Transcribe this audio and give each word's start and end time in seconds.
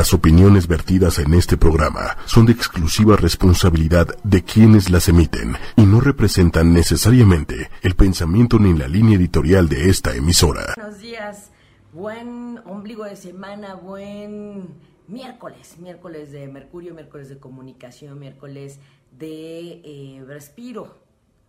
Las 0.00 0.14
opiniones 0.14 0.66
vertidas 0.66 1.18
en 1.18 1.34
este 1.34 1.58
programa 1.58 2.16
son 2.24 2.46
de 2.46 2.52
exclusiva 2.52 3.16
responsabilidad 3.16 4.06
de 4.24 4.42
quienes 4.42 4.88
las 4.88 5.10
emiten 5.10 5.56
y 5.76 5.82
no 5.82 6.00
representan 6.00 6.72
necesariamente 6.72 7.68
el 7.82 7.94
pensamiento 7.96 8.58
ni 8.58 8.72
la 8.72 8.88
línea 8.88 9.18
editorial 9.18 9.68
de 9.68 9.90
esta 9.90 10.16
emisora. 10.16 10.72
Buenos 10.74 11.00
días, 11.00 11.50
buen 11.92 12.62
ombligo 12.64 13.04
de 13.04 13.14
semana, 13.14 13.74
buen 13.74 14.70
miércoles, 15.06 15.76
miércoles 15.78 16.32
de 16.32 16.48
Mercurio, 16.48 16.94
miércoles 16.94 17.28
de 17.28 17.36
comunicación, 17.36 18.18
miércoles 18.18 18.80
de 19.18 19.82
eh, 19.84 20.24
respiro 20.26 20.96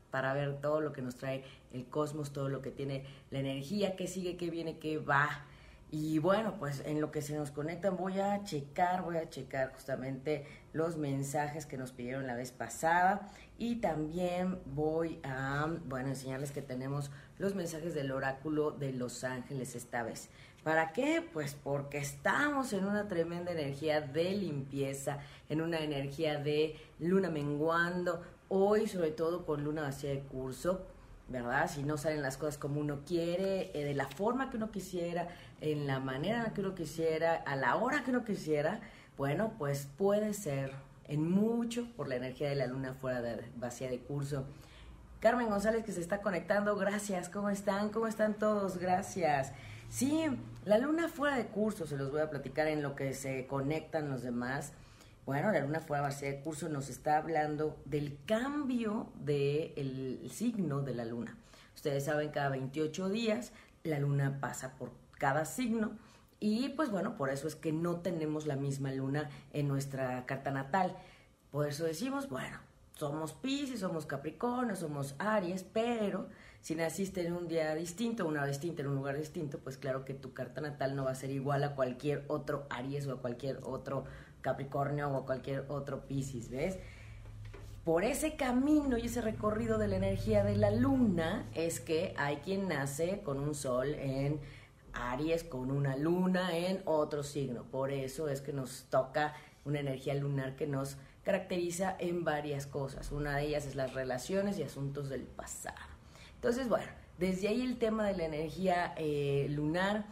para 0.10 0.34
ver 0.34 0.60
todo 0.60 0.82
lo 0.82 0.92
que 0.92 1.02
nos 1.02 1.16
trae 1.16 1.46
el 1.72 1.86
cosmos, 1.86 2.34
todo 2.34 2.50
lo 2.50 2.62
que 2.62 2.72
tiene 2.72 3.06
la 3.30 3.40
energía, 3.40 3.96
que 3.96 4.08
sigue, 4.08 4.36
que 4.36 4.50
viene, 4.50 4.78
que 4.78 4.98
va 4.98 5.46
y 5.92 6.20
bueno, 6.20 6.56
pues 6.58 6.82
en 6.86 7.02
lo 7.02 7.12
que 7.12 7.22
se 7.22 7.36
nos 7.36 7.52
conectan 7.52 7.98
voy 7.98 8.18
a 8.20 8.44
checar, 8.46 9.04
voy 9.04 9.18
a 9.18 9.30
checar 9.30 9.74
justamente 9.74 10.46
los 10.72 10.96
mensajes 10.96 11.66
que 11.66 11.78
nos 11.78 11.92
pidieron 11.92 12.28
la 12.28 12.36
vez 12.36 12.54
pasada 12.54 13.30
y 13.58 13.76
también 13.76 14.60
voy 14.74 15.20
a, 15.24 15.68
bueno, 15.86 16.08
enseñarles 16.08 16.52
que 16.52 16.62
tenemos 16.62 17.12
los 17.38 17.56
mensajes 17.56 17.94
del 17.94 18.12
oráculo 18.12 18.72
de 18.72 18.94
Los 18.94 19.26
Ángeles 19.26 19.76
esta 19.76 20.02
vez. 20.02 20.30
¿Para 20.64 20.94
qué? 20.94 21.28
Pues 21.34 21.56
porque 21.62 21.98
estamos 21.98 22.72
en 22.72 22.86
una 22.86 23.10
tremenda 23.10 23.52
energía 23.52 24.00
de 24.00 24.32
limpieza, 24.32 25.20
en 25.50 25.60
una 25.60 25.80
energía 25.80 26.40
de 26.40 26.78
luna 27.00 27.30
menguando, 27.30 28.22
hoy 28.48 28.88
sobre 28.88 29.12
todo 29.12 29.46
con 29.46 29.66
luna 29.66 29.82
vacía 29.82 30.12
de 30.12 30.22
curso, 30.22 30.86
¿verdad? 31.32 31.70
Si 31.70 31.84
no 31.84 31.98
salen 31.98 32.22
las 32.22 32.38
cosas 32.38 32.58
como 32.58 32.80
uno 32.80 33.02
quiere, 33.06 33.72
eh, 33.74 33.84
de 33.84 33.94
la 33.94 34.08
forma 34.08 34.50
que 34.50 34.58
uno 34.58 34.70
quisiera, 34.72 35.30
en 35.62 35.88
la 35.88 36.00
manera 36.00 36.52
que 36.54 36.62
uno 36.62 36.76
quisiera, 36.76 37.36
a 37.36 37.56
la 37.56 37.76
hora 37.76 38.04
que 38.04 38.10
uno 38.12 38.26
quisiera, 38.26 38.82
bueno, 39.18 39.54
pues 39.58 39.88
puede 39.98 40.34
ser 40.34 40.74
en 41.06 41.30
mucho 41.30 41.88
por 41.96 42.08
la 42.08 42.16
energía 42.16 42.50
de 42.50 42.56
la 42.56 42.68
luna 42.68 42.94
fuera 42.94 43.22
de 43.22 43.46
vacía 43.56 43.90
de 43.90 44.00
curso. 44.00 44.46
Carmen 45.20 45.50
González 45.50 45.86
que 45.86 45.92
se 45.92 46.02
está 46.02 46.22
conectando, 46.22 46.76
gracias, 46.76 47.30
¿cómo 47.30 47.50
están? 47.50 47.90
¿Cómo 47.90 48.08
están 48.08 48.34
todos? 48.34 48.78
Gracias. 48.78 49.54
Sí, 49.88 50.24
la 50.66 50.80
luna 50.80 51.10
fuera 51.10 51.38
de 51.38 51.48
curso, 51.48 51.86
se 51.86 51.98
los 51.98 52.12
voy 52.12 52.22
a 52.22 52.30
platicar 52.30 52.68
en 52.68 52.82
lo 52.82 52.96
que 52.96 53.14
se 53.14 53.46
conectan 53.46 54.10
los 54.10 54.24
demás. 54.24 54.74
Bueno, 55.26 55.52
la 55.52 55.60
luna 55.60 55.80
fuera 55.80 56.02
vacía 56.02 56.30
de 56.30 56.40
curso 56.40 56.70
nos 56.70 56.90
está 56.90 57.18
hablando 57.18 57.80
del 57.86 58.18
cambio 58.26 59.12
del 59.16 60.28
signo 60.32 60.82
de 60.82 60.96
la 60.96 61.06
luna. 61.06 61.38
Ustedes 61.76 62.06
saben, 62.06 62.32
cada 62.32 62.50
28 62.50 63.10
días 63.10 63.52
la 63.84 64.00
luna 64.00 64.40
pasa 64.40 64.72
por 64.78 64.92
cada 65.22 65.46
signo 65.46 65.92
y 66.40 66.70
pues 66.70 66.90
bueno, 66.90 67.16
por 67.18 67.30
eso 67.30 67.48
es 67.48 67.56
que 67.56 67.72
no 67.72 67.98
tenemos 67.98 68.48
la 68.48 68.56
misma 68.56 68.92
luna 68.92 69.30
en 69.54 69.68
nuestra 69.68 70.26
carta 70.26 70.50
natal. 70.50 70.98
Por 71.52 71.68
eso 71.68 71.86
decimos, 71.86 72.30
bueno, 72.30 72.58
somos 72.96 73.34
Pisces, 73.34 73.82
somos 73.82 74.08
Capricornio, 74.08 74.76
somos 74.76 75.14
Aries, 75.20 75.64
pero 75.64 76.30
si 76.60 76.74
naciste 76.74 77.28
en 77.28 77.34
un 77.34 77.48
día 77.48 77.76
distinto, 77.76 78.26
una 78.26 78.44
distinta, 78.48 78.82
en 78.82 78.88
un 78.88 78.96
lugar 78.96 79.20
distinto, 79.20 79.60
pues 79.60 79.78
claro 79.78 80.04
que 80.04 80.16
tu 80.16 80.34
carta 80.34 80.62
natal 80.62 80.96
no 80.96 81.04
va 81.04 81.12
a 81.12 81.16
ser 81.16 81.30
igual 81.30 81.64
a 81.64 81.76
cualquier 81.76 82.26
otro 82.28 82.66
Aries 82.72 83.06
o 83.06 83.14
a 83.14 83.22
cualquier 83.22 83.60
otro 83.62 84.06
Capricornio 84.42 85.16
o 85.16 85.28
cualquier 85.28 85.66
otro 85.68 86.08
Piscis, 86.08 86.50
¿ves? 86.50 86.80
Por 87.86 88.04
ese 88.04 88.36
camino 88.36 88.98
y 88.98 89.06
ese 89.06 89.22
recorrido 89.22 89.78
de 89.78 89.88
la 89.88 89.98
energía 89.98 90.44
de 90.44 90.56
la 90.56 90.72
luna 90.72 91.48
es 91.54 91.80
que 91.80 92.16
hay 92.18 92.38
quien 92.38 92.68
nace 92.68 93.22
con 93.24 93.40
un 93.40 93.54
sol 93.54 93.94
en 93.94 94.40
Aries, 94.94 95.44
con 95.44 95.72
una 95.72 95.96
luna 95.96 96.58
en 96.58 96.82
otro 96.86 97.24
signo. 97.24 97.64
Por 97.64 97.92
eso 97.92 98.30
es 98.30 98.42
que 98.42 98.54
nos 98.54 98.86
toca 98.90 99.34
una 99.66 99.80
energía 99.80 100.14
lunar 100.16 100.56
que 100.56 100.68
nos 100.68 100.98
caracteriza 101.24 101.96
en 102.00 102.24
varias 102.24 102.66
cosas. 102.66 103.12
Una 103.12 103.36
de 103.36 103.48
ellas 103.48 103.66
es 103.66 103.76
las 103.76 103.94
relaciones 103.94 104.58
y 104.58 104.64
asuntos 104.64 105.10
del 105.10 105.24
pasado. 105.24 105.78
Entonces, 106.36 106.68
bueno, 106.68 106.92
desde 107.20 107.48
ahí 107.48 107.62
el 107.62 107.78
tema 107.78 108.08
de 108.08 108.18
la 108.18 108.26
energía 108.26 108.94
eh, 108.98 109.48
lunar 109.50 110.06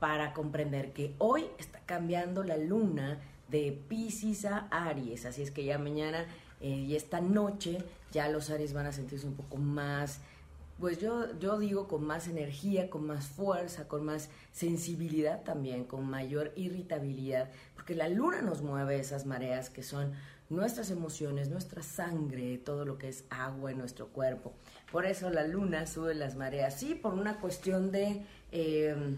para 0.00 0.32
comprender 0.32 0.92
que 0.92 1.14
hoy 1.18 1.46
está 1.58 1.80
cambiando 1.86 2.42
la 2.44 2.56
luna 2.56 3.20
de 3.48 3.72
Pisces 3.88 4.44
a 4.44 4.68
Aries. 4.70 5.24
Así 5.24 5.42
es 5.42 5.50
que 5.50 5.64
ya 5.64 5.78
mañana 5.78 6.26
eh, 6.60 6.68
y 6.68 6.96
esta 6.96 7.20
noche 7.20 7.78
ya 8.10 8.28
los 8.28 8.50
Aries 8.50 8.72
van 8.72 8.86
a 8.86 8.92
sentirse 8.92 9.26
un 9.26 9.34
poco 9.34 9.56
más, 9.56 10.20
pues 10.78 10.98
yo, 10.98 11.36
yo 11.38 11.58
digo 11.58 11.88
con 11.88 12.04
más 12.04 12.28
energía, 12.28 12.88
con 12.88 13.06
más 13.06 13.26
fuerza, 13.26 13.88
con 13.88 14.04
más 14.04 14.28
sensibilidad 14.52 15.42
también, 15.42 15.84
con 15.84 16.08
mayor 16.08 16.52
irritabilidad, 16.56 17.50
porque 17.74 17.94
la 17.94 18.08
luna 18.08 18.42
nos 18.42 18.62
mueve 18.62 18.98
esas 18.98 19.26
mareas 19.26 19.70
que 19.70 19.82
son 19.82 20.12
nuestras 20.50 20.90
emociones, 20.90 21.48
nuestra 21.48 21.82
sangre, 21.82 22.58
todo 22.58 22.84
lo 22.84 22.96
que 22.96 23.08
es 23.08 23.24
agua 23.28 23.70
en 23.70 23.78
nuestro 23.78 24.08
cuerpo. 24.08 24.54
Por 24.90 25.04
eso 25.04 25.30
la 25.30 25.46
luna 25.46 25.86
sube 25.86 26.14
las 26.14 26.36
mareas, 26.36 26.78
sí, 26.78 26.94
por 26.94 27.14
una 27.14 27.40
cuestión 27.40 27.90
de, 27.90 28.24
eh, 28.52 29.16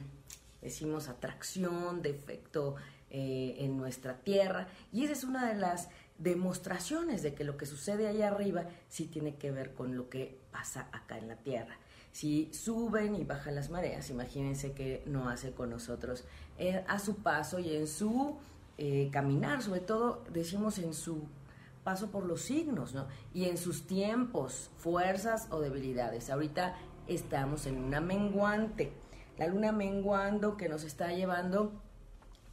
decimos, 0.63 1.09
atracción, 1.09 2.03
de 2.03 2.11
efecto 2.11 2.77
eh, 3.11 3.57
en 3.59 3.77
nuestra 3.77 4.17
tierra. 4.19 4.69
Y 4.93 5.05
esa 5.05 5.13
es 5.13 5.25
una 5.25 5.53
de 5.53 5.59
las 5.59 5.89
demostraciones 6.19 7.23
de 7.23 7.35
que 7.35 7.45
lo 7.45 7.57
que 7.57 7.67
sucede 7.67 8.09
allá 8.09 8.29
arriba 8.29 8.65
sí 8.89 9.07
tiene 9.07 9.37
que 9.37 9.51
ver 9.51 9.75
con 9.75 9.97
lo 9.97 10.09
que 10.09 10.40
pasa 10.53 10.89
acá 10.93 11.19
en 11.19 11.29
la 11.29 11.37
tierra. 11.37 11.77
Si 12.13 12.53
suben 12.53 13.15
y 13.15 13.25
bajan 13.25 13.55
las 13.55 13.71
mareas, 13.71 14.11
imagínense 14.11 14.73
que 14.73 15.03
no 15.07 15.29
hace 15.29 15.53
con 15.53 15.71
nosotros 15.71 16.25
eh, 16.59 16.85
a 16.89 16.99
su 16.99 17.17
paso 17.17 17.61
y 17.61 17.77
en 17.77 17.87
su 17.87 18.37
eh, 18.79 19.11
caminar, 19.13 19.63
sobre 19.63 19.81
todo 19.81 20.25
decimos 20.33 20.79
en 20.79 20.93
su 20.93 21.29
paso 21.85 22.11
por 22.11 22.25
los 22.25 22.43
signos, 22.43 22.95
¿no? 22.95 23.07
Y 23.33 23.45
en 23.45 23.59
sus 23.59 23.87
tiempos, 23.87 24.71
fuerzas 24.79 25.47
o 25.51 25.61
debilidades. 25.61 26.31
Ahorita 26.31 26.75
estamos 27.07 27.67
en 27.67 27.79
una 27.79 28.01
menguante, 28.01 28.93
la 29.39 29.47
luna 29.47 29.73
menguando 29.73 30.57
que 30.57 30.69
nos 30.69 30.85
está 30.85 31.13
llevando 31.13 31.73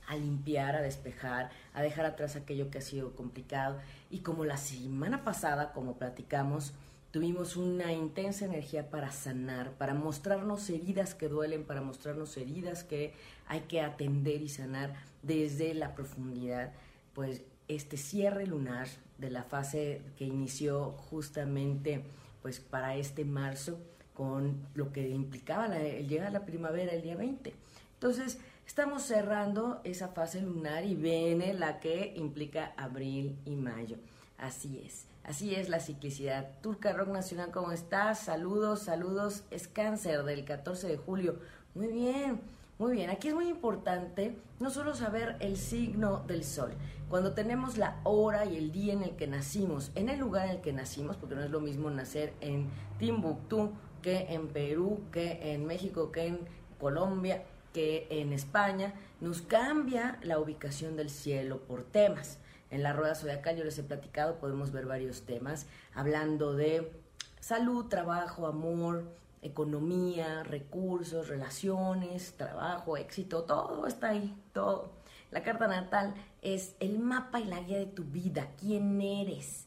a 0.07 0.15
limpiar, 0.15 0.75
a 0.75 0.81
despejar, 0.81 1.49
a 1.73 1.81
dejar 1.81 2.05
atrás 2.05 2.35
aquello 2.35 2.69
que 2.69 2.77
ha 2.77 2.81
sido 2.81 3.15
complicado. 3.15 3.77
Y 4.09 4.19
como 4.19 4.45
la 4.45 4.57
semana 4.57 5.23
pasada, 5.23 5.73
como 5.73 5.97
platicamos, 5.97 6.73
tuvimos 7.17 7.57
una 7.57 7.93
intensa 7.93 8.45
energía 8.45 8.91
para 8.91 9.11
sanar, 9.11 9.71
para 9.71 9.95
mostrarnos 9.95 10.69
heridas 10.69 11.15
que 11.15 11.27
duelen, 11.27 11.63
para 11.63 11.81
mostrarnos 11.81 12.37
heridas 12.37 12.83
que 12.83 13.15
hay 13.47 13.61
que 13.61 13.81
atender 13.81 14.43
y 14.43 14.49
sanar 14.49 14.93
desde 15.23 15.73
la 15.73 15.95
profundidad, 15.95 16.73
pues 17.15 17.41
este 17.67 17.97
cierre 17.97 18.45
lunar 18.45 18.87
de 19.17 19.31
la 19.31 19.41
fase 19.41 20.03
que 20.15 20.25
inició 20.25 20.91
justamente 21.09 22.03
pues 22.43 22.59
para 22.59 22.95
este 22.95 23.25
marzo 23.25 23.79
con 24.13 24.67
lo 24.75 24.93
que 24.93 25.09
implicaba 25.09 25.75
el 25.75 26.07
llegar 26.07 26.27
a 26.27 26.31
la 26.31 26.45
primavera 26.45 26.93
el 26.93 27.01
día 27.01 27.15
20. 27.15 27.51
Entonces, 27.95 28.37
Estamos 28.67 29.03
cerrando 29.03 29.79
esa 29.85 30.09
fase 30.09 30.41
lunar 30.41 30.83
y 30.83 30.93
viene 30.93 31.53
la 31.53 31.79
que 31.79 32.13
implica 32.17 32.73
abril 32.75 33.39
y 33.45 33.55
mayo. 33.55 33.95
Así 34.37 34.81
es, 34.85 35.05
así 35.27 35.53
es 35.53 35.69
la 35.69 35.79
ciclicidad. 35.79 36.49
Turca 36.61 36.93
Rock 36.93 37.09
Nacional, 37.09 37.51
¿cómo 37.51 37.71
estás? 37.71 38.19
Saludos, 38.19 38.81
saludos. 38.81 39.43
Es 39.51 39.67
cáncer 39.67 40.23
del 40.23 40.45
14 40.45 40.87
de 40.87 40.97
julio. 40.97 41.39
Muy 41.75 41.87
bien, 41.87 42.41
muy 42.79 42.93
bien. 42.93 43.09
Aquí 43.09 43.27
es 43.27 43.35
muy 43.35 43.47
importante 43.47 44.37
no 44.59 44.71
solo 44.71 44.95
saber 44.95 45.35
el 45.39 45.57
signo 45.57 46.23
del 46.27 46.43
sol, 46.43 46.71
cuando 47.09 47.33
tenemos 47.33 47.77
la 47.77 47.99
hora 48.03 48.45
y 48.45 48.57
el 48.57 48.71
día 48.71 48.93
en 48.93 49.03
el 49.03 49.15
que 49.15 49.27
nacimos, 49.27 49.91
en 49.93 50.09
el 50.09 50.19
lugar 50.19 50.47
en 50.47 50.55
el 50.55 50.61
que 50.61 50.73
nacimos, 50.73 51.15
porque 51.17 51.35
no 51.35 51.43
es 51.43 51.51
lo 51.51 51.59
mismo 51.59 51.89
nacer 51.91 52.33
en 52.41 52.67
Timbuktu 52.97 53.71
que 54.01 54.33
en 54.33 54.47
Perú, 54.47 55.01
que 55.11 55.53
en 55.53 55.65
México, 55.65 56.11
que 56.11 56.25
en 56.25 56.39
Colombia 56.79 57.43
que 57.77 58.07
en 58.09 58.33
España 58.33 58.95
nos 59.21 59.43
cambia 59.43 60.17
la 60.23 60.39
ubicación 60.39 60.95
del 60.95 61.11
cielo 61.11 61.59
por 61.59 61.83
temas. 61.83 62.39
En 62.69 62.83
la 62.83 62.93
rueda 62.93 63.15
zodiacal 63.15 63.55
yo 63.55 63.63
les 63.63 63.77
he 63.79 63.83
platicado, 63.83 64.39
podemos 64.39 64.71
ver 64.71 64.85
varios 64.85 65.21
temas, 65.25 65.67
hablando 65.93 66.53
de 66.53 66.91
salud, 67.39 67.85
trabajo, 67.85 68.45
amor, 68.45 69.05
economía, 69.41 70.43
recursos, 70.43 71.29
relaciones, 71.29 72.33
trabajo, 72.35 72.97
éxito, 72.97 73.43
todo 73.43 73.87
está 73.87 74.09
ahí, 74.09 74.35
todo. 74.53 74.91
La 75.31 75.43
carta 75.43 75.67
natal 75.67 76.13
es 76.41 76.75
el 76.79 76.99
mapa 76.99 77.39
y 77.39 77.45
la 77.45 77.61
guía 77.61 77.77
de 77.77 77.85
tu 77.85 78.03
vida, 78.03 78.49
quién 78.59 79.01
eres. 79.01 79.65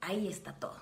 Ahí 0.00 0.28
está 0.28 0.52
todo, 0.54 0.78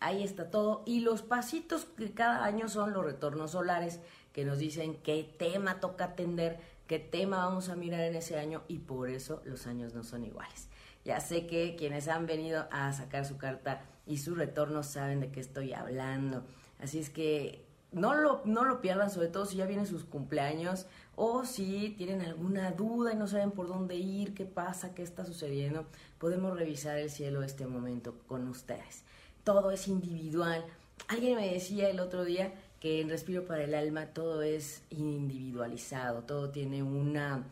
ahí 0.00 0.22
está 0.22 0.50
todo. 0.50 0.82
Y 0.86 1.00
los 1.00 1.22
pasitos 1.22 1.84
que 1.84 2.12
cada 2.12 2.44
año 2.44 2.68
son 2.68 2.92
los 2.92 3.04
retornos 3.04 3.52
solares, 3.52 4.00
que 4.32 4.44
nos 4.44 4.58
dicen 4.58 4.96
qué 5.02 5.34
tema 5.38 5.80
toca 5.80 6.06
atender, 6.06 6.60
qué 6.86 6.98
tema 6.98 7.38
vamos 7.38 7.68
a 7.68 7.76
mirar 7.76 8.00
en 8.00 8.16
ese 8.16 8.38
año 8.38 8.62
y 8.68 8.78
por 8.78 9.08
eso 9.08 9.40
los 9.44 9.66
años 9.66 9.94
no 9.94 10.02
son 10.02 10.24
iguales. 10.24 10.68
Ya 11.04 11.20
sé 11.20 11.46
que 11.46 11.76
quienes 11.76 12.08
han 12.08 12.26
venido 12.26 12.66
a 12.70 12.92
sacar 12.92 13.26
su 13.26 13.36
carta 13.36 13.82
y 14.06 14.18
su 14.18 14.34
retorno 14.34 14.82
saben 14.82 15.20
de 15.20 15.30
qué 15.30 15.40
estoy 15.40 15.72
hablando. 15.72 16.44
Así 16.80 16.98
es 16.98 17.10
que 17.10 17.64
no 17.92 18.14
lo, 18.14 18.42
no 18.44 18.64
lo 18.64 18.80
pierdan, 18.80 19.10
sobre 19.10 19.28
todo 19.28 19.46
si 19.46 19.56
ya 19.56 19.66
vienen 19.66 19.86
sus 19.86 20.04
cumpleaños 20.04 20.86
o 21.16 21.44
si 21.44 21.94
tienen 21.96 22.22
alguna 22.22 22.72
duda 22.72 23.12
y 23.12 23.16
no 23.16 23.28
saben 23.28 23.52
por 23.52 23.68
dónde 23.68 23.96
ir, 23.96 24.34
qué 24.34 24.44
pasa, 24.44 24.94
qué 24.94 25.02
está 25.02 25.24
sucediendo, 25.24 25.86
podemos 26.18 26.58
revisar 26.58 26.98
el 26.98 27.10
cielo 27.10 27.42
este 27.42 27.66
momento 27.66 28.16
con 28.26 28.48
ustedes. 28.48 29.04
Todo 29.44 29.70
es 29.70 29.86
individual. 29.88 30.64
Alguien 31.08 31.36
me 31.36 31.52
decía 31.52 31.88
el 31.88 32.00
otro 32.00 32.24
día 32.24 32.52
que 32.80 33.00
en 33.00 33.08
Respiro 33.08 33.44
para 33.44 33.64
el 33.64 33.74
Alma 33.74 34.06
todo 34.06 34.42
es 34.42 34.82
individualizado, 34.90 36.22
todo 36.22 36.50
tiene 36.50 36.82
una, 36.82 37.44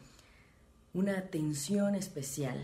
una 0.92 1.18
atención 1.18 1.94
especial. 1.94 2.58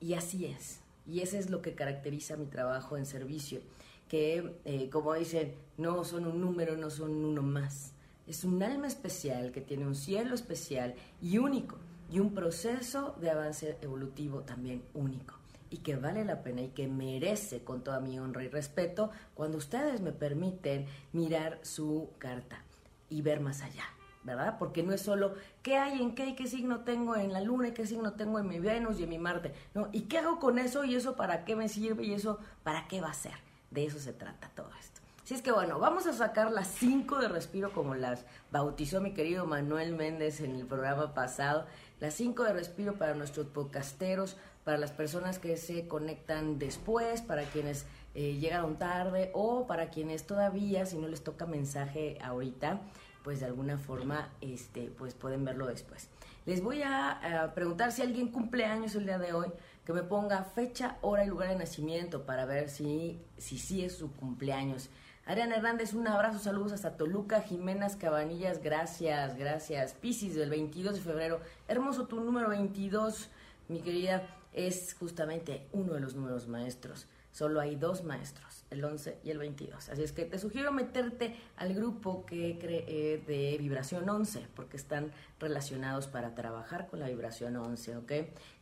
Y 0.00 0.14
así 0.14 0.46
es. 0.46 0.80
Y 1.06 1.20
eso 1.20 1.38
es 1.38 1.50
lo 1.50 1.62
que 1.62 1.74
caracteriza 1.74 2.36
mi 2.36 2.46
trabajo 2.46 2.96
en 2.96 3.06
servicio 3.06 3.60
que, 4.08 4.54
eh, 4.64 4.88
como 4.90 5.14
dicen, 5.14 5.54
no 5.76 6.04
son 6.04 6.26
un 6.26 6.40
número, 6.40 6.76
no 6.76 6.90
son 6.90 7.24
uno 7.24 7.42
más. 7.42 7.92
Es 8.26 8.44
un 8.44 8.62
alma 8.62 8.86
especial 8.86 9.52
que 9.52 9.60
tiene 9.60 9.86
un 9.86 9.94
cielo 9.94 10.34
especial 10.34 10.94
y 11.22 11.38
único, 11.38 11.78
y 12.10 12.20
un 12.20 12.34
proceso 12.34 13.14
de 13.20 13.30
avance 13.30 13.76
evolutivo 13.82 14.40
también 14.40 14.82
único, 14.94 15.34
y 15.70 15.78
que 15.78 15.96
vale 15.96 16.24
la 16.24 16.42
pena 16.42 16.62
y 16.62 16.68
que 16.68 16.88
merece 16.88 17.62
con 17.62 17.84
toda 17.84 18.00
mi 18.00 18.18
honra 18.18 18.44
y 18.44 18.48
respeto 18.48 19.10
cuando 19.34 19.58
ustedes 19.58 20.00
me 20.00 20.12
permiten 20.12 20.86
mirar 21.12 21.58
su 21.62 22.10
carta 22.18 22.64
y 23.10 23.22
ver 23.22 23.40
más 23.40 23.62
allá. 23.62 23.84
¿Verdad? 24.24 24.56
Porque 24.58 24.82
no 24.82 24.92
es 24.92 25.02
solo 25.02 25.34
qué 25.62 25.76
hay 25.76 26.02
en 26.02 26.14
qué, 26.14 26.34
qué 26.34 26.46
signo 26.46 26.80
tengo 26.80 27.16
en 27.16 27.32
la 27.32 27.40
luna 27.40 27.68
y 27.68 27.72
qué 27.72 27.86
signo 27.86 28.12
tengo 28.12 28.38
en 28.38 28.48
mi 28.48 28.58
Venus 28.58 28.98
y 29.00 29.04
en 29.04 29.08
mi 29.08 29.18
Marte, 29.18 29.54
¿no? 29.74 29.88
¿Y 29.92 30.02
qué 30.02 30.18
hago 30.18 30.38
con 30.38 30.58
eso 30.58 30.84
y 30.84 30.94
eso 30.94 31.16
para 31.16 31.44
qué 31.44 31.56
me 31.56 31.68
sirve 31.68 32.04
y 32.04 32.12
eso 32.12 32.38
para 32.62 32.88
qué 32.88 33.00
va 33.00 33.10
a 33.10 33.14
ser? 33.14 33.34
De 33.70 33.84
eso 33.84 33.98
se 33.98 34.12
trata 34.12 34.50
todo 34.54 34.70
esto. 34.78 35.00
Así 35.28 35.34
es 35.34 35.42
que 35.42 35.52
bueno, 35.52 35.78
vamos 35.78 36.06
a 36.06 36.14
sacar 36.14 36.50
las 36.50 36.68
cinco 36.68 37.18
de 37.18 37.28
respiro 37.28 37.70
como 37.74 37.94
las 37.94 38.24
bautizó 38.50 39.02
mi 39.02 39.12
querido 39.12 39.44
Manuel 39.44 39.94
Méndez 39.94 40.40
en 40.40 40.56
el 40.56 40.64
programa 40.64 41.12
pasado. 41.12 41.66
Las 42.00 42.14
cinco 42.14 42.44
de 42.44 42.54
respiro 42.54 42.94
para 42.94 43.12
nuestros 43.14 43.46
podcasteros, 43.46 44.38
para 44.64 44.78
las 44.78 44.90
personas 44.90 45.38
que 45.38 45.58
se 45.58 45.86
conectan 45.86 46.58
después, 46.58 47.20
para 47.20 47.42
quienes 47.44 47.84
eh, 48.14 48.38
llegaron 48.40 48.78
tarde 48.78 49.30
o 49.34 49.66
para 49.66 49.90
quienes 49.90 50.26
todavía, 50.26 50.86
si 50.86 50.96
no 50.96 51.08
les 51.08 51.22
toca 51.22 51.44
mensaje 51.44 52.18
ahorita, 52.22 52.80
pues 53.28 53.40
de 53.40 53.44
alguna 53.44 53.76
forma 53.76 54.30
este, 54.40 54.90
pues 54.96 55.12
pueden 55.12 55.44
verlo 55.44 55.66
después. 55.66 56.08
Les 56.46 56.62
voy 56.62 56.80
a, 56.80 57.42
a 57.42 57.52
preguntar 57.52 57.92
si 57.92 58.00
alguien 58.00 58.28
cumple 58.28 58.64
años 58.64 58.94
el 58.94 59.04
día 59.04 59.18
de 59.18 59.34
hoy 59.34 59.48
que 59.84 59.92
me 59.92 60.02
ponga 60.02 60.44
fecha, 60.44 60.96
hora 61.02 61.26
y 61.26 61.28
lugar 61.28 61.50
de 61.50 61.56
nacimiento 61.56 62.24
para 62.24 62.46
ver 62.46 62.70
si 62.70 63.20
sí 63.36 63.58
si, 63.58 63.84
es 63.84 63.98
su 63.98 64.10
cumpleaños. 64.12 64.88
Ariana 65.26 65.56
Hernández, 65.56 65.92
un 65.92 66.08
abrazo, 66.08 66.38
saludos 66.38 66.72
hasta 66.72 66.96
Toluca, 66.96 67.42
Jimenas 67.42 67.96
Cabanillas, 67.96 68.62
gracias, 68.62 69.36
gracias. 69.36 69.92
Piscis 69.92 70.34
del 70.34 70.48
22 70.48 70.94
de 70.94 71.02
febrero, 71.02 71.40
hermoso 71.68 72.06
tu 72.06 72.20
número 72.20 72.48
22, 72.48 73.28
mi 73.68 73.80
querida, 73.80 74.22
es 74.58 74.94
justamente 74.94 75.68
uno 75.72 75.94
de 75.94 76.00
los 76.00 76.16
números 76.16 76.48
maestros. 76.48 77.06
Solo 77.30 77.60
hay 77.60 77.76
dos 77.76 78.02
maestros, 78.02 78.64
el 78.70 78.84
11 78.84 79.20
y 79.22 79.30
el 79.30 79.38
22. 79.38 79.90
Así 79.90 80.02
es 80.02 80.12
que 80.12 80.24
te 80.24 80.38
sugiero 80.38 80.72
meterte 80.72 81.36
al 81.56 81.74
grupo 81.74 82.26
que 82.26 82.58
cree 82.58 83.22
de 83.24 83.56
vibración 83.58 84.08
11, 84.08 84.48
porque 84.56 84.76
están 84.76 85.12
relacionados 85.38 86.08
para 86.08 86.34
trabajar 86.34 86.88
con 86.88 86.98
la 86.98 87.06
vibración 87.06 87.54
11, 87.54 87.98
¿ok? 87.98 88.12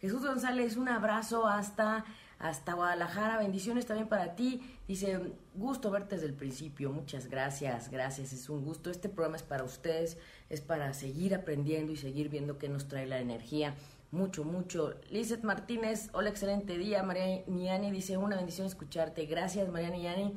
Jesús 0.00 0.26
González, 0.26 0.76
un 0.76 0.90
abrazo 0.90 1.46
hasta, 1.46 2.04
hasta 2.38 2.74
Guadalajara. 2.74 3.38
Bendiciones 3.38 3.86
también 3.86 4.08
para 4.08 4.34
ti. 4.34 4.76
Dice, 4.86 5.18
gusto 5.54 5.90
verte 5.90 6.16
desde 6.16 6.26
el 6.26 6.34
principio. 6.34 6.90
Muchas 6.90 7.28
gracias, 7.28 7.88
gracias. 7.88 8.34
Es 8.34 8.50
un 8.50 8.62
gusto. 8.62 8.90
Este 8.90 9.08
programa 9.08 9.36
es 9.36 9.42
para 9.42 9.64
ustedes, 9.64 10.18
es 10.50 10.60
para 10.60 10.92
seguir 10.92 11.34
aprendiendo 11.34 11.92
y 11.92 11.96
seguir 11.96 12.28
viendo 12.28 12.58
qué 12.58 12.68
nos 12.68 12.88
trae 12.88 13.06
la 13.06 13.20
energía 13.20 13.74
mucho, 14.10 14.44
mucho. 14.44 14.94
Lizeth 15.10 15.42
Martínez, 15.42 16.10
hola, 16.12 16.30
excelente 16.30 16.78
día. 16.78 17.02
María 17.02 17.42
Niani 17.46 17.90
dice, 17.90 18.16
una 18.16 18.36
bendición 18.36 18.66
escucharte. 18.66 19.26
Gracias, 19.26 19.68
María 19.68 19.90
Niani. 19.90 20.34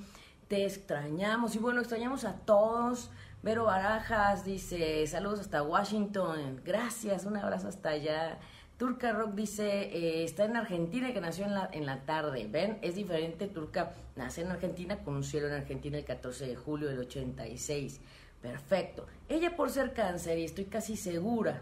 Te 0.48 0.66
extrañamos. 0.66 1.56
Y 1.56 1.60
bueno, 1.60 1.80
extrañamos 1.80 2.26
a 2.26 2.34
todos. 2.38 3.12
Vero 3.44 3.66
Barajas 3.66 4.44
dice, 4.44 5.06
saludos 5.08 5.40
hasta 5.40 5.64
Washington. 5.64 6.62
Gracias, 6.66 7.26
un 7.26 7.38
abrazo 7.38 7.68
hasta 7.68 7.90
allá. 7.90 8.40
Turca 8.78 9.12
Rock 9.12 9.36
dice, 9.36 9.84
eh, 9.96 10.24
está 10.24 10.46
en 10.46 10.56
Argentina 10.56 11.10
y 11.10 11.14
que 11.14 11.22
nació 11.22 11.46
en 11.46 11.54
la, 11.54 11.70
en 11.72 11.86
la 11.86 12.02
tarde. 12.06 12.48
¿Ven? 12.50 12.80
Es 12.82 12.96
diferente. 12.96 13.48
Turca 13.48 13.94
nace 14.16 14.42
en 14.42 14.52
Argentina 14.52 14.98
con 15.04 15.16
un 15.16 15.24
cielo 15.24 15.48
en 15.48 15.54
Argentina 15.54 15.98
el 15.98 16.06
14 16.06 16.48
de 16.48 16.56
julio 16.56 16.88
del 16.90 17.00
86. 17.00 18.02
Perfecto. 18.42 19.06
Ella 19.28 19.56
por 19.56 19.70
ser 19.70 19.94
cáncer, 19.94 20.40
y 20.40 20.46
estoy 20.46 20.66
casi 20.66 20.98
segura 20.98 21.62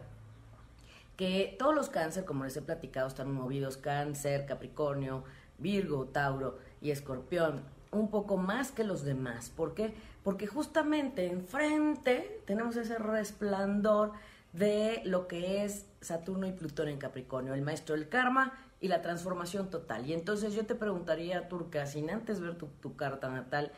que 1.18 1.56
todos 1.58 1.76
los 1.76 1.90
cáncer, 1.90 2.24
como 2.26 2.46
les 2.46 2.56
he 2.56 2.62
platicado, 2.62 3.08
están 3.08 3.32
movidos 3.34 3.76
cáncer, 3.76 4.46
Capricornio, 4.46 5.24
Virgo, 5.58 6.06
Tauro 6.06 6.60
y 6.80 6.92
Escorpión, 6.92 7.64
un 7.92 8.10
poco 8.10 8.38
más 8.38 8.72
que 8.72 8.84
los 8.84 9.04
demás. 9.04 9.50
¿Por 9.50 9.74
qué? 9.74 9.94
Porque 10.24 10.46
justamente 10.46 11.26
enfrente 11.26 12.42
tenemos 12.46 12.78
ese 12.78 13.00
resplandor 13.00 14.12
de 14.54 15.02
lo 15.06 15.28
que 15.28 15.66
es 15.66 15.88
Saturno 16.02 16.46
y 16.48 16.52
Plutón 16.52 16.88
en 16.88 17.00
Capricornio, 17.00 17.56
el 17.56 17.64
maestro 17.64 17.96
del 17.96 18.10
karma 18.10 18.54
y 18.80 18.88
la 18.88 19.02
transformación 19.02 19.72
total. 19.72 20.06
Y 20.06 20.14
entonces 20.14 20.54
yo 20.54 20.68
te 20.68 20.76
preguntaría, 20.76 21.50
Turca, 21.50 21.88
sin 21.88 22.12
antes 22.12 22.40
ver 22.40 22.56
tu, 22.56 22.68
tu 22.82 22.96
carta 22.96 23.30
natal, 23.30 23.72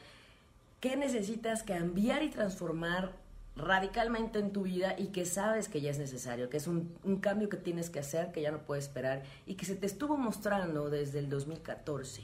¿qué 0.82 0.98
necesitas 0.98 1.64
cambiar 1.64 2.22
y 2.22 2.30
transformar 2.30 3.14
radicalmente 3.56 4.40
en 4.40 4.52
tu 4.52 4.64
vida 4.64 4.96
y 4.98 5.08
que 5.08 5.26
sabes 5.26 5.68
que 5.68 5.82
ya 5.82 5.92
es 5.92 6.00
necesario, 6.00 6.50
que 6.50 6.58
es 6.58 6.68
un, 6.68 6.96
cambio 7.22 7.50
que 7.50 7.58
tienes 7.58 7.90
que 7.90 8.00
hacer, 8.00 8.32
que 8.32 8.42
ya 8.42 8.52
no 8.52 8.60
puedes 8.60 8.86
esperar 8.86 9.24
y 9.46 9.56
que 9.56 9.66
se 9.66 9.76
te 9.76 9.86
estuvo 9.86 10.18
mostrando 10.18 10.90
desde 10.90 11.20
el 11.20 11.30
2014. 11.30 12.24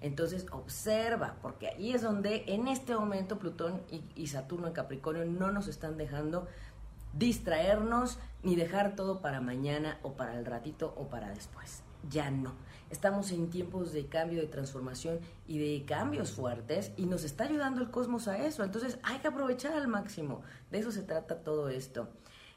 Entonces 0.00 0.46
observa, 0.50 1.36
porque 1.42 1.68
ahí 1.68 1.92
es 1.92 2.02
donde 2.02 2.44
en 2.48 2.68
este 2.68 2.94
momento 2.94 3.38
Plutón 3.38 3.82
y, 3.90 4.02
y 4.14 4.26
Saturno 4.28 4.68
en 4.68 4.72
Capricornio 4.72 5.24
no 5.24 5.50
nos 5.50 5.68
están 5.68 5.96
dejando 5.96 6.46
distraernos 7.12 8.18
ni 8.42 8.56
dejar 8.56 8.94
todo 8.94 9.20
para 9.20 9.40
mañana 9.40 9.98
o 10.02 10.12
para 10.12 10.38
el 10.38 10.44
ratito 10.44 10.94
o 10.96 11.08
para 11.08 11.30
después. 11.30 11.82
Ya 12.10 12.30
no. 12.30 12.54
Estamos 12.90 13.32
en 13.32 13.50
tiempos 13.50 13.92
de 13.92 14.06
cambio, 14.06 14.40
de 14.40 14.46
transformación 14.46 15.18
y 15.48 15.58
de 15.58 15.84
cambios 15.84 16.30
fuertes 16.30 16.92
y 16.96 17.06
nos 17.06 17.24
está 17.24 17.44
ayudando 17.44 17.80
el 17.80 17.90
cosmos 17.90 18.28
a 18.28 18.38
eso. 18.38 18.62
Entonces 18.62 18.98
hay 19.02 19.18
que 19.18 19.28
aprovechar 19.28 19.72
al 19.72 19.88
máximo. 19.88 20.42
De 20.70 20.78
eso 20.78 20.92
se 20.92 21.02
trata 21.02 21.42
todo 21.42 21.68
esto. 21.68 22.08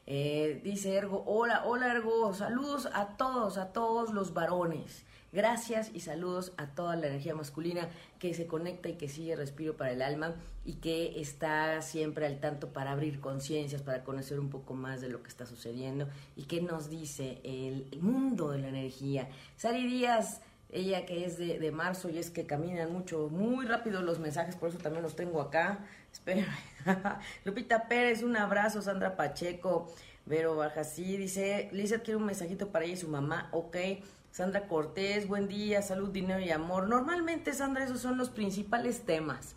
Eh, 0.06 0.60
dice 0.64 0.94
Ergo, 0.94 1.24
hola, 1.26 1.64
hola 1.66 1.92
Ergo, 1.92 2.32
saludos 2.32 2.88
a 2.92 3.16
todos, 3.16 3.58
a 3.58 3.72
todos 3.72 4.12
los 4.12 4.32
varones. 4.32 5.04
Gracias 5.32 5.92
y 5.94 6.00
saludos 6.00 6.52
a 6.56 6.66
toda 6.66 6.96
la 6.96 7.06
energía 7.06 7.36
masculina 7.36 7.88
que 8.18 8.34
se 8.34 8.46
conecta 8.48 8.88
y 8.88 8.94
que 8.94 9.08
sigue 9.08 9.36
respiro 9.36 9.76
para 9.76 9.92
el 9.92 10.02
alma 10.02 10.34
y 10.64 10.74
que 10.74 11.20
está 11.20 11.80
siempre 11.82 12.26
al 12.26 12.40
tanto 12.40 12.72
para 12.72 12.90
abrir 12.90 13.20
conciencias, 13.20 13.80
para 13.82 14.02
conocer 14.02 14.40
un 14.40 14.50
poco 14.50 14.74
más 14.74 15.00
de 15.00 15.08
lo 15.08 15.22
que 15.22 15.28
está 15.28 15.46
sucediendo 15.46 16.08
y 16.34 16.44
que 16.44 16.60
nos 16.60 16.90
dice 16.90 17.40
el 17.44 18.00
mundo 18.00 18.50
de 18.50 18.58
la 18.58 18.68
energía. 18.68 19.28
Sari 19.56 19.86
Díaz, 19.86 20.40
ella 20.72 21.06
que 21.06 21.24
es 21.24 21.38
de, 21.38 21.70
marzo 21.70 22.08
y 22.08 22.18
es 22.18 22.30
que 22.30 22.46
caminan 22.46 22.92
mucho, 22.92 23.28
muy 23.28 23.66
rápido 23.66 24.02
los 24.02 24.18
mensajes, 24.18 24.56
por 24.56 24.70
eso 24.70 24.78
también 24.78 25.02
los 25.02 25.14
tengo 25.14 25.40
acá. 25.40 25.86
Espera. 26.12 26.46
Lupita 27.44 27.86
Pérez, 27.86 28.24
un 28.24 28.36
abrazo. 28.36 28.82
Sandra 28.82 29.16
Pacheco, 29.16 29.92
Vero 30.26 30.56
Barjasí, 30.56 31.16
dice, 31.16 31.68
Lizeth 31.72 32.02
quiere 32.02 32.16
un 32.16 32.26
mensajito 32.26 32.68
para 32.68 32.84
ella 32.84 32.94
y 32.94 32.96
su 32.96 33.08
mamá, 33.08 33.48
ok. 33.52 33.76
Sandra 34.32 34.68
Cortés, 34.68 35.26
buen 35.26 35.48
día, 35.48 35.82
salud, 35.82 36.10
dinero 36.10 36.40
y 36.40 36.50
amor. 36.50 36.88
Normalmente, 36.88 37.52
Sandra, 37.52 37.84
esos 37.84 38.00
son 38.00 38.16
los 38.16 38.30
principales 38.30 39.00
temas. 39.00 39.56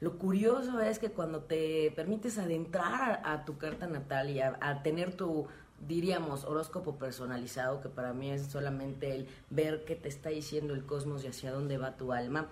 Lo 0.00 0.18
curioso 0.18 0.80
es 0.80 0.98
que 0.98 1.10
cuando 1.10 1.42
te 1.42 1.92
permites 1.94 2.38
adentrar 2.38 3.20
a, 3.22 3.44
tu 3.44 3.58
carta 3.58 3.86
natal 3.86 4.30
y 4.30 4.40
a, 4.40 4.80
tener 4.82 5.14
tu, 5.14 5.46
diríamos, 5.86 6.44
horóscopo 6.44 6.96
personalizado, 6.96 7.82
que 7.82 7.90
para 7.90 8.14
mí 8.14 8.30
es 8.30 8.46
solamente 8.46 9.14
el 9.14 9.28
ver 9.50 9.84
qué 9.84 9.94
te 9.94 10.08
está 10.08 10.30
diciendo 10.30 10.72
el 10.72 10.86
cosmos 10.86 11.22
y 11.24 11.28
hacia 11.28 11.52
dónde 11.52 11.76
va 11.76 11.98
tu 11.98 12.12
alma, 12.12 12.48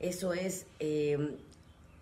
eso 0.00 0.32
es 0.32 0.66
eh, 0.80 1.36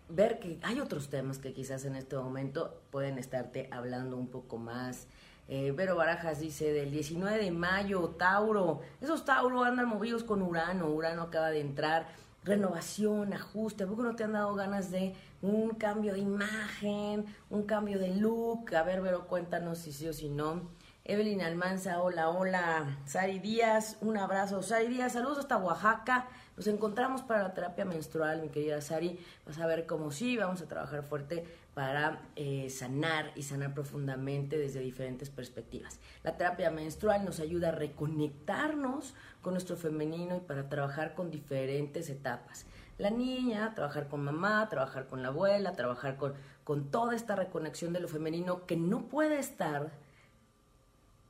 ver 0.08 0.38
que 0.38 0.58
hay 0.62 0.80
otros 0.80 1.08
temas 1.08 1.38
que 1.38 1.52
quizás 1.52 1.84
en 1.84 1.94
este 1.94 2.16
momento 2.16 2.80
pueden 2.90 3.18
estarte 3.18 3.68
hablando 3.70 4.16
un 4.16 4.28
poco 4.28 4.56
más 4.56 5.06
eh, 5.52 5.72
Vero 5.72 5.96
Barajas 5.96 6.38
dice, 6.38 6.72
del 6.72 6.92
19 6.92 7.42
de 7.42 7.50
mayo, 7.50 8.10
Tauro. 8.10 8.82
Esos 9.00 9.24
Tauro 9.24 9.64
andan 9.64 9.88
movidos 9.88 10.22
con 10.22 10.42
Urano. 10.42 10.86
Urano 10.86 11.22
acaba 11.22 11.50
de 11.50 11.60
entrar. 11.60 12.06
Renovación, 12.44 13.32
ajuste. 13.32 13.82
¿A 13.82 13.88
poco 13.88 14.04
no 14.04 14.14
te 14.14 14.22
han 14.22 14.34
dado 14.34 14.54
ganas 14.54 14.92
de 14.92 15.12
un 15.42 15.70
cambio 15.70 16.12
de 16.12 16.20
imagen, 16.20 17.26
un 17.50 17.64
cambio 17.64 17.98
de 17.98 18.14
look? 18.14 18.72
A 18.76 18.84
ver, 18.84 19.00
Vero, 19.02 19.26
cuéntanos 19.26 19.78
si 19.78 19.92
sí 19.92 20.06
o 20.06 20.12
si 20.12 20.28
no. 20.28 20.70
Evelyn 21.04 21.42
Almanza, 21.42 22.00
hola, 22.00 22.28
hola. 22.28 22.98
Sari 23.04 23.40
Díaz, 23.40 23.96
un 24.02 24.18
abrazo. 24.18 24.62
Sari 24.62 24.86
Díaz, 24.86 25.14
saludos 25.14 25.38
hasta 25.38 25.56
Oaxaca. 25.56 26.28
Nos 26.56 26.68
encontramos 26.68 27.22
para 27.22 27.42
la 27.42 27.54
terapia 27.54 27.84
menstrual, 27.84 28.40
mi 28.40 28.50
querida 28.50 28.80
Sari. 28.80 29.18
Vas 29.44 29.58
a 29.58 29.66
ver 29.66 29.86
cómo 29.86 30.12
sí, 30.12 30.36
vamos 30.36 30.62
a 30.62 30.68
trabajar 30.68 31.02
fuerte 31.02 31.44
para 31.80 32.20
eh, 32.36 32.68
sanar 32.68 33.32
y 33.36 33.42
sanar 33.42 33.72
profundamente 33.72 34.58
desde 34.58 34.80
diferentes 34.80 35.30
perspectivas. 35.30 35.98
La 36.22 36.36
terapia 36.36 36.70
menstrual 36.70 37.24
nos 37.24 37.40
ayuda 37.40 37.68
a 37.68 37.72
reconectarnos 37.72 39.14
con 39.40 39.54
nuestro 39.54 39.76
femenino 39.76 40.36
y 40.36 40.40
para 40.40 40.68
trabajar 40.68 41.14
con 41.14 41.30
diferentes 41.30 42.10
etapas. 42.10 42.66
La 42.98 43.08
niña, 43.08 43.74
trabajar 43.74 44.08
con 44.08 44.22
mamá, 44.22 44.68
trabajar 44.68 45.06
con 45.06 45.22
la 45.22 45.28
abuela, 45.28 45.72
trabajar 45.72 46.18
con, 46.18 46.34
con 46.64 46.90
toda 46.90 47.16
esta 47.16 47.34
reconexión 47.34 47.94
de 47.94 48.00
lo 48.00 48.08
femenino 48.08 48.66
que 48.66 48.76
no 48.76 49.08
puede 49.08 49.38
estar 49.38 49.90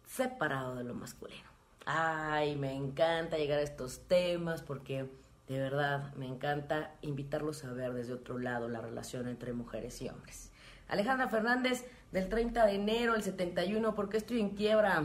separado 0.05 0.75
de 0.75 0.83
lo 0.83 0.95
masculino. 0.95 1.49
Ay, 1.87 2.57
me 2.57 2.75
encanta 2.75 3.39
llegar 3.39 3.61
a 3.61 3.63
estos 3.63 4.01
temas 4.09 4.63
porque 4.63 5.09
de 5.51 5.59
verdad 5.59 6.15
me 6.15 6.27
encanta 6.27 6.93
invitarlos 7.03 7.65
a 7.65 7.73
ver 7.73 7.93
desde 7.93 8.13
otro 8.13 8.39
lado 8.39 8.69
la 8.69 8.81
relación 8.81 9.27
entre 9.27 9.53
mujeres 9.53 10.01
y 10.01 10.09
hombres. 10.09 10.53
Alejandra 10.87 11.29
Fernández, 11.29 11.85
del 12.13 12.29
30 12.29 12.67
de 12.67 12.75
enero, 12.77 13.17
el 13.17 13.25
71, 13.25 13.97
¿por 13.97 14.09
qué 14.09 14.17
estoy 14.17 14.39
en 14.39 14.51
quiebra? 14.51 15.05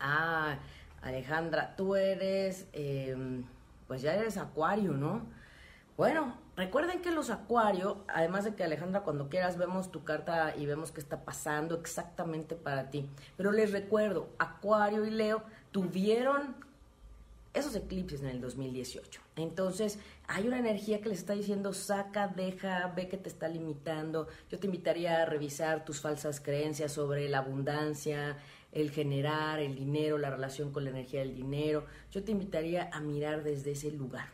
Ah, 0.00 0.56
Alejandra, 1.02 1.76
tú 1.76 1.96
eres, 1.96 2.66
em, 2.72 3.44
pues 3.88 4.00
ya 4.00 4.14
eres 4.14 4.38
acuario, 4.38 4.92
¿no? 4.92 5.26
Bueno, 5.98 6.38
recuerden 6.56 7.02
que 7.02 7.10
los 7.10 7.28
acuarios, 7.28 7.98
además 8.08 8.44
de 8.44 8.54
que 8.54 8.64
Alejandra, 8.64 9.02
cuando 9.02 9.28
quieras 9.28 9.58
vemos 9.58 9.92
tu 9.92 10.02
carta 10.02 10.56
y 10.56 10.64
vemos 10.64 10.92
qué 10.92 11.00
está 11.00 11.26
pasando 11.26 11.74
exactamente 11.74 12.54
para 12.54 12.88
ti. 12.88 13.06
Pero 13.36 13.52
les 13.52 13.70
recuerdo, 13.70 14.30
Acuario 14.38 15.04
y 15.04 15.10
Leo 15.10 15.42
tuvieron 15.72 16.56
esos 17.54 17.74
eclipses 17.74 18.22
en 18.22 18.28
el 18.28 18.40
2018. 18.40 19.20
Entonces, 19.36 19.98
hay 20.26 20.46
una 20.46 20.58
energía 20.58 21.00
que 21.00 21.10
les 21.10 21.18
está 21.18 21.34
diciendo, 21.34 21.72
saca, 21.72 22.28
deja, 22.28 22.92
ve 22.96 23.08
que 23.08 23.18
te 23.18 23.28
está 23.28 23.48
limitando. 23.48 24.28
Yo 24.50 24.58
te 24.58 24.66
invitaría 24.66 25.22
a 25.22 25.26
revisar 25.26 25.84
tus 25.84 26.00
falsas 26.00 26.40
creencias 26.40 26.92
sobre 26.92 27.28
la 27.28 27.38
abundancia, 27.38 28.38
el 28.72 28.90
generar, 28.90 29.60
el 29.60 29.74
dinero, 29.74 30.16
la 30.18 30.30
relación 30.30 30.72
con 30.72 30.84
la 30.84 30.90
energía 30.90 31.20
del 31.20 31.34
dinero. 31.34 31.86
Yo 32.10 32.24
te 32.24 32.32
invitaría 32.32 32.88
a 32.92 33.00
mirar 33.00 33.42
desde 33.42 33.72
ese 33.72 33.90
lugar. 33.90 34.28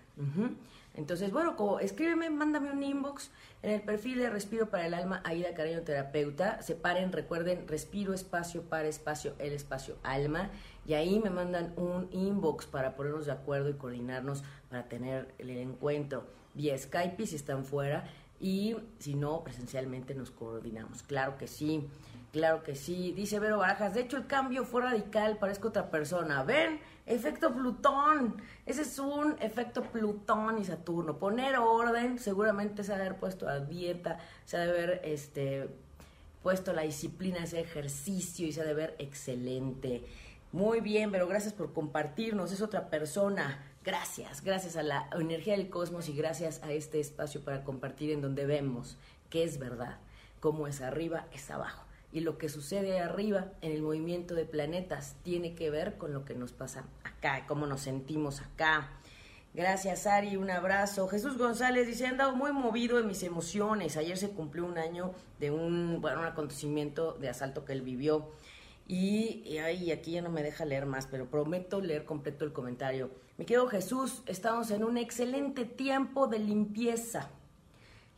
Entonces, 0.94 1.30
bueno, 1.30 1.54
como, 1.54 1.78
escríbeme, 1.78 2.28
mándame 2.28 2.72
un 2.72 2.82
inbox 2.82 3.30
en 3.62 3.70
el 3.70 3.82
perfil 3.82 4.18
de 4.18 4.30
Respiro 4.30 4.68
para 4.68 4.86
el 4.86 4.94
Alma, 4.94 5.22
Aida 5.24 5.54
Cariño 5.54 5.82
Terapeuta. 5.82 6.60
Separen, 6.60 7.12
recuerden, 7.12 7.68
respiro, 7.68 8.14
espacio, 8.14 8.62
para, 8.62 8.88
espacio, 8.88 9.34
el 9.38 9.52
espacio, 9.52 9.96
alma. 10.02 10.50
Y 10.88 10.94
ahí 10.94 11.20
me 11.20 11.28
mandan 11.28 11.74
un 11.76 12.08
inbox 12.12 12.64
para 12.64 12.96
ponernos 12.96 13.26
de 13.26 13.32
acuerdo 13.32 13.68
y 13.68 13.74
coordinarnos 13.74 14.42
para 14.70 14.88
tener 14.88 15.34
el 15.36 15.50
encuentro 15.50 16.24
vía 16.54 16.78
Skype 16.78 17.26
si 17.26 17.36
están 17.36 17.66
fuera. 17.66 18.08
Y 18.40 18.74
si 18.98 19.14
no, 19.14 19.44
presencialmente 19.44 20.14
nos 20.14 20.30
coordinamos. 20.30 21.02
Claro 21.02 21.36
que 21.36 21.46
sí, 21.46 21.86
claro 22.32 22.62
que 22.62 22.74
sí. 22.74 23.12
Dice 23.12 23.38
Vero 23.38 23.58
Barajas, 23.58 23.92
de 23.92 24.00
hecho 24.00 24.16
el 24.16 24.26
cambio 24.26 24.64
fue 24.64 24.80
radical, 24.80 25.36
parezco 25.36 25.68
otra 25.68 25.90
persona. 25.90 26.42
¿Ven? 26.42 26.80
Efecto 27.04 27.52
Plutón. 27.52 28.40
Ese 28.64 28.80
es 28.80 28.98
un 28.98 29.36
efecto 29.40 29.82
Plutón 29.82 30.58
y 30.58 30.64
Saturno. 30.64 31.18
Poner 31.18 31.58
orden, 31.58 32.18
seguramente 32.18 32.82
se 32.82 32.94
ha 32.94 32.96
de 32.96 33.02
haber 33.02 33.18
puesto 33.18 33.46
a 33.46 33.60
dieta, 33.60 34.20
se 34.46 34.56
ha 34.56 34.60
de 34.60 34.70
haber 34.70 35.00
este, 35.04 35.68
puesto 36.42 36.72
la 36.72 36.80
disciplina, 36.80 37.44
ese 37.44 37.60
ejercicio 37.60 38.46
y 38.46 38.52
se 38.52 38.62
ha 38.62 38.64
de 38.64 38.72
ver 38.72 38.96
excelente. 38.98 40.06
Muy 40.52 40.80
bien, 40.80 41.10
pero 41.10 41.26
gracias 41.26 41.52
por 41.52 41.72
compartirnos. 41.72 42.52
Es 42.52 42.62
otra 42.62 42.90
persona. 42.90 43.64
Gracias, 43.84 44.42
gracias 44.42 44.76
a 44.76 44.82
la 44.82 45.08
energía 45.18 45.56
del 45.56 45.70
cosmos 45.70 46.08
y 46.08 46.16
gracias 46.16 46.62
a 46.62 46.72
este 46.72 47.00
espacio 47.00 47.42
para 47.42 47.64
compartir 47.64 48.10
en 48.10 48.20
donde 48.20 48.46
vemos 48.46 48.96
que 49.30 49.44
es 49.44 49.58
verdad. 49.58 49.98
Como 50.40 50.66
es 50.66 50.80
arriba, 50.80 51.26
es 51.32 51.50
abajo 51.50 51.88
y 52.12 52.20
lo 52.20 52.38
que 52.38 52.48
sucede 52.48 53.00
arriba 53.00 53.48
en 53.60 53.72
el 53.72 53.82
movimiento 53.82 54.34
de 54.34 54.46
planetas 54.46 55.16
tiene 55.22 55.54
que 55.54 55.70
ver 55.70 55.98
con 55.98 56.12
lo 56.12 56.24
que 56.24 56.34
nos 56.34 56.52
pasa 56.52 56.84
acá, 57.04 57.44
cómo 57.46 57.66
nos 57.66 57.82
sentimos 57.82 58.40
acá. 58.40 58.90
Gracias, 59.54 60.06
Ari, 60.06 60.36
un 60.36 60.50
abrazo. 60.50 61.08
Jesús 61.08 61.36
González 61.36 61.86
dice, 61.86 62.04
he 62.04 62.06
andado 62.06 62.36
muy 62.36 62.52
movido 62.52 62.98
en 62.98 63.06
mis 63.06 63.22
emociones. 63.22 63.96
Ayer 63.96 64.16
se 64.16 64.30
cumplió 64.30 64.64
un 64.64 64.78
año 64.78 65.12
de 65.40 65.50
un, 65.50 66.00
bueno, 66.00 66.20
un 66.20 66.26
acontecimiento 66.26 67.14
de 67.14 67.28
asalto 67.28 67.64
que 67.64 67.72
él 67.72 67.82
vivió. 67.82 68.30
Y, 68.88 69.42
y 69.44 69.90
aquí 69.92 70.12
ya 70.12 70.22
no 70.22 70.30
me 70.30 70.42
deja 70.42 70.64
leer 70.64 70.86
más, 70.86 71.06
pero 71.06 71.30
prometo 71.30 71.80
leer 71.80 72.04
completo 72.04 72.44
el 72.44 72.52
comentario. 72.52 73.10
Me 73.36 73.44
quedo 73.44 73.68
Jesús, 73.68 74.22
estamos 74.26 74.70
en 74.70 74.82
un 74.82 74.96
excelente 74.96 75.64
tiempo 75.64 76.26
de 76.26 76.38
limpieza 76.40 77.30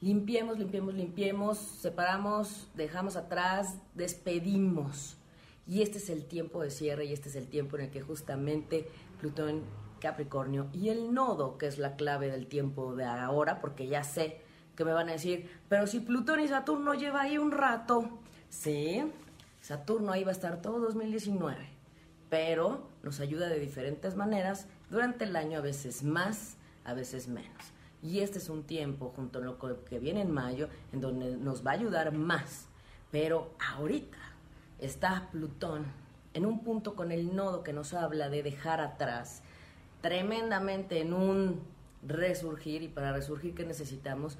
limpiemos, 0.01 0.59
limpiemos, 0.59 0.95
limpiemos, 0.95 1.59
separamos, 1.59 2.69
dejamos 2.75 3.17
atrás, 3.17 3.77
despedimos. 3.95 5.17
Y 5.67 5.83
este 5.83 5.99
es 5.99 6.11
el 6.11 6.25
tiempo 6.25 6.63
de 6.63 6.71
cierre 6.71 7.05
y 7.05 7.13
este 7.13 7.29
es 7.29 7.37
el 7.37 7.47
tiempo 7.47 7.77
en 7.77 7.85
el 7.85 7.91
que 7.91 8.01
justamente 8.01 8.89
Plutón, 9.21 9.63
Capricornio 10.01 10.69
y 10.73 10.89
el 10.89 11.13
nodo, 11.13 11.59
que 11.59 11.67
es 11.67 11.79
la 11.79 11.97
clave 11.97 12.31
del 12.31 12.47
tiempo 12.47 12.97
de 12.97 13.05
ahora, 13.05 13.61
porque 13.61 13.87
ya 13.87 14.03
sé 14.03 14.41
que 14.75 14.85
me 14.85 14.93
van 14.93 15.11
a 15.11 15.13
decir, 15.13 15.51
pero 15.69 15.87
si 15.87 16.01
Plutón 16.01 16.41
y 16.41 16.49
Saturno 16.49 16.95
lleva 16.95 17.23
ahí 17.23 17.37
un 17.37 17.53
rato, 17.53 18.09
sí, 18.49 19.03
Saturno 19.61 20.13
ahí 20.13 20.25
va 20.25 20.31
a 20.31 20.33
estar 20.33 20.63
todo 20.63 20.81
2019, 20.81 21.69
pero 22.29 22.89
nos 23.03 23.21
ayuda 23.21 23.49
de 23.49 23.59
diferentes 23.59 24.17
maneras 24.17 24.67
durante 24.91 25.25
el 25.25 25.37
año, 25.37 25.59
a 25.59 25.63
veces 25.63 26.03
más, 26.03 26.57
a 26.85 26.95
veces 26.95 27.29
menos. 27.29 27.73
Y 28.03 28.21
este 28.21 28.39
es 28.39 28.49
un 28.49 28.65
tiempo, 28.65 29.13
junto 29.15 29.39
a 29.39 29.43
lo 29.43 29.59
que 29.85 29.99
viene 29.99 30.23
en 30.23 30.31
mayo, 30.31 30.69
en 30.93 31.01
donde 31.01 31.37
nos 31.37 31.65
va 31.65 31.73
a 31.73 31.75
ayudar 31.75 32.13
más. 32.13 32.67
Pero 33.11 33.53
ahorita 33.75 34.19
está 34.79 35.29
Plutón 35.31 35.85
en 36.33 36.47
un 36.47 36.63
punto 36.63 36.95
con 36.95 37.13
el 37.13 37.35
nodo 37.35 37.63
que 37.63 37.73
nos 37.73 37.93
habla 37.93 38.29
de 38.29 38.43
dejar 38.43 38.81
atrás, 38.81 39.43
tremendamente 40.01 41.01
en 41.01 41.13
un 41.13 41.61
resurgir, 42.07 42.83
y 42.83 42.89
para 42.89 43.13
resurgir, 43.13 43.55
¿qué 43.55 43.67
necesitamos? 43.67 44.39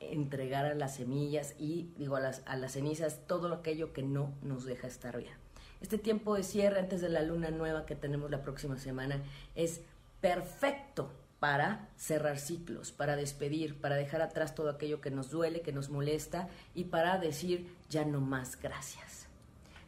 Entregar 0.00 0.64
a 0.66 0.74
las 0.74 0.96
semillas 0.96 1.54
y, 1.58 1.90
digo, 1.96 2.16
a 2.16 2.20
las, 2.20 2.42
a 2.46 2.56
las 2.56 2.72
cenizas 2.72 3.20
todo 3.26 3.52
aquello 3.52 3.92
que 3.92 4.02
no 4.02 4.32
nos 4.42 4.64
deja 4.64 4.86
estar 4.86 5.18
bien. 5.18 5.34
Este 5.80 5.98
tiempo 5.98 6.34
de 6.34 6.42
cierre 6.42 6.80
antes 6.80 7.00
de 7.00 7.08
la 7.08 7.22
luna 7.22 7.50
nueva 7.50 7.86
que 7.86 7.94
tenemos 7.94 8.30
la 8.30 8.42
próxima 8.42 8.78
semana 8.78 9.22
es 9.54 9.80
perfecto 10.20 11.12
para 11.38 11.88
cerrar 11.96 12.38
ciclos, 12.38 12.90
para 12.90 13.14
despedir, 13.14 13.80
para 13.80 13.96
dejar 13.96 14.22
atrás 14.22 14.54
todo 14.54 14.70
aquello 14.70 15.00
que 15.00 15.10
nos 15.10 15.30
duele, 15.30 15.60
que 15.60 15.72
nos 15.72 15.88
molesta 15.88 16.48
y 16.74 16.84
para 16.84 17.18
decir 17.18 17.68
ya 17.88 18.04
no 18.04 18.20
más 18.20 18.60
gracias. 18.60 19.28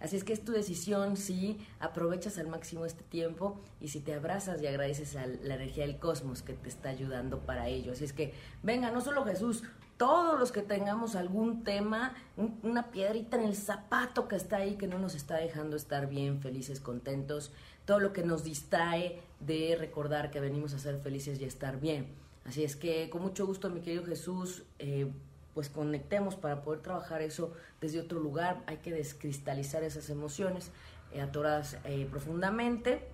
Así 0.00 0.16
es 0.16 0.24
que 0.24 0.32
es 0.32 0.44
tu 0.44 0.52
decisión 0.52 1.16
si 1.16 1.58
aprovechas 1.78 2.38
al 2.38 2.46
máximo 2.46 2.86
este 2.86 3.02
tiempo 3.02 3.60
y 3.80 3.88
si 3.88 4.00
te 4.00 4.14
abrazas 4.14 4.62
y 4.62 4.66
agradeces 4.66 5.14
a 5.16 5.26
la 5.26 5.56
energía 5.56 5.86
del 5.86 5.98
cosmos 5.98 6.40
que 6.42 6.54
te 6.54 6.70
está 6.70 6.88
ayudando 6.88 7.40
para 7.40 7.68
ello. 7.68 7.92
Así 7.92 8.04
es 8.04 8.14
que 8.14 8.32
venga, 8.62 8.90
no 8.90 9.02
solo 9.02 9.24
Jesús, 9.24 9.62
todos 10.00 10.40
los 10.40 10.50
que 10.50 10.62
tengamos 10.62 11.14
algún 11.14 11.62
tema, 11.62 12.14
una 12.62 12.90
piedrita 12.90 13.36
en 13.36 13.42
el 13.42 13.54
zapato 13.54 14.28
que 14.28 14.36
está 14.36 14.56
ahí, 14.56 14.76
que 14.76 14.86
no 14.86 14.98
nos 14.98 15.14
está 15.14 15.36
dejando 15.36 15.76
estar 15.76 16.08
bien, 16.08 16.40
felices, 16.40 16.80
contentos, 16.80 17.52
todo 17.84 18.00
lo 18.00 18.14
que 18.14 18.22
nos 18.22 18.42
distrae 18.42 19.20
de 19.40 19.76
recordar 19.78 20.30
que 20.30 20.40
venimos 20.40 20.72
a 20.72 20.78
ser 20.78 20.98
felices 21.00 21.38
y 21.38 21.44
a 21.44 21.48
estar 21.48 21.80
bien. 21.80 22.14
Así 22.46 22.64
es 22.64 22.76
que 22.76 23.10
con 23.10 23.20
mucho 23.20 23.44
gusto, 23.44 23.68
mi 23.68 23.82
querido 23.82 24.06
Jesús, 24.06 24.62
eh, 24.78 25.12
pues 25.52 25.68
conectemos 25.68 26.34
para 26.34 26.62
poder 26.62 26.80
trabajar 26.80 27.20
eso 27.20 27.52
desde 27.82 28.00
otro 28.00 28.20
lugar. 28.20 28.62
Hay 28.68 28.78
que 28.78 28.92
descristalizar 28.92 29.82
esas 29.82 30.08
emociones 30.08 30.70
eh, 31.12 31.20
atoradas 31.20 31.76
eh, 31.84 32.08
profundamente. 32.10 33.06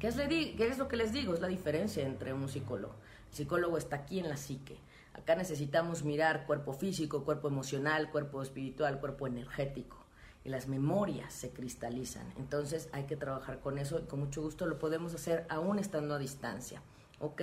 ¿Qué 0.00 0.08
es, 0.08 0.16
¿Qué 0.16 0.66
es 0.66 0.78
lo 0.78 0.88
que 0.88 0.96
les 0.96 1.12
digo? 1.12 1.32
Es 1.32 1.40
la 1.40 1.46
diferencia 1.46 2.04
entre 2.04 2.32
un 2.32 2.48
psicólogo. 2.48 2.96
El 3.30 3.36
psicólogo 3.36 3.78
está 3.78 3.94
aquí 3.94 4.18
en 4.18 4.28
la 4.28 4.36
psique 4.36 4.80
Acá 5.18 5.34
necesitamos 5.34 6.04
mirar 6.04 6.46
cuerpo 6.46 6.72
físico, 6.72 7.24
cuerpo 7.24 7.48
emocional, 7.48 8.10
cuerpo 8.10 8.42
espiritual, 8.42 9.00
cuerpo 9.00 9.26
energético. 9.26 9.96
Y 10.44 10.50
las 10.50 10.68
memorias 10.68 11.32
se 11.32 11.50
cristalizan. 11.50 12.32
Entonces 12.36 12.88
hay 12.92 13.04
que 13.04 13.16
trabajar 13.16 13.60
con 13.60 13.78
eso 13.78 13.98
y 13.98 14.04
con 14.04 14.20
mucho 14.20 14.42
gusto 14.42 14.66
lo 14.66 14.78
podemos 14.78 15.14
hacer 15.14 15.44
aún 15.48 15.78
estando 15.78 16.14
a 16.14 16.18
distancia. 16.18 16.82
¿Ok? 17.20 17.42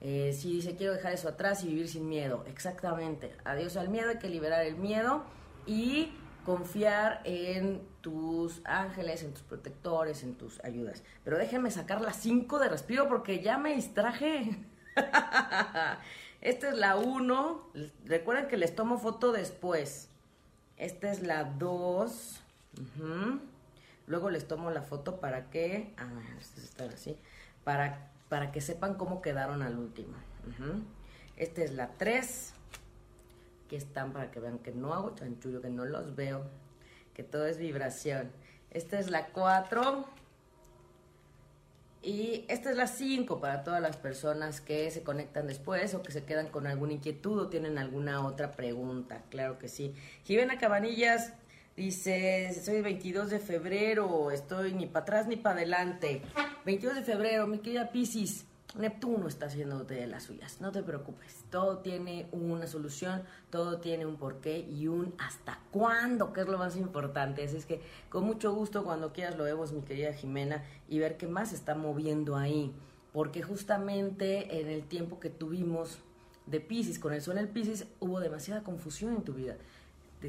Eh, 0.00 0.32
si 0.32 0.52
dice 0.52 0.76
quiero 0.76 0.92
dejar 0.92 1.12
eso 1.12 1.28
atrás 1.28 1.64
y 1.64 1.68
vivir 1.68 1.88
sin 1.88 2.08
miedo. 2.08 2.44
Exactamente. 2.46 3.36
Adiós 3.44 3.76
al 3.76 3.88
miedo, 3.88 4.10
hay 4.10 4.18
que 4.18 4.28
liberar 4.28 4.64
el 4.64 4.76
miedo 4.76 5.24
y 5.66 6.12
confiar 6.44 7.22
en 7.24 7.82
tus 8.00 8.60
ángeles, 8.64 9.22
en 9.22 9.32
tus 9.32 9.42
protectores, 9.42 10.22
en 10.22 10.34
tus 10.34 10.62
ayudas. 10.62 11.02
Pero 11.24 11.38
déjenme 11.38 11.70
sacar 11.70 12.00
las 12.00 12.16
5 12.16 12.58
de 12.58 12.68
respiro 12.68 13.08
porque 13.08 13.40
ya 13.40 13.58
me 13.58 13.74
distraje. 13.74 14.58
Esta 16.44 16.68
es 16.68 16.76
la 16.76 16.96
1. 16.96 17.72
Recuerden 18.04 18.48
que 18.48 18.58
les 18.58 18.76
tomo 18.76 18.98
foto 18.98 19.32
después. 19.32 20.10
Esta 20.76 21.10
es 21.10 21.22
la 21.22 21.44
2. 21.44 22.40
Luego 24.06 24.28
les 24.28 24.46
tomo 24.46 24.70
la 24.70 24.82
foto 24.82 25.20
para 25.20 25.48
que, 25.48 25.94
ah, 25.96 26.06
están 26.62 26.90
así, 26.90 27.16
para, 27.64 28.10
para 28.28 28.52
que 28.52 28.60
sepan 28.60 28.94
cómo 28.94 29.22
quedaron 29.22 29.62
al 29.62 29.78
último. 29.78 30.12
Esta 31.38 31.62
es 31.62 31.72
la 31.72 31.88
3, 31.96 32.52
que 33.70 33.76
están 33.76 34.12
para 34.12 34.30
que 34.30 34.38
vean 34.38 34.58
que 34.58 34.72
no 34.72 34.92
hago 34.92 35.14
chanchullo, 35.14 35.62
que 35.62 35.70
no 35.70 35.86
los 35.86 36.14
veo, 36.14 36.44
que 37.14 37.22
todo 37.22 37.46
es 37.46 37.56
vibración. 37.56 38.30
Esta 38.70 38.98
es 38.98 39.08
la 39.08 39.28
4. 39.28 40.04
Y 42.04 42.44
esta 42.48 42.70
es 42.70 42.76
la 42.76 42.86
5 42.86 43.40
para 43.40 43.64
todas 43.64 43.80
las 43.80 43.96
personas 43.96 44.60
que 44.60 44.90
se 44.90 45.02
conectan 45.02 45.46
después 45.46 45.94
o 45.94 46.02
que 46.02 46.12
se 46.12 46.24
quedan 46.24 46.48
con 46.48 46.66
alguna 46.66 46.92
inquietud 46.92 47.40
o 47.40 47.48
tienen 47.48 47.78
alguna 47.78 48.26
otra 48.26 48.52
pregunta. 48.52 49.22
Claro 49.30 49.58
que 49.58 49.68
sí. 49.68 49.94
Jimena 50.24 50.58
Cabanillas 50.58 51.32
dice, 51.76 52.54
soy 52.62 52.76
el 52.76 52.82
22 52.82 53.30
de 53.30 53.38
febrero, 53.38 54.30
estoy 54.30 54.74
ni 54.74 54.84
para 54.84 55.04
atrás 55.04 55.26
ni 55.28 55.36
para 55.36 55.56
adelante. 55.56 56.20
22 56.66 56.96
de 56.96 57.02
febrero, 57.04 57.46
mi 57.46 57.58
querida 57.60 57.90
Piscis. 57.90 58.44
Neptuno 58.74 59.28
está 59.28 59.46
haciendo 59.46 59.84
de 59.84 60.06
las 60.08 60.24
suyas, 60.24 60.60
no 60.60 60.72
te 60.72 60.82
preocupes, 60.82 61.44
todo 61.50 61.78
tiene 61.78 62.28
una 62.32 62.66
solución, 62.66 63.22
todo 63.50 63.78
tiene 63.78 64.04
un 64.04 64.16
porqué 64.16 64.58
y 64.58 64.88
un 64.88 65.14
hasta 65.18 65.60
cuándo, 65.70 66.32
que 66.32 66.40
es 66.40 66.48
lo 66.48 66.58
más 66.58 66.76
importante. 66.76 67.44
Así 67.44 67.56
es 67.56 67.66
que 67.66 67.80
con 68.08 68.24
mucho 68.24 68.52
gusto 68.52 68.82
cuando 68.82 69.12
quieras 69.12 69.36
lo 69.36 69.44
vemos, 69.44 69.72
mi 69.72 69.82
querida 69.82 70.12
Jimena, 70.12 70.64
y 70.88 70.98
ver 70.98 71.16
qué 71.16 71.28
más 71.28 71.52
está 71.52 71.76
moviendo 71.76 72.36
ahí, 72.36 72.72
porque 73.12 73.42
justamente 73.42 74.60
en 74.60 74.68
el 74.68 74.82
tiempo 74.82 75.20
que 75.20 75.30
tuvimos 75.30 75.98
de 76.46 76.60
Pisces, 76.60 76.98
con 76.98 77.12
el 77.12 77.22
sol 77.22 77.38
en 77.38 77.44
el 77.44 77.48
Pisces, 77.48 77.86
hubo 78.00 78.18
demasiada 78.18 78.64
confusión 78.64 79.14
en 79.14 79.22
tu 79.22 79.34
vida. 79.34 79.56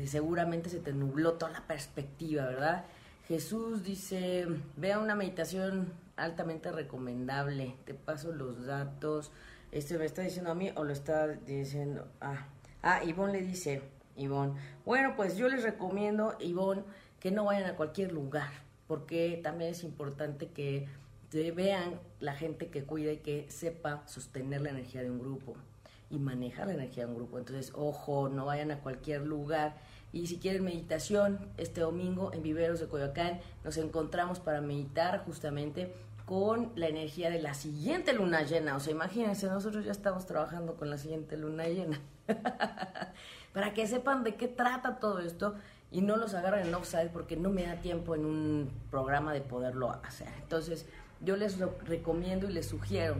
Seguramente 0.06 0.70
se 0.70 0.80
te 0.80 0.94
nubló 0.94 1.34
toda 1.34 1.52
la 1.52 1.66
perspectiva, 1.68 2.46
¿verdad? 2.46 2.86
Jesús 3.28 3.84
dice, 3.84 4.46
vea 4.78 5.00
una 5.00 5.16
meditación 5.16 5.92
altamente 6.16 6.72
recomendable. 6.72 7.76
Te 7.86 7.94
paso 7.94 8.32
los 8.32 8.66
datos. 8.66 9.32
Este 9.72 9.98
me 9.98 10.06
está 10.06 10.22
diciendo 10.22 10.52
a 10.52 10.56
mí 10.56 10.72
o 10.76 10.84
lo 10.84 10.94
está 10.94 11.28
diciendo. 11.28 12.08
Ah, 12.22 12.48
ah 12.84 13.04
Ivonne 13.04 13.34
le 13.34 13.42
dice, 13.42 13.82
Ivonne. 14.16 14.54
Bueno, 14.86 15.16
pues 15.16 15.38
yo 15.38 15.50
les 15.50 15.64
recomiendo, 15.64 16.36
Ivonne, 16.40 16.84
que 17.20 17.32
no 17.32 17.46
vayan 17.46 17.70
a 17.70 17.76
cualquier 17.76 18.12
lugar, 18.12 18.52
porque 18.88 19.40
también 19.44 19.72
es 19.72 19.84
importante 19.84 20.50
que 20.50 20.88
vean 21.52 22.00
la 22.20 22.34
gente 22.34 22.70
que 22.70 22.84
cuida 22.84 23.12
y 23.12 23.18
que 23.18 23.50
sepa 23.50 24.04
sostener 24.08 24.62
la 24.62 24.70
energía 24.70 25.02
de 25.02 25.12
un 25.12 25.20
grupo 25.20 25.56
y 26.10 26.20
manejar 26.20 26.68
la 26.68 26.74
energía 26.74 27.06
de 27.06 27.12
un 27.12 27.18
grupo. 27.18 27.38
Entonces, 27.38 27.74
ojo, 27.76 28.30
no 28.30 28.46
vayan 28.46 28.72
a 28.72 28.80
cualquier 28.80 29.26
lugar. 29.26 29.76
Y 30.16 30.28
si 30.28 30.38
quieren 30.38 30.64
meditación, 30.64 31.40
este 31.58 31.82
domingo 31.82 32.32
en 32.32 32.42
Viveros 32.42 32.80
de 32.80 32.88
Coyoacán 32.88 33.42
nos 33.66 33.76
encontramos 33.76 34.40
para 34.40 34.62
meditar 34.62 35.26
justamente 35.26 35.94
con 36.24 36.72
la 36.78 36.88
energía 36.88 37.30
de 37.30 37.42
la 37.42 37.54
siguiente 37.54 38.14
luna 38.14 38.44
llena. 38.44 38.78
O 38.78 38.80
sea, 38.80 38.94
imagínense, 38.94 39.48
nosotros 39.48 39.84
ya 39.84 39.92
estamos 39.92 40.26
trabajando 40.26 40.76
con 40.76 40.90
la 40.90 40.98
siguiente 40.98 41.36
luna 41.36 41.66
llena. 41.66 42.00
Para 43.54 43.74
que 43.74 43.86
sepan 43.88 44.24
de 44.24 44.36
qué 44.36 44.48
trata 44.48 45.00
todo 45.00 45.20
esto 45.20 45.56
y 45.92 46.00
no 46.00 46.16
los 46.16 46.34
agarren 46.34 46.66
en 46.66 46.76
offside 46.76 47.10
porque 47.10 47.36
no 47.36 47.50
me 47.50 47.64
da 47.64 47.82
tiempo 47.82 48.16
en 48.16 48.24
un 48.24 48.72
programa 48.90 49.34
de 49.34 49.42
poderlo 49.42 49.92
hacer. 49.92 50.30
Entonces, 50.42 50.86
yo 51.20 51.36
les 51.36 51.60
recomiendo 51.60 52.50
y 52.50 52.54
les 52.54 52.70
sugiero 52.70 53.18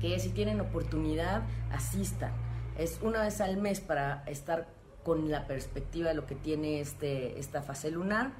que 0.00 0.18
si 0.18 0.30
tienen 0.30 0.62
oportunidad, 0.62 1.42
asistan. 1.70 2.32
Es 2.78 3.00
una 3.02 3.20
vez 3.20 3.42
al 3.42 3.58
mes 3.58 3.82
para 3.82 4.24
estar 4.24 4.79
con 5.04 5.30
la 5.30 5.46
perspectiva 5.46 6.08
de 6.08 6.14
lo 6.14 6.26
que 6.26 6.34
tiene 6.34 6.80
este, 6.80 7.38
esta 7.38 7.62
fase 7.62 7.90
lunar. 7.90 8.32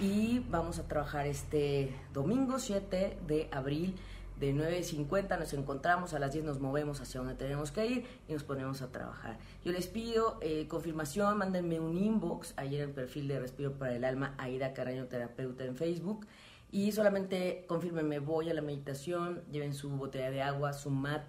Y 0.00 0.40
vamos 0.50 0.78
a 0.78 0.86
trabajar 0.86 1.26
este 1.26 1.92
domingo 2.12 2.58
7 2.58 3.18
de 3.26 3.48
abril 3.50 3.94
de 4.40 4.54
9.50 4.54 5.38
nos 5.38 5.52
encontramos, 5.52 6.14
a 6.14 6.18
las 6.18 6.32
10 6.32 6.44
nos 6.44 6.60
movemos 6.60 7.00
hacia 7.00 7.20
donde 7.20 7.34
tenemos 7.34 7.72
que 7.72 7.86
ir 7.86 8.06
y 8.28 8.32
nos 8.32 8.44
ponemos 8.44 8.82
a 8.82 8.88
trabajar. 8.92 9.38
Yo 9.64 9.72
les 9.72 9.88
pido 9.88 10.38
eh, 10.40 10.66
confirmación, 10.68 11.38
mándenme 11.38 11.80
un 11.80 11.96
inbox 11.96 12.54
ahí 12.56 12.76
en 12.76 12.82
el 12.82 12.90
perfil 12.90 13.28
de 13.28 13.40
Respiro 13.40 13.72
para 13.72 13.96
el 13.96 14.04
Alma, 14.04 14.34
Aida 14.38 14.74
Caraño 14.74 15.06
Terapeuta 15.06 15.64
en 15.64 15.76
Facebook. 15.76 16.26
Y 16.70 16.92
solamente 16.92 17.64
confirmenme, 17.66 18.18
voy 18.18 18.50
a 18.50 18.54
la 18.54 18.60
meditación, 18.60 19.42
lleven 19.50 19.74
su 19.74 19.88
botella 19.90 20.30
de 20.30 20.42
agua, 20.42 20.72
su 20.72 20.90
mat 20.90 21.24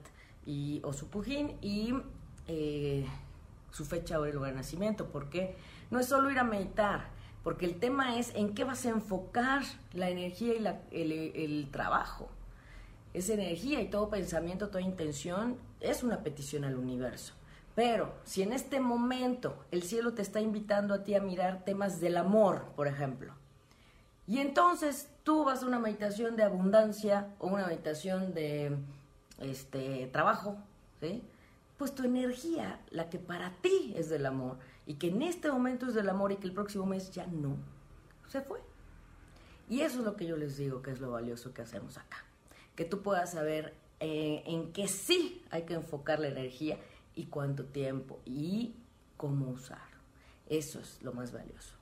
y, 0.45 0.81
o 0.83 0.93
su 0.93 1.09
pujín 1.09 1.57
y 1.61 1.93
eh, 2.47 3.05
su 3.71 3.85
fecha, 3.85 4.19
hora 4.19 4.29
y 4.29 4.33
lugar 4.33 4.51
de 4.51 4.57
nacimiento, 4.57 5.07
porque 5.07 5.55
no 5.91 5.99
es 5.99 6.07
solo 6.07 6.31
ir 6.31 6.39
a 6.39 6.43
meditar, 6.43 7.07
porque 7.43 7.65
el 7.65 7.79
tema 7.79 8.17
es 8.17 8.33
en 8.35 8.53
qué 8.53 8.63
vas 8.63 8.85
a 8.85 8.89
enfocar 8.89 9.63
la 9.93 10.09
energía 10.09 10.53
y 10.91 11.35
el, 11.43 11.69
trabajo. 11.71 12.29
Esa 13.13 13.33
energía 13.33 13.81
y 13.81 13.89
todo 13.89 14.09
pensamiento, 14.09 14.67
toda 14.67 14.81
intención 14.81 15.57
es 15.79 16.03
una 16.03 16.21
petición 16.21 16.63
al 16.63 16.75
universo. 16.75 17.33
Pero 17.75 18.13
si 18.23 18.41
en 18.41 18.53
este 18.53 18.79
momento 18.79 19.65
el 19.71 19.83
cielo 19.83 20.13
te 20.13 20.21
está 20.21 20.41
invitando 20.41 20.93
a 20.93 21.03
ti 21.03 21.15
a 21.15 21.21
mirar 21.21 21.63
temas 21.63 21.99
del 21.99 22.17
amor, 22.17 22.65
por 22.75 22.87
ejemplo, 22.87 23.33
y 24.27 24.39
entonces 24.39 25.09
tú 25.23 25.43
vas 25.43 25.63
a 25.63 25.65
una 25.65 25.79
meditación 25.79 26.35
de 26.35 26.43
abundancia 26.43 27.29
o 27.39 27.47
una 27.47 27.65
meditación 27.65 28.33
de 28.33 28.77
este 29.39 30.07
trabajo, 30.07 30.57
¿sí? 30.99 31.23
Pues 31.79 31.95
tu 31.95 32.03
energía, 32.03 32.79
la 32.91 33.09
que 33.09 33.17
para 33.17 33.53
ti 33.61 33.93
es 33.95 34.09
del 34.09 34.25
amor, 34.25 34.59
y 34.85 34.95
que 34.95 35.07
en 35.07 35.21
este 35.21 35.49
momento 35.49 35.87
es 35.87 35.93
del 35.93 36.09
amor 36.09 36.33
y 36.33 36.35
que 36.35 36.45
el 36.45 36.53
próximo 36.53 36.85
mes 36.85 37.09
ya 37.11 37.25
no, 37.25 37.55
se 38.27 38.41
fue. 38.41 38.59
Y 39.69 39.81
eso 39.81 39.99
es 39.99 40.05
lo 40.05 40.17
que 40.17 40.25
yo 40.25 40.35
les 40.35 40.57
digo 40.57 40.81
que 40.81 40.91
es 40.91 40.99
lo 40.99 41.11
valioso 41.11 41.53
que 41.53 41.61
hacemos 41.61 41.97
acá. 41.97 42.17
Que 42.75 42.83
tú 42.83 43.01
puedas 43.01 43.31
saber 43.31 43.75
eh, 44.01 44.43
en 44.45 44.73
qué 44.73 44.89
sí 44.89 45.41
hay 45.51 45.63
que 45.63 45.75
enfocar 45.75 46.19
la 46.19 46.27
energía 46.27 46.77
y 47.15 47.27
cuánto 47.27 47.63
tiempo 47.63 48.19
y 48.25 48.75
cómo 49.15 49.49
usar. 49.49 49.87
Eso 50.47 50.81
es 50.81 51.01
lo 51.01 51.13
más 51.13 51.31
valioso. 51.31 51.75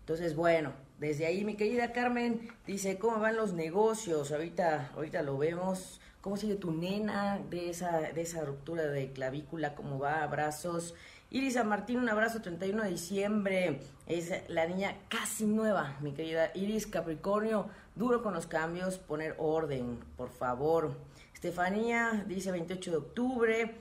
Entonces, 0.00 0.34
bueno, 0.34 0.72
desde 0.98 1.26
ahí 1.26 1.44
mi 1.44 1.56
querida 1.56 1.92
Carmen 1.92 2.48
dice, 2.66 2.98
¿cómo 2.98 3.20
van 3.20 3.36
los 3.36 3.52
negocios? 3.52 4.32
Ahorita, 4.32 4.92
ahorita 4.94 5.22
lo 5.22 5.36
vemos. 5.36 5.99
¿Cómo 6.20 6.36
sigue 6.36 6.56
tu 6.56 6.70
nena 6.70 7.40
de 7.48 7.70
esa, 7.70 8.00
de 8.00 8.20
esa 8.20 8.44
ruptura 8.44 8.82
de 8.86 9.10
clavícula? 9.10 9.74
¿Cómo 9.74 9.98
va? 9.98 10.22
Abrazos. 10.22 10.94
Iris 11.30 11.54
San 11.54 11.66
Martín, 11.66 11.98
un 11.98 12.10
abrazo, 12.10 12.42
31 12.42 12.82
de 12.82 12.90
diciembre. 12.90 13.80
Es 14.06 14.30
la 14.48 14.66
niña 14.66 14.98
casi 15.08 15.46
nueva, 15.46 15.96
mi 16.00 16.12
querida 16.12 16.50
Iris 16.54 16.86
Capricornio. 16.86 17.70
Duro 17.94 18.22
con 18.22 18.34
los 18.34 18.46
cambios, 18.46 18.98
poner 18.98 19.34
orden, 19.38 19.98
por 20.18 20.28
favor. 20.28 20.94
Estefanía 21.32 22.24
dice 22.28 22.50
28 22.50 22.90
de 22.90 22.96
octubre. 22.98 23.74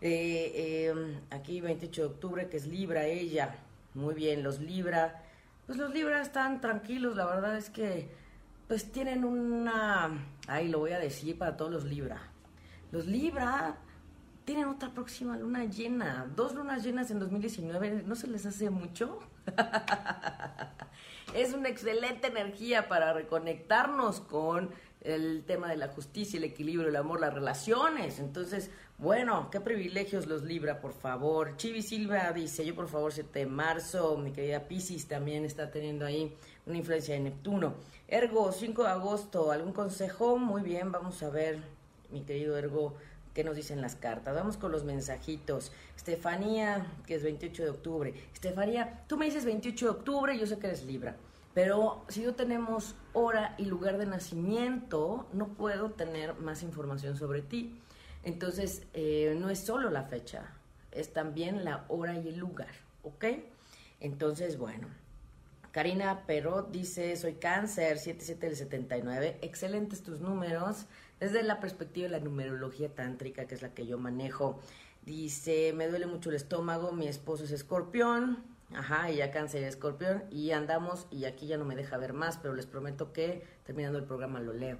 Eh, 0.00 0.88
em, 0.90 1.20
aquí 1.30 1.60
28 1.60 2.00
de 2.00 2.08
octubre, 2.08 2.48
que 2.48 2.56
es 2.56 2.66
Libra 2.66 3.06
ella. 3.06 3.54
Muy 3.94 4.14
bien, 4.14 4.42
los 4.42 4.58
Libra. 4.58 5.22
Pues 5.66 5.78
los 5.78 5.94
Libra 5.94 6.20
están 6.20 6.60
tranquilos, 6.60 7.14
la 7.14 7.26
verdad 7.26 7.56
es 7.56 7.70
que 7.70 8.08
pues 8.68 8.90
tienen 8.90 9.24
una... 9.24 10.10
Ahí 10.46 10.68
lo 10.68 10.80
voy 10.80 10.92
a 10.92 10.98
decir 10.98 11.38
para 11.38 11.56
todos 11.56 11.70
los 11.70 11.84
Libra. 11.84 12.20
Los 12.92 13.06
Libra 13.06 13.76
tienen 14.44 14.66
otra 14.66 14.90
próxima 14.90 15.36
luna 15.36 15.64
llena. 15.64 16.30
Dos 16.34 16.54
lunas 16.54 16.84
llenas 16.84 17.10
en 17.10 17.18
2019, 17.18 18.04
¿no 18.06 18.14
se 18.14 18.26
les 18.26 18.46
hace 18.46 18.70
mucho? 18.70 19.20
es 21.34 21.52
una 21.52 21.68
excelente 21.68 22.28
energía 22.28 22.88
para 22.88 23.12
reconectarnos 23.12 24.20
con 24.20 24.70
el 25.00 25.44
tema 25.44 25.68
de 25.68 25.76
la 25.76 25.88
justicia, 25.88 26.38
el 26.38 26.44
equilibrio, 26.44 26.88
el 26.88 26.96
amor, 26.96 27.20
las 27.20 27.34
relaciones. 27.34 28.18
Entonces, 28.18 28.70
bueno, 28.96 29.50
qué 29.50 29.60
privilegios 29.60 30.26
los 30.26 30.42
libra, 30.42 30.80
por 30.80 30.94
favor. 30.94 31.56
Chivi 31.56 31.82
Silva 31.82 32.32
dice, 32.32 32.64
yo 32.64 32.74
por 32.74 32.88
favor 32.88 33.12
7 33.12 33.38
de 33.40 33.46
marzo, 33.46 34.16
mi 34.16 34.32
querida 34.32 34.66
Pisces 34.66 35.06
también 35.06 35.44
está 35.44 35.70
teniendo 35.70 36.06
ahí 36.06 36.34
una 36.66 36.78
influencia 36.78 37.14
de 37.14 37.20
Neptuno. 37.20 37.74
Ergo, 38.08 38.52
5 38.52 38.82
de 38.82 38.88
agosto, 38.88 39.50
¿algún 39.50 39.72
consejo? 39.72 40.38
Muy 40.38 40.62
bien, 40.62 40.92
vamos 40.92 41.22
a 41.22 41.30
ver, 41.30 41.58
mi 42.10 42.22
querido 42.22 42.56
Ergo 42.56 42.94
qué 43.34 43.44
nos 43.44 43.56
dicen 43.56 43.80
las 43.80 43.96
cartas. 43.96 44.34
Vamos 44.34 44.56
con 44.56 44.72
los 44.72 44.84
mensajitos. 44.84 45.72
Estefanía, 45.96 46.86
que 47.06 47.16
es 47.16 47.22
28 47.22 47.64
de 47.64 47.70
octubre. 47.70 48.14
Estefanía, 48.32 49.02
tú 49.08 49.18
me 49.18 49.26
dices 49.26 49.44
28 49.44 49.84
de 49.84 49.90
octubre, 49.90 50.38
yo 50.38 50.46
sé 50.46 50.58
que 50.58 50.68
eres 50.68 50.84
Libra. 50.84 51.16
Pero 51.52 52.04
si 52.08 52.22
no 52.22 52.34
tenemos 52.34 52.94
hora 53.12 53.54
y 53.58 53.66
lugar 53.66 53.98
de 53.98 54.06
nacimiento, 54.06 55.26
no 55.32 55.48
puedo 55.48 55.90
tener 55.90 56.34
más 56.34 56.62
información 56.62 57.16
sobre 57.16 57.42
ti. 57.42 57.80
Entonces, 58.22 58.86
eh, 58.94 59.36
no 59.38 59.50
es 59.50 59.58
solo 59.58 59.90
la 59.90 60.04
fecha, 60.04 60.52
es 60.90 61.12
también 61.12 61.64
la 61.64 61.84
hora 61.88 62.18
y 62.18 62.28
el 62.28 62.38
lugar, 62.38 62.74
¿ok? 63.02 63.26
Entonces, 64.00 64.58
bueno. 64.58 64.88
Karina 65.74 66.24
Perot 66.24 66.70
dice, 66.70 67.16
soy 67.16 67.34
cáncer, 67.34 67.98
77 67.98 68.46
del 68.46 68.54
79. 68.54 69.38
Excelentes 69.42 70.04
tus 70.04 70.20
números 70.20 70.86
desde 71.18 71.42
la 71.42 71.58
perspectiva 71.58 72.06
de 72.06 72.12
la 72.12 72.20
numerología 72.20 72.94
tántrica, 72.94 73.46
que 73.46 73.56
es 73.56 73.62
la 73.62 73.74
que 73.74 73.84
yo 73.84 73.98
manejo. 73.98 74.60
Dice, 75.04 75.72
me 75.72 75.88
duele 75.88 76.06
mucho 76.06 76.30
el 76.30 76.36
estómago, 76.36 76.92
mi 76.92 77.08
esposo 77.08 77.42
es 77.42 77.50
escorpión, 77.50 78.44
Ajá, 78.72 79.10
y 79.10 79.16
ya 79.16 79.32
cáncer 79.32 79.62
y 79.62 79.64
escorpión, 79.64 80.22
y 80.30 80.52
andamos, 80.52 81.08
y 81.10 81.24
aquí 81.24 81.48
ya 81.48 81.58
no 81.58 81.64
me 81.64 81.74
deja 81.74 81.96
ver 81.96 82.12
más, 82.12 82.38
pero 82.38 82.54
les 82.54 82.66
prometo 82.66 83.12
que 83.12 83.42
terminando 83.66 83.98
el 83.98 84.04
programa 84.04 84.38
lo 84.38 84.52
leo. 84.52 84.78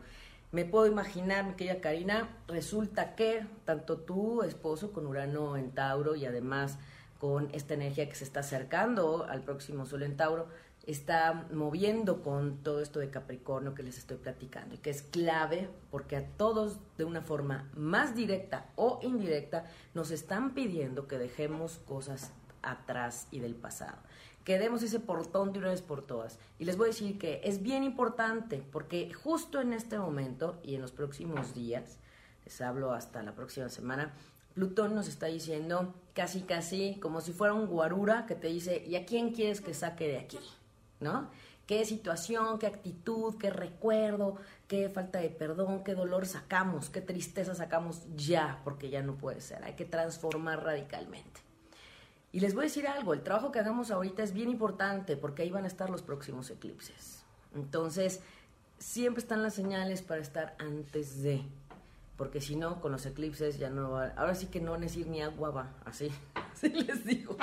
Me 0.53 0.65
puedo 0.65 0.87
imaginar, 0.87 1.45
mi 1.45 1.55
querida 1.55 1.81
Karina, 1.81 2.29
resulta 2.47 3.17
que 3.17 3.45
tanto 3.65 3.99
tu 3.99 4.45
esposo 4.45 4.93
con 4.93 5.09
Urano 5.09 5.57
en 5.57 5.73
Tauro 5.73 6.15
y 6.15 6.25
además 6.25 6.79
con 7.19 7.49
esta 7.53 7.75
energía 7.75 8.09
que 8.09 8.15
se 8.15 8.25
está 8.25 8.41
acercando 8.41 9.25
al 9.25 9.43
próximo 9.43 9.87
Sol 9.87 10.03
en 10.03 10.17
Tauro, 10.17 10.47
está 10.87 11.47
moviendo 11.53 12.23
con 12.23 12.59
todo 12.59 12.81
esto 12.81 12.99
de 12.99 13.11
Capricornio 13.11 13.75
que 13.75 13.83
les 13.83 13.97
estoy 13.99 14.19
platicando 14.19 14.75
y 14.75 14.79
que 14.79 14.91
es 14.91 15.03
clave 15.03 15.71
porque 15.91 16.17
a 16.17 16.27
todos 16.27 16.79
de 16.99 17.05
una 17.05 17.23
forma 17.23 17.71
más 17.75 18.15
directa 18.15 18.67
o 18.77 19.01
indirecta 19.03 19.67
nos 19.95 20.11
están 20.11 20.55
pidiendo 20.55 21.09
que 21.09 21.19
dejemos 21.19 21.79
cosas 21.87 22.33
atrás 22.63 23.29
y 23.31 23.41
del 23.41 23.55
pasado. 23.55 23.99
Que 24.45 24.59
demos 24.59 24.83
ese 24.83 25.01
portón 25.01 25.55
de 25.55 25.59
una 25.61 25.71
vez 25.71 25.81
por 25.81 26.07
todas. 26.07 26.39
Y 26.59 26.67
les 26.67 26.77
voy 26.77 26.87
a 26.87 26.93
decir 26.93 27.19
que 27.19 27.41
es 27.45 27.63
bien 27.63 27.83
importante 27.83 28.63
porque 28.71 29.13
justo 29.13 29.61
en 29.61 29.73
este 29.73 29.99
momento 29.99 30.61
y 30.63 30.75
en 30.75 30.83
los 30.83 30.93
próximos 30.93 31.55
días, 31.55 31.99
les 32.45 32.61
hablo 32.61 32.93
hasta 32.93 33.23
la 33.23 33.35
próxima 33.35 33.71
semana, 33.71 34.13
Plutón 34.55 34.95
nos 34.95 35.09
está 35.09 35.27
diciendo 35.27 35.95
casi 36.15 36.43
casi 36.43 37.01
como 37.01 37.21
si 37.21 37.33
fuera 37.33 37.55
un 37.55 37.67
guarura 37.67 38.27
que 38.27 38.37
te 38.37 38.49
dice, 38.49 38.85
¿y 38.87 38.97
a 38.97 39.05
quién 39.05 39.33
quieres 39.33 39.61
que 39.61 39.75
saque 39.75 40.07
de 40.07 40.19
aquí? 40.19 40.39
¿No? 41.01 41.31
¿Qué 41.67 41.85
situación, 41.87 42.59
qué 42.59 42.67
actitud, 42.67 43.37
qué 43.39 43.49
recuerdo, 43.51 44.37
qué 44.69 44.91
falta 44.91 45.21
de 45.21 45.31
perdón, 45.31 45.83
qué 45.83 45.95
dolor 45.95 46.27
sacamos, 46.27 46.91
qué 46.91 47.01
tristeza 47.01 47.55
sacamos 47.55 48.03
ya, 48.17 48.61
porque 48.65 48.91
ya 48.91 49.03
no 49.03 49.15
puede 49.15 49.41
ser, 49.41 49.65
hay 49.65 49.73
que 49.73 49.87
transformar 49.87 50.63
radicalmente. 50.63 51.41
Y 52.33 52.41
les 52.41 52.53
voy 52.53 52.63
a 52.63 52.65
decir 52.65 52.87
algo, 52.87 53.15
el 53.15 53.23
trabajo 53.23 53.51
que 53.51 53.61
hagamos 53.61 53.91
ahorita 53.91 54.23
es 54.23 54.33
bien 54.33 54.51
importante 54.51 55.17
porque 55.17 55.43
ahí 55.43 55.51
van 55.51 55.65
a 55.65 55.69
estar 55.69 55.89
los 55.89 56.03
próximos 56.03 56.51
eclipses. 56.51 57.23
Entonces, 57.55 58.21
siempre 58.79 59.23
están 59.23 59.43
las 59.43 59.55
señales 59.55 60.03
para 60.03 60.21
estar 60.21 60.57
antes 60.59 61.23
de, 61.23 61.43
porque 62.19 62.41
si 62.41 62.57
no, 62.57 62.81
con 62.81 62.93
los 62.93 63.07
eclipses 63.07 63.59
ya 63.59 63.71
no 63.71 63.93
va, 63.93 64.09
ahora 64.17 64.35
sí 64.35 64.47
que 64.47 64.61
no 64.61 64.73
van 64.73 64.81
a 64.81 64.87
decir 64.87 65.07
ni 65.07 65.23
agua 65.23 65.51
va, 65.51 65.75
así, 65.85 66.11
así 66.53 66.69
les 66.69 67.05
digo. 67.05 67.37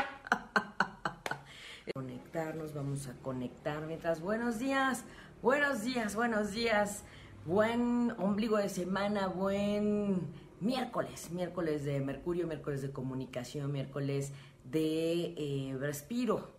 Conectarnos, 1.89 2.75
vamos 2.75 3.07
a 3.07 3.13
conectar 3.23 3.81
mientras, 3.87 4.21
buenos 4.21 4.59
días, 4.59 5.03
buenos 5.41 5.81
días, 5.81 6.15
buenos 6.15 6.51
días, 6.51 7.03
buen 7.43 8.11
ombligo 8.19 8.57
de 8.57 8.69
semana, 8.69 9.27
buen 9.27 10.21
miércoles, 10.59 11.31
miércoles 11.31 11.83
de 11.83 11.99
Mercurio, 11.99 12.45
miércoles 12.45 12.83
de 12.83 12.91
comunicación, 12.91 13.71
miércoles 13.71 14.31
de 14.63 15.33
eh, 15.35 15.75
respiro 15.79 16.51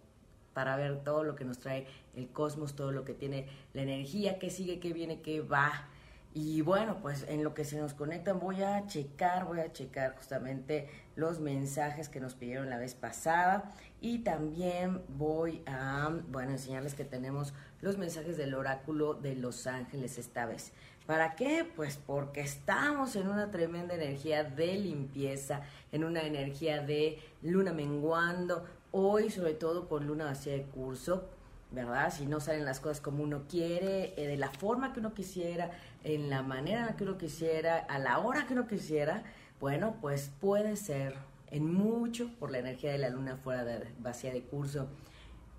para 0.55 0.75
ver 0.75 1.05
todo 1.05 1.23
lo 1.23 1.37
que 1.37 1.45
nos 1.45 1.61
trae 1.61 1.87
el 2.17 2.29
cosmos, 2.29 2.75
todo 2.75 2.91
lo 2.91 3.05
que 3.05 3.15
tiene 3.15 3.47
la 3.75 3.83
energía, 3.83 4.41
qué 4.41 4.51
sigue, 4.51 4.81
qué 4.81 4.93
viene, 4.93 5.21
qué 5.21 5.41
va. 5.41 5.89
Y 6.35 6.63
bueno, 6.63 6.99
pues 7.03 7.27
en 7.29 7.45
lo 7.45 7.53
que 7.53 7.65
se 7.65 7.79
nos 7.79 7.93
conectan 7.93 8.41
voy 8.41 8.63
a 8.63 8.87
checar, 8.87 9.45
voy 9.45 9.61
a 9.61 9.71
checar 9.71 10.17
justamente 10.17 10.89
los 11.15 11.41
mensajes 11.41 12.09
que 12.09 12.21
nos 12.21 12.35
pidieron 12.35 12.71
la 12.71 12.79
vez 12.79 12.95
pasada 12.95 13.71
y 14.01 14.21
también 14.21 15.03
voy 15.09 15.63
a, 15.67 16.11
bueno, 16.29 16.53
enseñarles 16.53 16.95
que 16.95 17.05
tenemos 17.05 17.53
los 17.83 17.99
mensajes 17.99 18.39
del 18.39 18.55
oráculo 18.55 19.13
de 19.13 19.37
Los 19.37 19.67
Ángeles 19.67 20.17
esta 20.17 20.47
vez. 20.47 20.73
¿Para 21.07 21.35
qué? 21.35 21.67
Pues 21.77 21.99
porque 21.99 22.41
estamos 22.41 23.15
en 23.17 23.29
una 23.29 23.51
tremenda 23.51 23.95
energía 23.95 24.43
de 24.43 24.79
limpieza, 24.79 25.63
en 25.91 26.05
una 26.05 26.23
energía 26.23 26.81
de 26.81 27.19
luna 27.43 27.75
menguando, 27.75 28.65
hoy 28.91 29.29
sobre 29.29 29.53
todo 29.53 29.87
con 29.89 30.07
luna 30.07 30.25
vacía 30.25 30.55
de 30.55 30.63
curso, 30.63 31.29
¿verdad? 31.73 32.13
Si 32.13 32.27
no 32.27 32.41
salen 32.41 32.65
las 32.65 32.81
cosas 32.81 33.01
como 33.01 33.23
uno 33.23 33.45
quiere, 33.49 34.15
eh, 34.17 34.27
de 34.27 34.37
la 34.37 34.51
forma 34.51 34.93
que 34.93 35.01
uno 35.01 35.15
quisiera, 35.15 35.71
en 36.05 36.31
la 36.31 36.43
manera 36.43 36.97
que 36.97 37.05
uno 37.05 37.19
quisiera, 37.19 37.79
a 37.79 37.99
la 37.99 38.19
hora 38.19 38.47
que 38.47 38.53
uno 38.53 38.67
quisiera, 38.67 39.23
bueno, 39.61 39.97
pues 40.01 40.31
puede 40.41 40.77
ser 40.77 41.15
en 41.51 41.73
mucho 41.73 42.31
por 42.39 42.51
la 42.51 42.59
energía 42.59 42.93
de 42.93 42.99
la 42.99 43.11
luna 43.11 43.37
fuera 43.37 43.65
de 43.65 43.87
vacía 44.01 44.33
de 44.33 44.43
curso. 44.43 44.89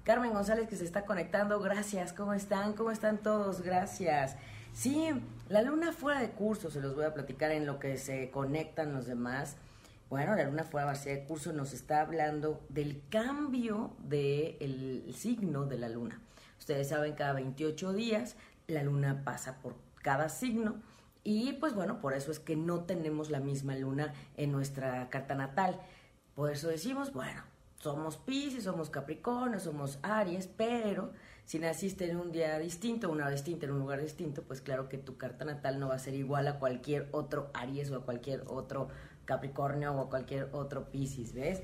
Carmen 0.04 0.34
González 0.34 0.67
que 0.67 0.76
se 0.76 0.84
está 0.84 1.06
conectando, 1.06 1.60
gracias, 1.60 2.12
¿cómo 2.12 2.34
están? 2.34 2.73
¿Cómo 2.73 2.91
están 2.91 3.19
todos? 3.19 3.62
Gracias. 3.62 4.36
Sí, 4.73 5.10
la 5.49 5.62
luna 5.62 5.93
fuera 5.93 6.19
de 6.19 6.32
curso, 6.32 6.69
se 6.71 6.82
los 6.82 6.95
voy 6.95 7.06
a 7.06 7.13
platicar 7.13 7.52
en 7.52 7.65
lo 7.65 7.80
que 7.80 7.97
se 7.97 8.30
conectan 8.32 8.91
los 8.93 9.06
demás. 9.06 9.56
Bueno, 10.13 10.36
la 10.36 10.43
luna 10.43 10.63
fuera 10.63 10.93
de 10.93 11.23
curso 11.23 11.54
nos 11.54 11.73
está 11.73 12.02
hablando 12.02 12.63
del 12.69 13.02
cambio 13.10 13.95
del 13.97 15.12
signo 15.12 15.65
de 15.65 15.80
la 15.80 15.89
luna. 15.89 16.21
Ustedes 16.60 16.89
saben, 16.89 17.15
cada 17.15 17.34
28 17.34 17.93
días 17.93 18.36
la 18.67 18.84
luna 18.84 19.23
pasa 19.26 19.60
por 19.60 19.73
cada 20.04 20.30
signo 20.30 20.76
y 21.23 21.54
pues 21.54 21.73
bueno, 21.73 21.99
por 21.99 22.13
eso 22.13 22.30
es 22.30 22.39
que 22.39 22.56
no 22.56 22.82
tenemos 22.82 23.32
la 23.32 23.39
misma 23.39 23.76
luna 23.76 24.13
en 24.38 24.52
nuestra 24.52 25.10
carta 25.10 25.34
natal. 25.34 25.82
Por 26.36 26.52
eso 26.52 26.67
decimos, 26.67 27.12
bueno, 27.12 27.41
somos 27.80 28.17
Pisces, 28.17 28.65
somos 28.65 28.91
Capricornio, 28.91 29.60
somos 29.60 29.97
Aries, 30.04 30.45
pero 30.45 31.12
si 31.43 31.58
naciste 31.58 32.10
en 32.10 32.17
un 32.17 32.32
día 32.32 32.60
distinto, 32.60 33.10
una 33.10 33.23
hora 33.23 33.34
distinta, 33.34 33.65
en 33.65 33.71
un 33.71 33.80
lugar 33.80 33.99
distinto, 33.99 34.43
pues 34.43 34.62
claro 34.62 34.89
que 34.89 34.99
tu 34.99 35.17
carta 35.17 35.43
natal 35.43 35.80
no 35.80 35.89
va 35.89 35.95
a 35.95 35.99
ser 35.99 36.13
igual 36.13 36.47
a 36.47 36.60
cualquier 36.60 37.10
otro 37.12 37.49
Aries 37.56 37.89
o 37.89 37.97
a 37.97 38.06
cualquier 38.06 38.43
otro 38.47 38.89
Capricornio 39.25 39.95
o 39.95 40.09
cualquier 40.09 40.49
otro 40.53 40.91
Pisces, 40.91 41.33
¿ves? 41.33 41.62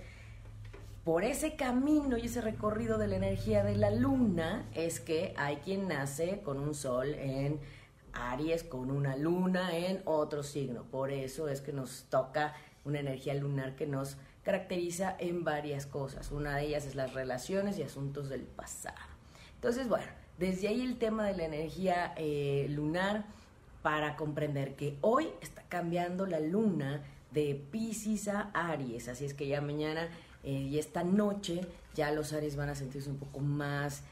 Por 1.03 1.23
ese 1.23 1.55
camino 1.55 2.17
y 2.17 2.25
ese 2.25 2.41
recorrido 2.41 2.97
de 2.97 3.07
la 3.07 3.15
energía 3.15 3.63
de 3.63 3.75
la 3.75 3.89
luna 3.89 4.67
es 4.75 4.99
que 4.99 5.33
hay 5.37 5.57
quien 5.57 5.87
nace 5.87 6.41
con 6.41 6.59
un 6.59 6.75
sol 6.75 7.15
en 7.15 7.59
Aries, 8.13 8.63
con 8.63 8.91
una 8.91 9.15
luna 9.15 9.75
en 9.75 10.01
otro 10.05 10.43
signo. 10.43 10.83
Por 10.83 11.11
eso 11.11 11.47
es 11.47 11.61
que 11.61 11.73
nos 11.73 12.03
toca 12.09 12.53
una 12.85 12.99
energía 12.99 13.33
lunar 13.33 13.75
que 13.75 13.87
nos 13.87 14.17
caracteriza 14.43 15.15
en 15.19 15.43
varias 15.43 15.85
cosas. 15.85 16.31
Una 16.31 16.57
de 16.57 16.65
ellas 16.65 16.85
es 16.85 16.95
las 16.95 17.13
relaciones 17.13 17.77
y 17.77 17.83
asuntos 17.83 18.29
del 18.29 18.41
pasado. 18.41 18.97
Entonces, 19.55 19.87
bueno, 19.87 20.05
desde 20.37 20.67
ahí 20.67 20.81
el 20.81 20.97
tema 20.97 21.25
de 21.25 21.35
la 21.35 21.45
energía 21.45 22.13
eh, 22.17 22.67
lunar 22.69 23.25
para 23.81 24.15
comprender 24.15 24.75
que 24.75 24.97
hoy 25.01 25.29
está 25.41 25.63
cambiando 25.69 26.25
la 26.25 26.39
luna 26.39 27.03
de 27.31 27.61
Pisces 27.71 28.27
a 28.27 28.51
Aries, 28.53 29.07
así 29.07 29.25
es 29.25 29.33
que 29.33 29.47
ya 29.47 29.61
mañana 29.61 30.09
eh, 30.43 30.51
y 30.51 30.79
esta 30.79 31.03
noche 31.03 31.61
ya 31.95 32.11
los 32.11 32.33
Aries 32.33 32.55
van 32.55 32.69
a 32.69 32.75
sentirse 32.75 33.09
un 33.09 33.17
poco 33.17 33.39
más, 33.39 34.03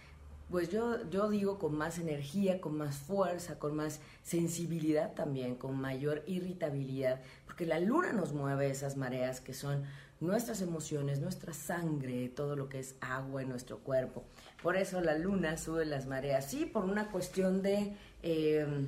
pues 0.50 0.70
yo, 0.70 1.10
yo 1.10 1.30
digo 1.30 1.60
con 1.60 1.76
más 1.78 2.00
energía, 2.00 2.62
con 2.62 2.78
más 2.78 2.98
fuerza, 2.98 3.60
con 3.60 3.76
más 3.76 4.00
sensibilidad 4.24 5.14
también, 5.14 5.56
con 5.56 5.80
mayor 5.80 6.24
irritabilidad, 6.28 7.22
porque 7.46 7.66
la 7.66 7.80
luna 7.80 8.14
nos 8.14 8.34
mueve 8.34 8.70
esas 8.70 8.98
mareas 8.98 9.42
que 9.42 9.54
son 9.54 9.84
nuestras 10.20 10.62
emociones, 10.62 11.20
nuestra 11.20 11.54
sangre, 11.54 12.30
todo 12.30 12.56
lo 12.56 12.70
que 12.70 12.80
es 12.80 12.96
agua 13.02 13.42
en 13.42 13.50
nuestro 13.50 13.80
cuerpo. 13.80 14.24
Por 14.64 14.76
eso 14.76 15.02
la 15.02 15.18
luna 15.18 15.58
sube 15.58 15.86
las 15.86 16.08
mareas, 16.08 16.50
sí, 16.50 16.66
por 16.66 16.86
una 16.86 17.12
cuestión 17.12 17.62
de, 17.62 17.96
em, 18.24 18.88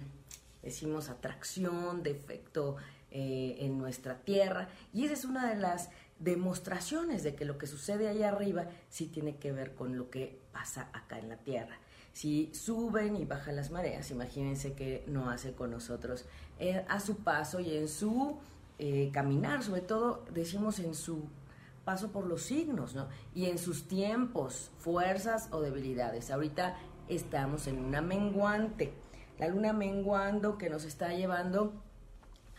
decimos, 0.63 1.09
atracción, 1.09 2.03
de 2.03 2.11
efecto 2.11 2.77
eh, 3.11 3.57
en 3.59 3.77
nuestra 3.77 4.19
tierra. 4.19 4.69
Y 4.93 5.05
esa 5.05 5.13
es 5.13 5.25
una 5.25 5.49
de 5.49 5.59
las 5.59 5.89
demostraciones 6.19 7.23
de 7.23 7.33
que 7.35 7.45
lo 7.45 7.57
que 7.57 7.65
sucede 7.65 8.07
allá 8.07 8.29
arriba 8.29 8.67
sí 8.89 9.07
tiene 9.07 9.37
que 9.37 9.51
ver 9.51 9.73
con 9.73 9.97
lo 9.97 10.09
que 10.09 10.39
pasa 10.51 10.89
acá 10.93 11.17
en 11.17 11.29
la 11.29 11.37
tierra. 11.37 11.77
Si 12.13 12.51
suben 12.53 13.15
y 13.15 13.25
bajan 13.25 13.55
las 13.55 13.71
mareas, 13.71 14.11
imagínense 14.11 14.73
que 14.73 15.03
no 15.07 15.29
hace 15.29 15.53
con 15.53 15.71
nosotros 15.71 16.25
eh, 16.59 16.85
a 16.89 16.99
su 16.99 17.17
paso 17.17 17.59
y 17.59 17.77
en 17.77 17.87
su 17.87 18.37
eh, 18.77 19.09
caminar, 19.13 19.63
sobre 19.63 19.81
todo 19.81 20.25
decimos 20.33 20.79
en 20.79 20.95
su 20.95 21.29
paso 21.85 22.11
por 22.11 22.27
los 22.27 22.43
signos, 22.43 22.93
¿no? 22.93 23.07
Y 23.33 23.45
en 23.45 23.57
sus 23.57 23.87
tiempos, 23.87 24.71
fuerzas 24.79 25.47
o 25.51 25.61
debilidades. 25.61 26.29
Ahorita 26.29 26.77
estamos 27.07 27.67
en 27.67 27.79
una 27.79 28.01
menguante, 28.01 28.93
la 29.39 29.47
luna 29.47 29.73
menguando 29.73 30.57
que 30.57 30.69
nos 30.69 30.85
está 30.85 31.13
llevando 31.13 31.73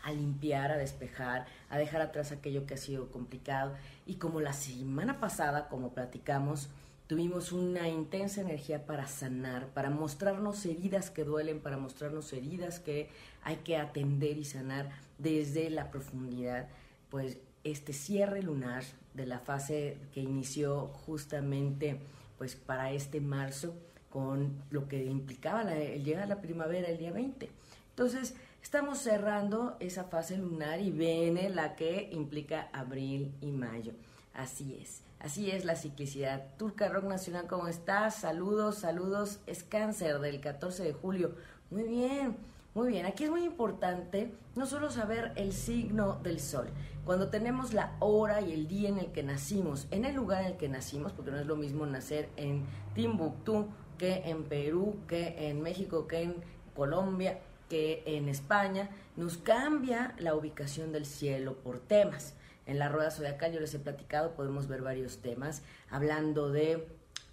a 0.03 0.11
limpiar, 0.11 0.71
a 0.71 0.77
despejar, 0.77 1.45
a 1.69 1.77
dejar 1.77 2.01
atrás 2.01 2.31
aquello 2.31 2.65
que 2.65 2.75
ha 2.75 2.77
sido 2.77 3.11
complicado. 3.11 3.73
Y 4.05 4.15
como 4.15 4.41
la 4.41 4.53
semana 4.53 5.19
pasada, 5.19 5.67
como 5.69 5.93
platicamos, 5.93 6.69
tuvimos 7.07 7.51
una 7.51 7.89
intensa 7.89 8.41
energía 8.41 8.85
para 8.85 9.07
sanar, 9.07 9.67
para 9.67 9.89
mostrarnos 9.89 10.65
heridas 10.65 11.09
que 11.09 11.23
duelen, 11.23 11.59
para 11.59 11.77
mostrarnos 11.77 12.31
heridas 12.31 12.79
que 12.79 13.09
hay 13.43 13.57
que 13.57 13.77
atender 13.77 14.37
y 14.37 14.45
sanar 14.45 14.89
desde 15.17 15.69
la 15.69 15.91
profundidad, 15.91 16.67
pues 17.09 17.37
este 17.63 17.93
cierre 17.93 18.41
lunar 18.41 18.83
de 19.13 19.25
la 19.25 19.39
fase 19.39 19.97
que 20.13 20.21
inició 20.21 20.87
justamente 21.05 21.99
pues 22.37 22.55
para 22.55 22.91
este 22.91 23.19
marzo 23.19 23.75
con 24.09 24.63
lo 24.71 24.87
que 24.87 25.03
implicaba 25.05 25.63
la, 25.63 25.77
el 25.77 26.03
llegar 26.03 26.23
a 26.23 26.27
la 26.27 26.41
primavera 26.41 26.87
el 26.87 26.97
día 26.97 27.11
20. 27.11 27.49
Entonces, 27.89 28.35
estamos 28.61 28.99
cerrando 28.99 29.75
esa 29.79 30.05
fase 30.05 30.37
lunar 30.37 30.79
y 30.79 30.91
viene 30.91 31.49
la 31.49 31.75
que 31.75 32.09
implica 32.11 32.69
abril 32.73 33.33
y 33.41 33.51
mayo. 33.51 33.93
Así 34.33 34.77
es. 34.81 35.01
Así 35.19 35.51
es 35.51 35.65
la 35.65 35.75
ciclicidad. 35.75 36.43
Turca 36.57 36.89
Rock 36.89 37.03
Nacional, 37.03 37.47
¿cómo 37.47 37.67
estás? 37.67 38.15
Saludos, 38.15 38.77
saludos. 38.79 39.39
Es 39.45 39.63
cáncer 39.63 40.19
del 40.19 40.41
14 40.41 40.83
de 40.83 40.93
julio. 40.93 41.35
Muy 41.69 41.83
bien, 41.83 42.37
muy 42.73 42.89
bien. 42.89 43.05
Aquí 43.05 43.25
es 43.25 43.29
muy 43.29 43.43
importante 43.43 44.33
no 44.55 44.65
solo 44.65 44.89
saber 44.89 45.31
el 45.35 45.53
signo 45.53 46.19
del 46.23 46.39
sol, 46.39 46.67
cuando 47.05 47.29
tenemos 47.29 47.73
la 47.73 47.95
hora 47.99 48.41
y 48.41 48.53
el 48.53 48.67
día 48.67 48.89
en 48.89 48.97
el 48.97 49.11
que 49.11 49.23
nacimos, 49.23 49.87
en 49.91 50.05
el 50.05 50.15
lugar 50.15 50.41
en 50.41 50.51
el 50.51 50.57
que 50.57 50.69
nacimos, 50.69 51.11
porque 51.11 51.31
no 51.31 51.39
es 51.39 51.45
lo 51.45 51.55
mismo 51.55 51.85
nacer 51.85 52.29
en 52.35 52.65
Timbuktu 52.93 53.67
que 53.97 54.23
en 54.25 54.43
Perú, 54.43 54.95
que 55.07 55.49
en 55.49 55.61
México, 55.61 56.07
que 56.07 56.23
en 56.23 56.35
Colombia, 56.75 57.39
que 57.71 58.03
en 58.05 58.27
España, 58.27 58.89
nos 59.15 59.37
cambia 59.37 60.13
la 60.17 60.35
ubicación 60.35 60.91
del 60.91 61.05
cielo 61.05 61.55
por 61.55 61.79
temas. 61.79 62.33
En 62.65 62.79
la 62.79 62.89
rueda 62.89 63.11
zodiacal 63.11 63.53
yo 63.53 63.61
les 63.61 63.73
he 63.73 63.79
platicado, 63.79 64.35
podemos 64.35 64.67
ver 64.67 64.81
varios 64.81 65.19
temas, 65.21 65.63
hablando 65.89 66.51
de 66.51 66.85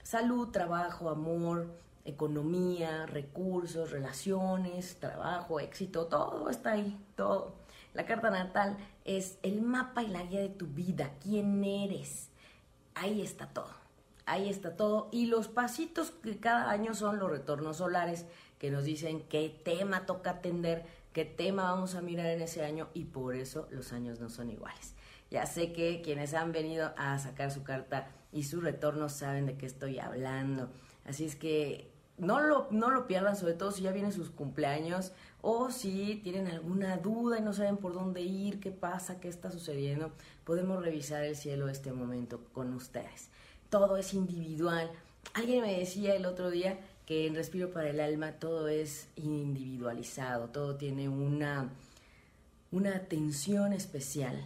salud, 0.05 0.51
trabajo, 0.51 1.11
amor, 1.11 1.67
economía, 2.05 3.07
recursos, 3.07 3.91
relaciones, 3.91 5.01
trabajo, 5.01 5.59
éxito, 5.59 6.07
todo 6.07 6.49
está 6.51 6.71
ahí, 6.71 6.97
todo. 7.17 7.57
La 7.93 8.07
carta 8.07 8.31
natal 8.31 8.77
es 9.05 9.39
el 9.43 9.61
mapa 9.61 10.05
y 10.05 10.07
la 10.07 10.23
guía 10.23 10.43
de 10.43 10.51
tu 10.51 10.69
vida, 10.69 11.11
quién 11.21 11.65
eres. 11.65 12.29
Ahí 12.95 13.23
está 13.23 13.49
todo, 13.49 13.75
ahí 14.25 14.49
está 14.49 14.77
todo. 14.77 15.09
Y 15.11 15.27
los 15.27 15.49
pasitos 15.49 16.13
que 16.13 16.39
cada 16.39 16.71
año 16.71 16.95
son 16.95 17.19
los 17.19 17.29
retornos 17.29 17.79
solares 17.79 18.25
que 18.59 18.71
nos 18.71 18.85
dicen 18.85 19.23
qué 19.29 19.49
tema 19.65 20.07
toca 20.07 20.31
atender, 20.31 20.85
qué 21.13 21.25
tema 21.25 21.65
vamos 21.65 21.95
a 21.95 22.01
mirar 22.01 22.27
en 22.27 22.43
ese 22.43 22.65
año 22.65 22.89
y 22.95 23.05
por 23.05 23.35
eso 23.35 23.69
los 23.71 23.93
años 23.93 24.21
no 24.21 24.29
son 24.29 24.51
iguales. 24.51 24.95
Ya 25.31 25.47
sé 25.47 25.73
que 25.73 26.01
quienes 26.03 26.35
han 26.35 26.53
venido 26.53 26.93
a 26.97 27.19
sacar 27.19 27.51
su 27.51 27.63
carta 27.63 28.09
y 28.33 28.45
su 28.45 28.61
retorno 28.61 29.09
saben 29.09 29.47
de 29.47 29.57
qué 29.57 29.67
estoy 29.67 29.99
hablando. 29.99 30.71
Así 31.05 31.25
es 31.25 31.37
que 31.37 31.91
no 32.17 32.41
lo, 32.41 32.67
no 32.71 32.91
lo 32.91 33.07
pierdan, 33.07 33.37
sobre 33.37 33.55
todo 33.55 33.71
si 33.71 33.83
ya 33.83 33.93
vienen 33.93 34.13
sus 34.13 34.31
cumpleaños 34.31 35.13
o 35.41 35.71
si 35.71 36.17
tienen 36.17 36.49
alguna 36.49 36.97
duda 36.97 37.39
y 37.39 37.43
no 37.43 37.53
saben 37.53 37.77
por 37.77 37.95
dónde 37.95 38.23
ir, 38.23 38.59
qué 38.59 38.71
pasa, 38.71 39.21
qué 39.21 39.29
está 39.29 39.51
sucediendo. 39.51 40.13
Podemos 40.45 40.83
revisar 40.83 41.23
el 41.23 41.37
cielo 41.37 41.69
este 41.69 41.93
momento 41.93 42.41
con 42.53 42.75
ustedes. 42.75 43.31
Todo 43.71 43.97
es 43.97 44.15
individual. 44.15 44.91
Alguien 45.35 45.63
me 45.63 45.79
decía 45.79 46.15
el 46.15 46.27
otro 46.27 46.51
día 46.51 46.79
que 47.09 47.27
en 47.27 47.35
Respiro 47.35 47.71
para 47.71 47.89
el 47.89 48.01
Alma 48.01 48.33
todo 48.33 48.69
es 48.69 49.09
individualizado, 49.17 50.51
todo 50.51 50.77
tiene 50.77 51.09
una, 51.09 51.71
una 52.71 52.97
atención 52.97 53.73
especial, 53.73 54.39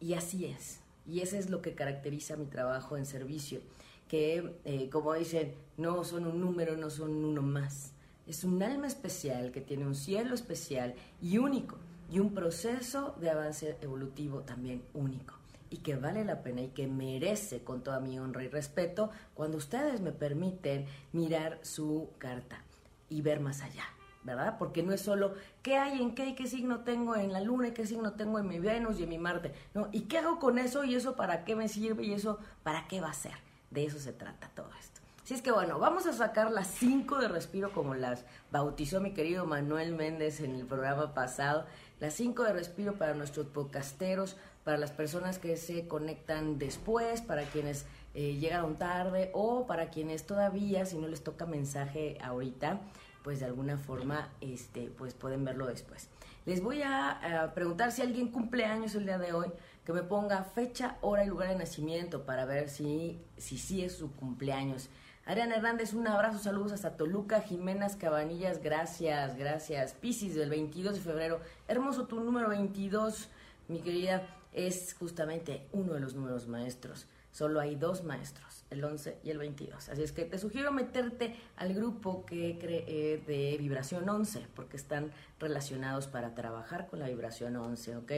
y 0.00 0.14
así 0.14 0.46
es. 0.46 0.80
Y 1.06 1.20
eso 1.20 1.36
es 1.36 1.50
lo 1.50 1.60
que 1.60 1.74
caracteriza 1.74 2.36
mi 2.36 2.46
trabajo 2.46 2.96
en 2.96 3.04
servicio, 3.04 3.60
que 4.08 4.54
eh, 4.64 4.88
como 4.88 5.12
dicen, 5.12 5.52
no 5.76 6.04
son 6.04 6.26
un 6.26 6.40
número, 6.40 6.78
no 6.78 6.88
son 6.88 7.22
uno 7.22 7.42
más. 7.42 7.92
Es 8.26 8.44
un 8.44 8.62
alma 8.62 8.86
especial 8.86 9.52
que 9.52 9.60
tiene 9.60 9.86
un 9.86 9.94
cielo 9.94 10.34
especial 10.34 10.94
y 11.20 11.36
único, 11.36 11.76
y 12.10 12.20
un 12.20 12.32
proceso 12.32 13.14
de 13.20 13.28
avance 13.28 13.76
evolutivo 13.82 14.40
también 14.40 14.80
único, 14.94 15.34
y 15.70 15.78
que 15.78 15.96
vale 15.96 16.24
la 16.24 16.42
pena 16.42 16.62
y 16.62 16.68
que 16.68 16.86
merece 16.86 17.62
con 17.62 17.82
toda 17.82 18.00
mi 18.00 18.18
honra 18.18 18.44
y 18.44 18.48
respeto 18.48 19.10
cuando 19.34 19.58
ustedes 19.58 20.00
me 20.00 20.12
permiten 20.12 20.86
mirar 21.12 21.58
su 21.62 22.10
carta 22.18 22.62
y 23.08 23.22
ver 23.22 23.40
más 23.40 23.62
allá. 23.62 23.84
¿verdad? 24.26 24.56
Porque 24.58 24.82
no 24.82 24.92
es 24.92 25.00
solo 25.00 25.34
qué 25.62 25.76
hay 25.76 26.02
en 26.02 26.16
qué 26.16 26.26
y 26.26 26.34
qué 26.34 26.48
signo 26.48 26.80
tengo 26.80 27.14
en 27.14 27.32
la 27.32 27.40
luna 27.40 27.68
y 27.68 27.72
qué 27.72 27.86
signo 27.86 28.14
tengo 28.14 28.40
en 28.40 28.48
mi 28.48 28.58
Venus 28.58 28.98
y 28.98 29.04
en 29.04 29.08
mi 29.08 29.18
Marte, 29.18 29.54
¿no? 29.72 29.88
¿Y 29.92 30.02
qué 30.02 30.18
hago 30.18 30.40
con 30.40 30.58
eso 30.58 30.82
y 30.82 30.96
eso 30.96 31.14
para 31.14 31.44
qué 31.44 31.54
me 31.54 31.68
sirve 31.68 32.04
y 32.04 32.12
eso 32.12 32.40
para 32.64 32.88
qué 32.88 33.00
va 33.00 33.10
a 33.10 33.14
ser? 33.14 33.34
De 33.70 33.84
eso 33.84 34.00
se 34.00 34.12
trata 34.12 34.48
todo 34.48 34.68
esto. 34.80 35.00
Así 35.22 35.34
es 35.34 35.42
que 35.42 35.52
bueno, 35.52 35.78
vamos 35.78 36.06
a 36.06 36.12
sacar 36.12 36.50
las 36.50 36.68
cinco 36.68 37.18
de 37.18 37.28
respiro 37.28 37.72
como 37.72 37.94
las 37.94 38.24
bautizó 38.50 39.00
mi 39.00 39.12
querido 39.12 39.46
Manuel 39.46 39.94
Méndez 39.94 40.40
en 40.40 40.56
el 40.56 40.66
programa 40.66 41.14
pasado. 41.14 41.66
Las 42.00 42.14
cinco 42.14 42.42
de 42.42 42.52
respiro 42.52 42.94
para 42.94 43.14
nuestros 43.14 43.46
podcasteros, 43.46 44.36
para 44.66 44.78
las 44.78 44.90
personas 44.90 45.38
que 45.38 45.56
se 45.56 45.86
conectan 45.86 46.58
después, 46.58 47.22
para 47.22 47.44
quienes 47.44 47.86
eh, 48.14 48.34
llegaron 48.34 48.74
tarde 48.74 49.30
o 49.32 49.64
para 49.64 49.90
quienes 49.90 50.26
todavía, 50.26 50.84
si 50.86 50.98
no 50.98 51.06
les 51.06 51.22
toca 51.22 51.46
mensaje 51.46 52.18
ahorita, 52.20 52.80
pues 53.22 53.38
de 53.38 53.46
alguna 53.46 53.78
forma 53.78 54.28
este, 54.40 54.90
pues 54.98 55.14
pueden 55.14 55.44
verlo 55.44 55.68
después. 55.68 56.08
Les 56.46 56.64
voy 56.64 56.82
a, 56.82 57.52
preguntar 57.54 57.92
si 57.92 58.02
alguien 58.02 58.26
cumple 58.26 58.64
años 58.64 58.96
el 58.96 59.04
día 59.04 59.18
de 59.18 59.32
hoy, 59.32 59.52
que 59.84 59.92
me 59.92 60.02
ponga 60.02 60.42
fecha, 60.42 60.96
hora 61.00 61.24
y 61.24 61.28
lugar 61.28 61.50
de 61.50 61.58
nacimiento 61.58 62.26
para 62.26 62.44
ver 62.44 62.68
si 62.68 63.20
sí 63.36 63.58
si, 63.58 63.84
es 63.84 63.92
su 63.92 64.16
cumpleaños. 64.16 64.88
Ariana 65.26 65.54
Hernández, 65.54 65.94
un 65.94 66.08
abrazo, 66.08 66.40
saludos 66.40 66.72
hasta 66.72 66.96
Toluca, 66.96 67.40
Jimenas 67.40 67.94
Cabanillas, 67.94 68.60
gracias, 68.60 69.36
gracias. 69.36 69.94
Piscis 69.94 70.34
del 70.34 70.50
22 70.50 70.94
de 70.96 71.00
febrero, 71.00 71.40
hermoso 71.68 72.08
tu 72.08 72.18
número 72.18 72.48
22, 72.48 73.28
mi 73.68 73.80
querida, 73.80 74.22
es 74.56 74.94
justamente 74.94 75.68
uno 75.72 75.92
de 75.92 76.00
los 76.00 76.14
números 76.14 76.48
maestros. 76.48 77.06
Solo 77.30 77.60
hay 77.60 77.76
dos 77.76 78.02
maestros, 78.02 78.64
el 78.70 78.82
11 78.82 79.18
y 79.22 79.28
el 79.28 79.36
22. 79.36 79.90
Así 79.90 80.02
es 80.02 80.12
que 80.12 80.24
te 80.24 80.38
sugiero 80.38 80.72
meterte 80.72 81.36
al 81.56 81.74
grupo 81.74 82.24
que 82.24 82.56
cree 82.58 83.22
de 83.26 83.58
vibración 83.58 84.08
11, 84.08 84.46
porque 84.54 84.78
están 84.78 85.12
relacionados 85.38 86.06
para 86.06 86.34
trabajar 86.34 86.86
con 86.86 86.98
la 86.98 87.08
vibración 87.08 87.54
11, 87.54 87.96
¿ok? 87.98 88.12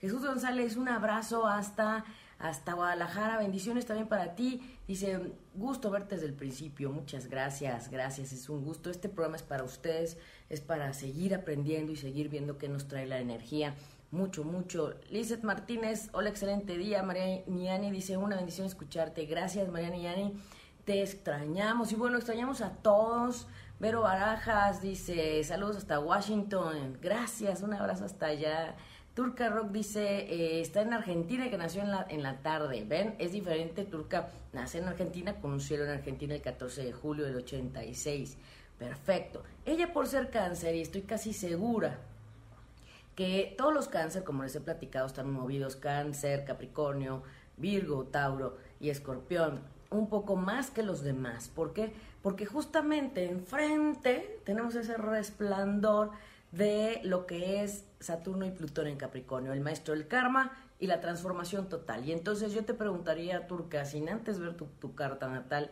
Jesús 0.00 0.26
González, 0.26 0.76
un 0.76 0.88
abrazo 0.88 1.46
hasta, 1.46 2.04
hasta 2.40 2.72
Guadalajara, 2.72 3.38
bendiciones 3.38 3.86
también 3.86 4.08
para 4.08 4.34
ti. 4.34 4.60
Dice, 4.88 5.20
gusto 5.54 5.92
verte 5.92 6.16
desde 6.16 6.26
el 6.26 6.34
principio, 6.34 6.90
muchas 6.90 7.28
gracias, 7.28 7.92
gracias, 7.92 8.32
es 8.32 8.48
un 8.48 8.64
gusto. 8.64 8.90
Este 8.90 9.08
programa 9.08 9.36
es 9.36 9.44
para 9.44 9.62
ustedes, 9.62 10.18
es 10.50 10.60
para 10.60 10.92
seguir 10.94 11.32
aprendiendo 11.36 11.92
y 11.92 11.96
seguir 11.96 12.28
viendo 12.28 12.58
qué 12.58 12.68
nos 12.68 12.88
trae 12.88 13.06
la 13.06 13.20
energía 13.20 13.76
mucho, 14.10 14.44
mucho. 14.44 14.94
Lizeth 15.10 15.42
Martínez, 15.42 16.08
hola, 16.12 16.30
excelente 16.30 16.78
día. 16.78 17.02
María 17.02 17.42
Niani 17.46 17.90
dice, 17.90 18.16
una 18.16 18.36
bendición 18.36 18.66
escucharte. 18.66 19.26
Gracias, 19.26 19.68
María 19.68 19.90
Niani. 19.90 20.34
Te 20.84 21.02
extrañamos. 21.02 21.90
Y 21.92 21.96
bueno, 21.96 22.16
extrañamos 22.16 22.60
a 22.60 22.70
todos. 22.70 23.48
Vero 23.80 24.02
Barajas 24.02 24.80
dice, 24.80 25.42
saludos 25.42 25.76
hasta 25.78 25.98
Washington. 25.98 26.98
Gracias, 27.02 27.62
un 27.62 27.74
abrazo 27.74 28.04
hasta 28.04 28.26
allá. 28.26 28.76
Turca 29.14 29.48
Rock 29.48 29.70
dice, 29.72 30.02
eh, 30.02 30.60
está 30.60 30.82
en 30.82 30.92
Argentina 30.92 31.46
y 31.46 31.50
que 31.50 31.58
nació 31.58 31.82
en 31.82 31.90
la, 31.90 32.06
en 32.08 32.22
la 32.22 32.38
tarde. 32.38 32.84
¿Ven? 32.86 33.16
Es 33.18 33.32
diferente. 33.32 33.84
Turca 33.84 34.30
nace 34.52 34.78
en 34.78 34.88
Argentina 34.88 35.34
con 35.40 35.52
un 35.52 35.60
cielo 35.60 35.84
en 35.84 35.90
Argentina 35.90 36.34
el 36.34 36.42
14 36.42 36.84
de 36.84 36.92
julio 36.92 37.24
del 37.24 37.36
86. 37.36 38.36
Perfecto. 38.78 39.42
Ella 39.64 39.92
por 39.92 40.06
ser 40.06 40.30
cáncer, 40.30 40.74
y 40.74 40.80
estoy 40.80 41.02
casi 41.02 41.32
segura 41.32 41.98
que 43.14 43.54
todos 43.56 43.72
los 43.72 43.88
cáncer, 43.88 44.24
como 44.24 44.42
les 44.42 44.56
he 44.56 44.60
platicado, 44.60 45.06
están 45.06 45.30
movidos 45.30 45.76
cáncer, 45.76 46.44
Capricornio, 46.44 47.22
Virgo, 47.56 48.04
Tauro 48.04 48.58
y 48.80 48.90
Escorpión, 48.90 49.60
un 49.90 50.08
poco 50.08 50.36
más 50.36 50.70
que 50.70 50.82
los 50.82 51.02
demás. 51.02 51.48
¿Por 51.48 51.72
qué? 51.72 51.92
Porque 52.22 52.46
justamente 52.46 53.26
enfrente 53.26 54.40
tenemos 54.44 54.74
ese 54.74 54.96
resplandor 54.96 56.10
de 56.50 57.00
lo 57.04 57.26
que 57.26 57.62
es 57.62 57.84
Saturno 58.00 58.46
y 58.46 58.50
Plutón 58.50 58.86
en 58.86 58.96
Capricornio, 58.96 59.52
el 59.52 59.60
maestro 59.60 59.94
del 59.94 60.06
karma 60.06 60.52
y 60.80 60.86
la 60.86 61.00
transformación 61.00 61.68
total. 61.68 62.04
Y 62.04 62.12
entonces 62.12 62.52
yo 62.52 62.64
te 62.64 62.74
preguntaría, 62.74 63.46
Turca, 63.46 63.84
sin 63.84 64.08
antes 64.08 64.38
ver 64.38 64.56
tu, 64.56 64.66
tu 64.80 64.94
carta 64.94 65.28
natal, 65.28 65.70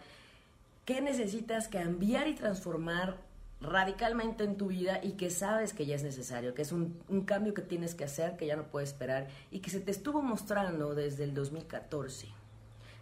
¿qué 0.85 1.00
necesitas 1.00 1.68
cambiar 1.68 2.28
y 2.28 2.35
transformar 2.35 3.16
radicalmente 3.62 4.44
en 4.44 4.57
tu 4.57 4.66
vida 4.68 5.01
y 5.03 5.12
que 5.12 5.31
sabes 5.31 5.72
que 5.72 5.87
ya 5.87 5.94
es 5.94 6.03
necesario, 6.03 6.53
que 6.55 6.62
es 6.62 6.72
un, 6.72 7.01
cambio 7.25 7.55
que 7.55 7.62
tienes 7.62 7.94
que 7.94 8.05
hacer, 8.05 8.37
que 8.37 8.46
ya 8.46 8.57
no 8.57 8.64
puedes 8.64 8.90
esperar 8.90 9.29
y 9.51 9.61
que 9.61 9.70
se 9.70 9.81
te 9.81 9.90
estuvo 9.90 10.20
mostrando 10.20 10.94
desde 10.94 11.25
el 11.25 11.35
2014. 11.35 12.29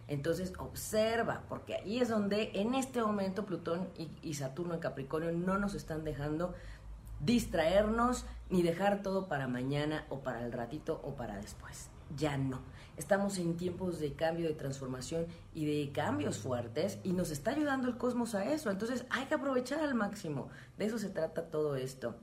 Entonces 0.07 0.53
observa, 0.57 1.43
porque 1.49 1.75
ahí 1.75 1.99
es 1.99 2.09
donde 2.09 2.51
en 2.53 2.75
este 2.75 3.01
momento 3.01 3.45
Plutón 3.45 3.87
y, 3.97 4.09
y 4.21 4.35
Saturno 4.35 4.75
en 4.75 4.79
Capricornio 4.79 5.31
no 5.31 5.57
nos 5.57 5.73
están 5.73 6.03
dejando 6.03 6.53
distraernos 7.19 8.25
ni 8.49 8.61
dejar 8.61 9.01
todo 9.01 9.27
para 9.27 9.47
mañana 9.47 10.05
o 10.09 10.19
para 10.19 10.43
el 10.45 10.51
ratito 10.51 11.01
o 11.03 11.15
para 11.15 11.37
después. 11.37 11.89
Ya 12.17 12.37
no. 12.37 12.59
Estamos 12.97 13.37
en 13.37 13.57
tiempos 13.57 13.99
de 13.99 14.13
cambio, 14.13 14.47
de 14.47 14.53
transformación 14.53 15.25
y 15.55 15.65
de 15.65 15.91
cambios 15.91 16.37
fuertes 16.37 16.99
y 17.03 17.13
nos 17.13 17.31
está 17.31 17.51
ayudando 17.51 17.87
el 17.87 17.97
cosmos 17.97 18.35
a 18.35 18.45
eso. 18.51 18.69
Entonces 18.69 19.05
hay 19.09 19.25
que 19.25 19.35
aprovechar 19.35 19.79
al 19.79 19.95
máximo. 19.95 20.49
De 20.77 20.85
eso 20.85 20.99
se 20.99 21.09
trata 21.09 21.49
todo 21.49 21.75
esto. 21.75 22.15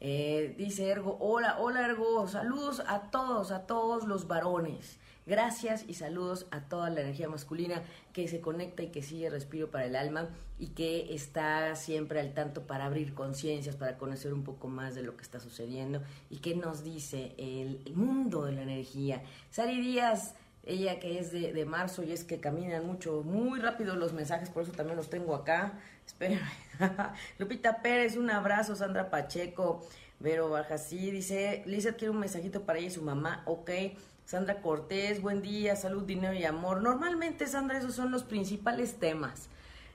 Eh, 0.00 0.54
dice 0.56 0.88
Ergo, 0.88 1.16
hola, 1.20 1.58
hola 1.60 1.84
Ergo, 1.84 2.26
saludos 2.26 2.82
a 2.86 3.10
todos, 3.10 3.50
a 3.50 3.66
todos 3.66 4.06
los 4.06 4.26
varones. 4.26 4.98
Gracias 5.24 5.84
y 5.86 5.94
saludos 5.94 6.46
a 6.50 6.62
toda 6.62 6.90
la 6.90 7.00
energía 7.00 7.28
masculina 7.28 7.82
que 8.12 8.26
se 8.26 8.40
conecta 8.40 8.82
y 8.82 8.88
que 8.88 9.02
sigue 9.02 9.30
respiro 9.30 9.70
para 9.70 9.86
el 9.86 9.94
alma 9.94 10.30
y 10.58 10.68
que 10.68 11.14
está 11.14 11.76
siempre 11.76 12.18
al 12.18 12.34
tanto 12.34 12.66
para 12.66 12.86
abrir 12.86 13.14
conciencias, 13.14 13.76
para 13.76 13.98
conocer 13.98 14.34
un 14.34 14.42
poco 14.42 14.66
más 14.66 14.96
de 14.96 15.04
lo 15.04 15.16
que 15.16 15.22
está 15.22 15.38
sucediendo 15.38 16.02
y 16.28 16.38
que 16.38 16.56
nos 16.56 16.82
dice 16.82 17.34
el 17.38 17.94
mundo 17.94 18.44
de 18.44 18.52
la 18.52 18.62
energía. 18.62 19.22
Sari 19.50 19.80
Díaz, 19.80 20.34
ella 20.64 20.98
que 20.98 21.20
es 21.20 21.30
de, 21.30 21.64
marzo 21.66 22.02
y 22.02 22.10
es 22.10 22.24
que 22.24 22.40
caminan 22.40 22.84
mucho, 22.84 23.22
muy 23.22 23.60
rápido 23.60 23.94
los 23.94 24.12
mensajes, 24.12 24.50
por 24.50 24.64
eso 24.64 24.72
también 24.72 24.96
los 24.96 25.08
tengo 25.08 25.36
acá. 25.36 25.78
Espera. 26.04 26.40
Lupita 27.38 27.80
Pérez, 27.80 28.16
un 28.16 28.28
abrazo, 28.28 28.74
Sandra 28.74 29.08
Pacheco, 29.08 29.86
Vero 30.18 30.52
sí 30.78 31.10
dice, 31.10 31.62
Lizeth 31.66 31.96
quiere 31.96 32.10
un 32.10 32.20
mensajito 32.20 32.62
para 32.62 32.78
ella 32.78 32.88
y 32.88 32.90
su 32.92 33.02
mamá, 33.02 33.42
ok. 33.46 33.70
Sandra 34.32 34.62
Cortés, 34.62 35.20
buen 35.20 35.42
día, 35.42 35.76
salud, 35.76 36.04
dinero 36.04 36.32
y 36.32 36.46
amor. 36.46 36.80
Normalmente, 36.80 37.46
Sandra, 37.46 37.76
esos 37.76 37.94
son 37.94 38.10
los 38.10 38.22
principales 38.22 38.94
temas. 38.94 39.50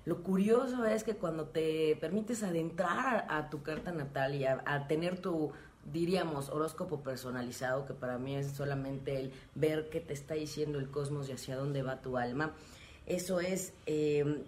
Lo 0.06 0.21
curioso 0.21 0.86
es 0.86 1.04
que 1.04 1.15
cuando 1.15 1.45
te 1.45 1.97
permites 2.00 2.43
adentrar 2.43 3.26
a, 3.30 3.50
tu 3.50 3.63
carta 3.63 3.91
natal 3.91 4.36
y 4.36 4.45
a 4.45 4.86
tener 4.88 5.19
tu, 5.19 5.54
diríamos, 5.91 6.50
horóscopo 6.50 7.02
personalizado, 7.02 7.88
que 7.88 7.95
para 7.95 8.19
mí 8.19 8.36
es 8.36 8.52
solamente 8.52 9.19
el 9.19 9.34
ver 9.56 9.89
qué 9.89 10.02
te 10.02 10.13
está 10.13 10.36
diciendo 10.36 10.78
el 10.78 10.91
cosmos 10.91 11.30
y 11.30 11.32
hacia 11.32 11.56
dónde 11.56 11.82
va 11.82 12.04
tu 12.04 12.15
alma. 12.19 12.54
Eso 13.08 13.39
es 13.39 13.73
em, 13.88 14.43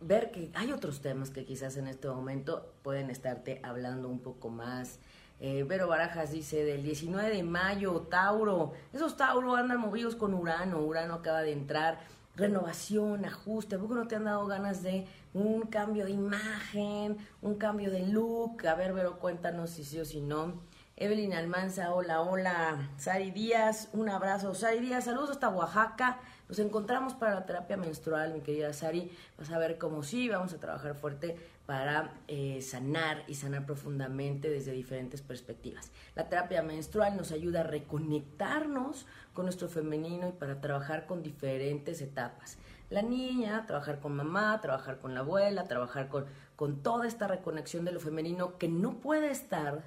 ver 0.00 0.30
que 0.30 0.48
hay 0.54 0.72
otros 0.72 1.02
temas 1.02 1.28
que 1.28 1.44
quizás 1.44 1.76
en 1.76 1.88
este 1.88 2.08
momento 2.08 2.72
pueden 2.82 3.10
estarte 3.10 3.60
hablando 3.64 4.08
un 4.08 4.20
poco 4.20 4.48
más. 4.48 4.98
Eh, 5.42 5.64
Vero 5.64 5.88
Barajas 5.88 6.32
dice 6.32 6.64
del 6.64 6.82
19 6.82 7.30
de 7.30 7.42
mayo, 7.42 8.02
Tauro. 8.10 8.74
Esos 8.92 9.16
Tauro 9.16 9.56
andan 9.56 9.80
movidos 9.80 10.14
con 10.14 10.34
Urano. 10.34 10.80
Urano 10.80 11.14
acaba 11.14 11.40
de 11.40 11.52
entrar. 11.52 11.98
Renovación, 12.36 13.24
ajuste. 13.24 13.76
¿A 13.76 13.78
poco 13.78 13.94
no 13.94 14.06
te 14.06 14.16
han 14.16 14.24
dado 14.24 14.46
ganas 14.46 14.82
de 14.82 15.06
un 15.32 15.62
cambio 15.62 16.04
de 16.04 16.10
imagen, 16.10 17.16
un 17.40 17.54
cambio 17.54 17.90
de 17.90 18.06
look. 18.06 18.66
A 18.66 18.74
ver, 18.74 18.92
Vero, 18.92 19.18
cuéntanos 19.18 19.70
si 19.70 19.84
sí 19.84 19.98
o 19.98 20.04
si 20.04 20.20
no. 20.20 20.60
Evelyn 20.96 21.32
Almanza, 21.32 21.94
hola, 21.94 22.20
hola. 22.20 22.90
Sari 22.98 23.30
Díaz, 23.30 23.88
un 23.94 24.10
abrazo. 24.10 24.54
Sari 24.54 24.80
Díaz, 24.80 25.04
saludos 25.04 25.30
hasta 25.30 25.48
Oaxaca. 25.48 26.18
Nos 26.50 26.58
encontramos 26.58 27.14
para 27.14 27.34
la 27.34 27.46
terapia 27.46 27.78
menstrual, 27.78 28.34
mi 28.34 28.40
querida 28.40 28.74
Sari. 28.74 29.10
Vas 29.38 29.50
a 29.50 29.58
ver 29.58 29.78
cómo 29.78 30.02
sí, 30.02 30.28
vamos 30.28 30.52
a 30.52 30.60
trabajar 30.60 30.94
fuerte 30.94 31.38
para 31.70 32.14
eh, 32.26 32.60
sanar 32.62 33.22
y 33.28 33.34
sanar 33.34 33.64
profundamente 33.64 34.50
desde 34.50 34.72
diferentes 34.72 35.22
perspectivas. 35.22 35.92
La 36.16 36.28
terapia 36.28 36.62
menstrual 36.62 37.16
nos 37.16 37.30
ayuda 37.30 37.60
a 37.60 37.62
reconectarnos 37.62 39.06
con 39.34 39.44
nuestro 39.44 39.68
femenino 39.68 40.26
y 40.26 40.32
para 40.32 40.60
trabajar 40.60 41.06
con 41.06 41.22
diferentes 41.22 42.00
etapas 42.00 42.58
la 42.88 43.02
niña, 43.02 43.66
trabajar 43.66 44.00
con 44.00 44.16
mamá, 44.16 44.60
trabajar 44.60 44.98
con 44.98 45.14
la 45.14 45.20
abuela, 45.20 45.62
trabajar 45.62 46.08
con, 46.08 46.26
con 46.56 46.82
toda 46.82 47.06
esta 47.06 47.28
reconexión 47.28 47.84
de 47.84 47.92
lo 47.92 48.00
femenino 48.00 48.58
que 48.58 48.66
no 48.66 48.94
puede 48.94 49.30
estar 49.30 49.84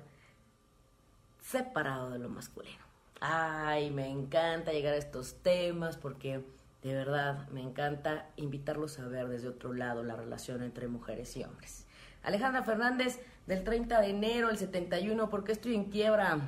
separado 1.41 2.11
de 2.11 2.19
lo 2.19 2.29
masculino. 2.29 2.85
Ay, 3.19 3.91
me 3.91 4.07
encanta 4.07 4.71
llegar 4.71 4.93
a 4.93 4.97
estos 4.99 5.35
temas 5.43 5.97
porque 5.97 6.45
de 6.83 6.93
verdad 6.93 7.47
me 7.49 7.61
encanta 7.61 8.27
invitarlos 8.35 8.99
a 8.99 9.07
ver 9.07 9.29
desde 9.29 9.47
otro 9.47 9.73
lado 9.73 10.03
la 10.03 10.15
relación 10.15 10.61
entre 10.63 10.87
mujeres 10.87 11.35
y 11.37 11.43
hombres. 11.43 11.87
Alejandra 12.23 12.63
Fernández, 12.63 13.19
del 13.47 13.63
30 13.63 14.01
de 14.01 14.09
enero 14.09 14.49
el 14.49 14.57
71, 14.57 15.29
¿por 15.29 15.43
qué 15.43 15.53
estoy 15.53 15.75
en 15.75 15.85
quiebra? 15.85 16.39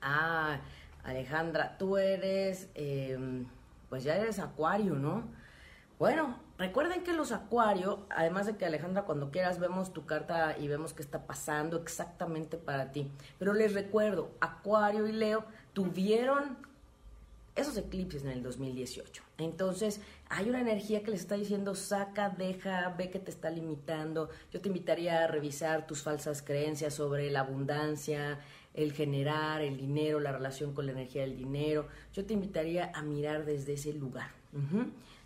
Ah, 0.00 0.58
Alejandra, 1.04 1.76
tú 1.78 1.96
eres, 1.96 2.68
em, 2.74 3.46
pues 3.88 4.04
ya 4.04 4.16
eres 4.16 4.38
acuario, 4.38 4.94
¿no? 4.94 5.24
Bueno, 5.98 6.36
recuerden 6.58 7.04
que 7.04 7.12
los 7.12 7.32
acuarios, 7.32 8.00
además 8.10 8.46
de 8.46 8.56
que 8.56 8.66
Alejandra, 8.66 9.02
cuando 9.02 9.30
quieras 9.30 9.58
vemos 9.58 9.92
tu 9.92 10.04
carta 10.04 10.56
y 10.58 10.66
vemos 10.66 10.92
qué 10.92 11.02
está 11.02 11.26
pasando 11.26 11.76
exactamente 11.76 12.56
para 12.56 12.90
ti. 12.92 13.10
Pero 13.38 13.52
les 13.54 13.72
recuerdo, 13.74 14.30
Acuario 14.40 15.06
y 15.06 15.12
Leo 15.12 15.44
tuvieron 15.72 16.56
esos 17.54 17.76
eclipses 17.76 18.22
en 18.22 18.30
el 18.30 18.42
2018. 18.42 19.22
Entonces, 19.38 20.00
hay 20.28 20.48
una 20.48 20.60
energía 20.60 21.02
que 21.02 21.10
les 21.10 21.20
está 21.20 21.36
diciendo, 21.36 21.74
saca, 21.74 22.30
deja, 22.30 22.94
ve 22.96 23.10
que 23.10 23.18
te 23.18 23.30
está 23.30 23.50
limitando. 23.50 24.30
Yo 24.50 24.60
te 24.60 24.68
invitaría 24.68 25.24
a 25.24 25.26
revisar 25.26 25.86
tus 25.86 26.02
falsas 26.02 26.42
creencias 26.42 26.94
sobre 26.94 27.30
la 27.30 27.40
abundancia, 27.40 28.40
el 28.74 28.92
generar, 28.92 29.60
el 29.60 29.76
dinero, 29.76 30.20
la 30.20 30.32
relación 30.32 30.72
con 30.74 30.86
la 30.86 30.92
energía 30.92 31.22
del 31.22 31.36
dinero. 31.36 31.88
Yo 32.14 32.24
te 32.24 32.34
invitaría 32.34 32.90
a 32.94 33.02
mirar 33.02 33.44
desde 33.44 33.74
ese 33.74 33.92
lugar. 33.92 34.30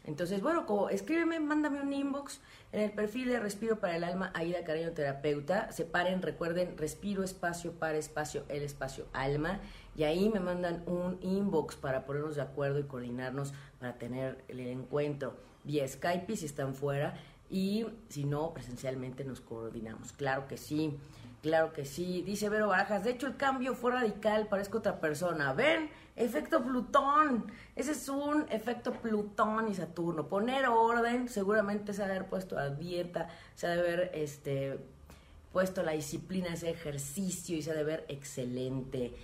Entonces, 0.04 0.40
bueno, 0.40 0.88
escríbeme, 0.88 1.40
mándame 1.40 1.80
un 1.80 1.92
inbox 1.92 2.40
en 2.72 2.80
el 2.80 2.92
perfil 2.92 3.28
de 3.28 3.40
Respiro 3.40 3.80
para 3.80 3.96
el 3.96 4.04
Alma, 4.04 4.30
Aida 4.34 4.62
Cariño 4.62 4.92
Terapeuta. 4.92 5.72
Separen, 5.72 6.22
recuerden, 6.22 6.78
respiro, 6.78 7.24
espacio, 7.24 7.72
para, 7.72 7.98
espacio, 7.98 8.44
el 8.48 8.62
espacio, 8.62 9.06
alma. 9.12 9.60
Y 9.96 10.04
ahí 10.04 10.28
me 10.28 10.40
mandan 10.40 10.82
un 10.86 11.18
inbox 11.22 11.76
para 11.76 12.04
ponernos 12.04 12.36
de 12.36 12.42
acuerdo 12.42 12.78
y 12.78 12.84
coordinarnos 12.84 13.54
para 13.80 13.96
tener 13.96 14.44
el 14.48 14.60
encuentro 14.60 15.36
vía 15.64 15.88
Skype 15.88 16.36
si 16.36 16.46
están 16.46 16.74
fuera. 16.74 17.14
Y 17.48 17.86
si 18.08 18.24
no, 18.24 18.52
presencialmente 18.52 19.24
nos 19.24 19.40
coordinamos. 19.40 20.12
Claro 20.12 20.46
que 20.48 20.56
sí. 20.56 20.98
Claro 21.42 21.72
que 21.72 21.84
sí, 21.84 22.22
dice 22.22 22.48
Vero 22.48 22.66
Barajas. 22.68 23.04
De 23.04 23.10
hecho, 23.10 23.28
el 23.28 23.36
cambio 23.36 23.74
fue 23.74 23.92
radical, 23.92 24.48
parezco 24.48 24.78
otra 24.78 25.00
persona. 25.00 25.52
¿Ven? 25.52 25.90
Efecto 26.16 26.64
Plutón. 26.64 27.52
Ese 27.76 27.92
es 27.92 28.08
un 28.08 28.46
efecto 28.50 28.92
Plutón 28.92 29.68
y 29.68 29.74
Saturno. 29.74 30.26
Poner 30.26 30.66
orden, 30.66 31.28
seguramente 31.28 31.92
se 31.92 32.02
ha 32.02 32.06
de 32.06 32.16
haber 32.16 32.28
puesto 32.28 32.58
a 32.58 32.70
dieta, 32.70 33.28
se 33.54 33.66
ha 33.66 33.70
de 33.70 33.78
haber 33.78 34.10
este, 34.14 34.80
puesto 35.52 35.82
la 35.84 35.92
disciplina, 35.92 36.54
ese 36.54 36.70
ejercicio 36.70 37.56
y 37.56 37.62
se 37.62 37.70
ha 37.70 37.74
de 37.74 37.84
ver 37.84 38.04
excelente. 38.08 39.14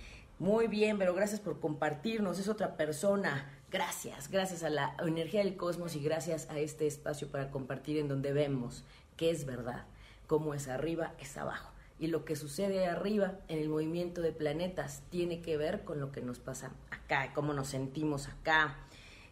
Muy 0.43 0.67
bien, 0.67 0.97
pero 0.97 1.13
gracias 1.13 1.39
por 1.39 1.61
compartirnos. 1.61 2.37
Es 2.37 2.49
otra 2.49 2.75
persona. 2.75 3.49
Gracias, 3.71 4.29
gracias 4.29 4.61
a 4.63 4.69
la 4.69 4.93
energía 4.99 5.39
del 5.39 5.55
cosmos 5.55 5.95
y 5.95 6.03
gracias 6.03 6.49
a 6.49 6.59
este 6.59 6.85
espacio 6.85 7.29
para 7.29 7.49
compartir 7.49 7.97
en 7.97 8.09
donde 8.09 8.33
vemos 8.33 8.83
que 9.15 9.29
es 9.29 9.45
verdad, 9.45 9.85
cómo 10.27 10.53
es 10.53 10.67
arriba, 10.67 11.13
es 11.17 11.37
abajo 11.37 11.71
y 11.97 12.07
lo 12.07 12.25
que 12.25 12.35
sucede 12.35 12.87
arriba 12.87 13.39
en 13.47 13.59
el 13.59 13.69
movimiento 13.69 14.21
de 14.21 14.33
planetas 14.33 15.03
tiene 15.09 15.41
que 15.41 15.55
ver 15.55 15.85
con 15.85 16.01
lo 16.01 16.11
que 16.11 16.21
nos 16.21 16.39
pasa 16.39 16.73
acá, 16.91 17.31
cómo 17.33 17.53
nos 17.53 17.69
sentimos 17.69 18.27
acá. 18.27 18.75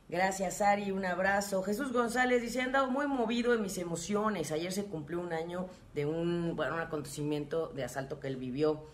Gracias, 0.07 0.61
Ari, 0.61 0.91
un 0.91 1.03
abrazo. 1.03 1.61
Jesús 1.61 1.91
González 1.91 2.41
dice, 2.41 2.59
he 2.59 2.61
andado 2.61 2.89
muy 2.89 3.07
movido 3.07 3.53
en 3.53 3.61
mis 3.61 3.77
emociones. 3.77 4.53
Ayer 4.53 4.71
se 4.71 4.85
cumplió 4.85 5.19
un 5.19 5.33
año 5.33 5.67
de 5.93 6.05
un, 6.05 6.55
bueno, 6.55 6.75
un 6.75 6.81
acontecimiento 6.81 7.67
de 7.67 7.83
asalto 7.83 8.21
que 8.21 8.27
él 8.27 8.37
vivió. 8.37 8.85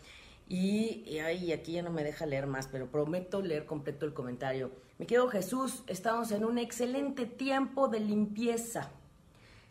Y, 0.49 1.03
y 1.05 1.51
aquí 1.51 1.73
ya 1.73 1.81
no 1.81 1.91
me 1.91 2.03
deja 2.03 2.25
leer 2.25 2.47
más, 2.47 2.67
pero 2.67 2.89
prometo 2.89 3.41
leer 3.41 3.65
completo 3.65 4.05
el 4.05 4.13
comentario. 4.13 4.71
Me 4.97 5.05
quedo 5.05 5.27
Jesús, 5.27 5.83
estamos 5.87 6.31
en 6.31 6.45
un 6.45 6.57
excelente 6.57 7.25
tiempo 7.25 7.87
de 7.87 7.99
limpieza 7.99 8.91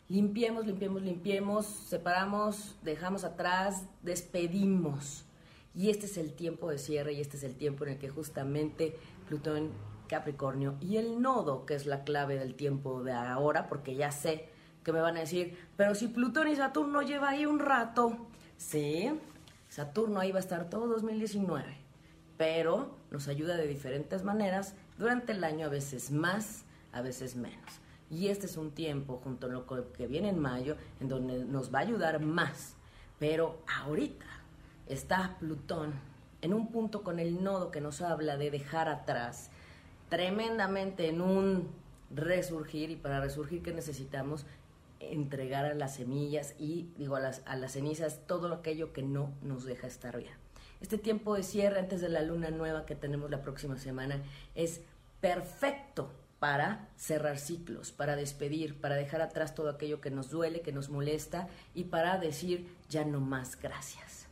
limpiemos, 0.08 0.66
limpiemos, 0.66 1.02
limpiemos, 1.02 1.66
separamos, 1.66 2.76
dejamos 2.82 3.24
atrás, 3.24 3.86
despedimos. 4.02 5.24
Y 5.74 5.90
este 5.90 6.06
es 6.06 6.16
el 6.16 6.32
tiempo 6.32 6.70
de 6.70 6.78
cierre 6.78 7.12
y 7.12 7.20
este 7.20 7.36
es 7.36 7.42
el 7.42 7.56
tiempo 7.56 7.84
en 7.84 7.92
el 7.92 7.98
que 7.98 8.08
justamente 8.08 8.96
Plutón, 9.28 9.72
Capricornio 10.08 10.76
y 10.80 10.96
el 10.96 11.20
nodo, 11.20 11.66
que 11.66 11.74
es 11.74 11.86
la 11.86 12.04
clave 12.04 12.38
del 12.38 12.54
tiempo 12.54 13.02
de 13.02 13.12
ahora, 13.12 13.68
porque 13.68 13.94
ya 13.94 14.10
sé 14.10 14.48
que 14.84 14.92
me 14.92 15.00
van 15.00 15.16
a 15.16 15.20
decir, 15.20 15.58
pero 15.76 15.94
si 15.94 16.06
Plutón 16.06 16.48
y 16.48 16.56
Saturno 16.56 17.02
lleva 17.02 17.30
ahí 17.30 17.44
un 17.44 17.58
rato, 17.58 18.16
sí, 18.56 19.10
Saturno 19.76 20.20
ahí 20.20 20.32
va 20.32 20.38
a 20.38 20.40
estar 20.40 20.70
todo 20.70 20.86
2019, 20.86 21.76
pero 22.38 22.96
nos 23.10 23.28
ayuda 23.28 23.58
de 23.58 23.66
diferentes 23.66 24.24
maneras 24.24 24.74
durante 24.96 25.32
el 25.32 25.44
año, 25.44 25.66
a 25.66 25.68
veces 25.68 26.10
más, 26.10 26.64
a 26.92 27.02
veces 27.02 27.36
menos. 27.36 27.82
Y 28.08 28.28
este 28.28 28.46
es 28.46 28.56
un 28.56 28.70
tiempo, 28.70 29.20
junto 29.22 29.48
a 29.48 29.50
lo 29.50 29.66
que 29.92 30.06
viene 30.06 30.30
en 30.30 30.38
mayo, 30.38 30.76
en 30.98 31.10
donde 31.10 31.44
nos 31.44 31.74
va 31.74 31.80
a 31.80 31.82
ayudar 31.82 32.22
más. 32.22 32.72
Pero 33.18 33.58
ahorita 33.82 34.24
está 34.86 35.36
Plutón 35.40 35.92
en 36.40 36.54
un 36.54 36.72
punto 36.72 37.02
con 37.02 37.18
el 37.18 37.44
nodo 37.44 37.70
que 37.70 37.82
nos 37.82 38.00
habla 38.00 38.38
de 38.38 38.50
dejar 38.50 38.88
atrás, 38.88 39.50
tremendamente 40.08 41.10
en 41.10 41.20
un 41.20 41.68
resurgir. 42.14 42.90
Y 42.90 42.96
para 42.96 43.20
resurgir, 43.20 43.62
¿qué 43.62 43.74
necesitamos? 43.74 44.46
Entregar 45.12 45.64
a 45.64 45.74
las 45.74 45.96
semillas 45.96 46.54
y, 46.58 46.92
digo, 46.96 47.16
a 47.16 47.20
las, 47.20 47.42
a 47.46 47.56
las 47.56 47.72
cenizas 47.72 48.20
todo 48.26 48.52
aquello 48.52 48.92
que 48.92 49.02
no 49.02 49.32
nos 49.42 49.64
deja 49.64 49.86
estar 49.86 50.16
bien. 50.16 50.34
Este 50.80 50.98
tiempo 50.98 51.34
de 51.34 51.42
cierre 51.42 51.80
antes 51.80 52.00
de 52.00 52.08
la 52.08 52.22
luna 52.22 52.50
nueva 52.50 52.84
que 52.84 52.94
tenemos 52.94 53.30
la 53.30 53.42
próxima 53.42 53.78
semana 53.78 54.22
es 54.54 54.82
perfecto 55.20 56.10
para 56.38 56.88
cerrar 56.96 57.38
ciclos, 57.38 57.92
para 57.92 58.14
despedir, 58.14 58.78
para 58.80 58.96
dejar 58.96 59.22
atrás 59.22 59.54
todo 59.54 59.70
aquello 59.70 60.00
que 60.00 60.10
nos 60.10 60.30
duele, 60.30 60.60
que 60.60 60.72
nos 60.72 60.90
molesta 60.90 61.48
y 61.74 61.84
para 61.84 62.18
decir 62.18 62.68
ya 62.88 63.04
no 63.04 63.20
más 63.20 63.58
gracias. 63.58 64.26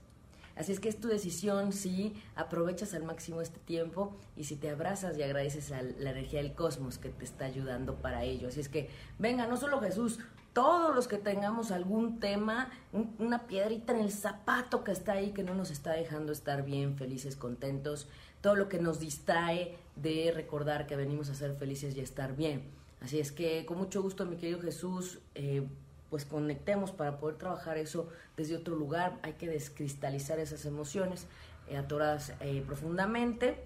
Así 0.57 0.71
es 0.71 0.79
que 0.79 0.89
es 0.89 1.01
tu 1.01 1.09
decisión 1.09 1.73
si 1.73 2.15
aprovechas 2.37 2.95
al 2.95 3.03
máximo 3.03 3.41
este 3.41 3.59
tiempo 3.59 4.17
y 4.37 4.45
si 4.45 4.55
te 4.55 4.71
abrazas 4.71 5.19
y 5.19 5.23
agradeces 5.23 5.73
a 5.73 5.83
la 5.83 6.11
energía 6.11 6.43
del 6.43 6.55
cosmos 6.55 6.99
que 6.99 7.09
te 7.09 7.25
está 7.25 7.47
ayudando 7.47 7.97
para 7.97 8.23
ello. 8.23 8.49
Así 8.49 8.61
es 8.61 8.69
que 8.69 8.89
venga, 9.19 9.47
no 9.47 9.57
solo 9.57 9.81
Jesús, 9.81 10.21
todos 10.55 10.95
los 10.95 11.09
que 11.09 11.19
tengamos 11.19 11.73
algún 11.73 12.21
tema, 12.21 12.71
una 13.19 13.47
piedrita 13.47 13.93
en 13.93 14.01
el 14.01 14.13
zapato 14.13 14.85
que 14.85 14.93
está 14.93 15.13
ahí, 15.13 15.33
que 15.33 15.43
no 15.43 15.55
nos 15.55 15.71
está 15.71 15.93
dejando 15.93 16.33
estar 16.33 16.65
bien, 16.65 16.97
felices, 16.97 17.37
contentos, 17.37 18.09
todo 18.41 18.55
lo 18.55 18.69
que 18.69 18.79
nos 18.79 19.01
distrae 19.01 19.77
de 19.97 20.33
recordar 20.33 20.87
que 20.87 20.95
venimos 20.95 21.29
a 21.29 21.35
ser 21.35 21.57
felices 21.57 21.97
y 21.97 22.01
a 22.01 22.05
estar 22.05 22.37
bien. 22.37 22.71
Así 23.01 23.19
es 23.19 23.33
que 23.33 23.67
con 23.67 23.79
mucho 23.79 24.01
gusto, 24.01 24.27
mi 24.27 24.37
querido 24.37 24.61
Jesús, 24.61 25.19
eh, 25.35 25.67
pues 26.09 26.25
conectemos 26.25 26.93
para 26.93 27.19
poder 27.19 27.37
trabajar 27.37 27.77
eso 27.77 28.09
desde 28.37 28.55
otro 28.55 28.77
lugar. 28.77 29.19
Hay 29.23 29.33
que 29.33 29.49
descristalizar 29.49 30.39
esas 30.39 30.65
emociones 30.67 31.27
eh, 31.69 31.77
atoradas 31.77 32.33
eh, 32.41 32.63
profundamente. 32.65 33.59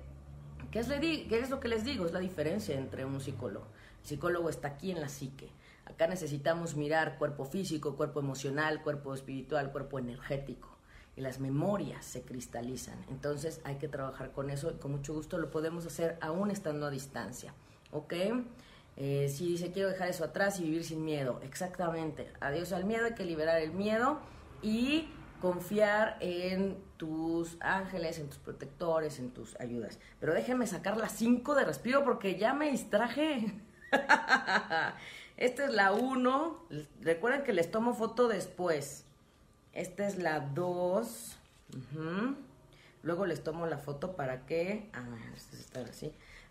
¿Qué 0.70 0.78
es, 0.78 0.88
¿Qué 0.88 1.38
es 1.38 1.50
lo 1.50 1.60
que 1.60 1.68
les 1.68 1.84
digo? 1.84 2.06
Es 2.06 2.12
la 2.12 2.20
diferencia 2.20 2.76
entre 2.76 3.04
un 3.04 3.20
psicólogo. 3.20 3.66
El 4.02 4.08
psicólogo 4.08 4.48
está 4.48 4.68
aquí 4.68 4.90
en 4.90 5.02
la 5.02 5.10
psique 5.10 5.50
Acá 5.88 6.06
necesitamos 6.06 6.76
mirar 6.76 7.16
cuerpo 7.18 7.44
físico, 7.44 7.96
cuerpo 7.96 8.20
emocional, 8.20 8.82
cuerpo 8.82 9.14
espiritual, 9.14 9.72
cuerpo 9.72 9.98
energético. 9.98 10.68
Y 11.16 11.22
las 11.22 11.40
memorias 11.40 12.04
se 12.04 12.22
cristalizan. 12.22 13.04
Entonces 13.08 13.60
hay 13.64 13.76
que 13.76 13.88
trabajar 13.88 14.30
con 14.30 14.50
eso 14.50 14.70
y 14.70 14.74
con 14.78 14.92
mucho 14.92 15.14
gusto 15.14 15.38
lo 15.38 15.50
podemos 15.50 15.86
hacer 15.86 16.18
aún 16.20 16.50
estando 16.50 16.86
a 16.86 16.90
distancia. 16.90 17.54
¿Ok? 17.90 18.12
Eh, 18.96 19.28
si 19.28 19.46
dice 19.46 19.72
quiero 19.72 19.88
dejar 19.88 20.08
eso 20.08 20.24
atrás 20.24 20.60
y 20.60 20.64
vivir 20.64 20.84
sin 20.84 21.04
miedo. 21.04 21.40
Exactamente. 21.42 22.30
Adiós 22.40 22.72
al 22.72 22.84
miedo, 22.84 23.06
hay 23.06 23.14
que 23.14 23.24
liberar 23.24 23.60
el 23.60 23.72
miedo 23.72 24.20
y 24.60 25.08
confiar 25.40 26.18
en 26.20 26.76
tus 26.96 27.56
ángeles, 27.60 28.18
en 28.18 28.28
tus 28.28 28.38
protectores, 28.38 29.18
en 29.18 29.30
tus 29.30 29.58
ayudas. 29.60 29.98
Pero 30.20 30.34
déjenme 30.34 30.66
sacar 30.66 30.96
las 30.96 31.12
5 31.12 31.54
de 31.54 31.64
respiro 31.64 32.04
porque 32.04 32.36
ya 32.36 32.52
me 32.52 32.70
distraje. 32.70 33.54
Esta 35.38 35.64
es 35.64 35.72
la 35.72 35.92
1. 35.92 36.66
Recuerden 37.00 37.44
que 37.44 37.52
les 37.52 37.70
tomo 37.70 37.94
foto 37.94 38.26
después. 38.26 39.04
Esta 39.72 40.06
es 40.06 40.18
la 40.18 40.40
2. 40.40 41.36
Luego 43.04 43.24
les 43.24 43.44
tomo 43.44 43.66
la 43.66 43.78
foto 43.78 44.16
para 44.16 44.46
que. 44.46 44.90
Ah. 44.92 45.04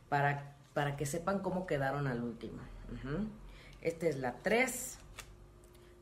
Para, 0.07 0.55
para 0.73 0.95
que 0.95 1.05
sepan 1.05 1.39
cómo 1.39 1.67
quedaron 1.67 2.07
al 2.07 2.23
último. 2.23 2.59
Esta 3.81 4.07
es 4.07 4.19
la 4.19 4.35
3. 4.41 4.97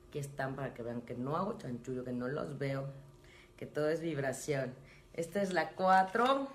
Aquí 0.08 0.20
están 0.20 0.56
para 0.56 0.76
que 0.76 0.84
vean 0.84 1.02
que 1.02 1.16
no 1.16 1.36
hago 1.36 1.58
chanchullo, 1.58 2.04
que 2.04 2.14
no 2.14 2.28
los 2.28 2.60
veo. 2.60 2.88
Que 3.58 3.66
todo 3.66 3.90
es 3.90 4.00
vibración. 4.00 4.76
Esta 5.14 5.42
es 5.42 5.54
la 5.54 5.72
4. 5.72 6.48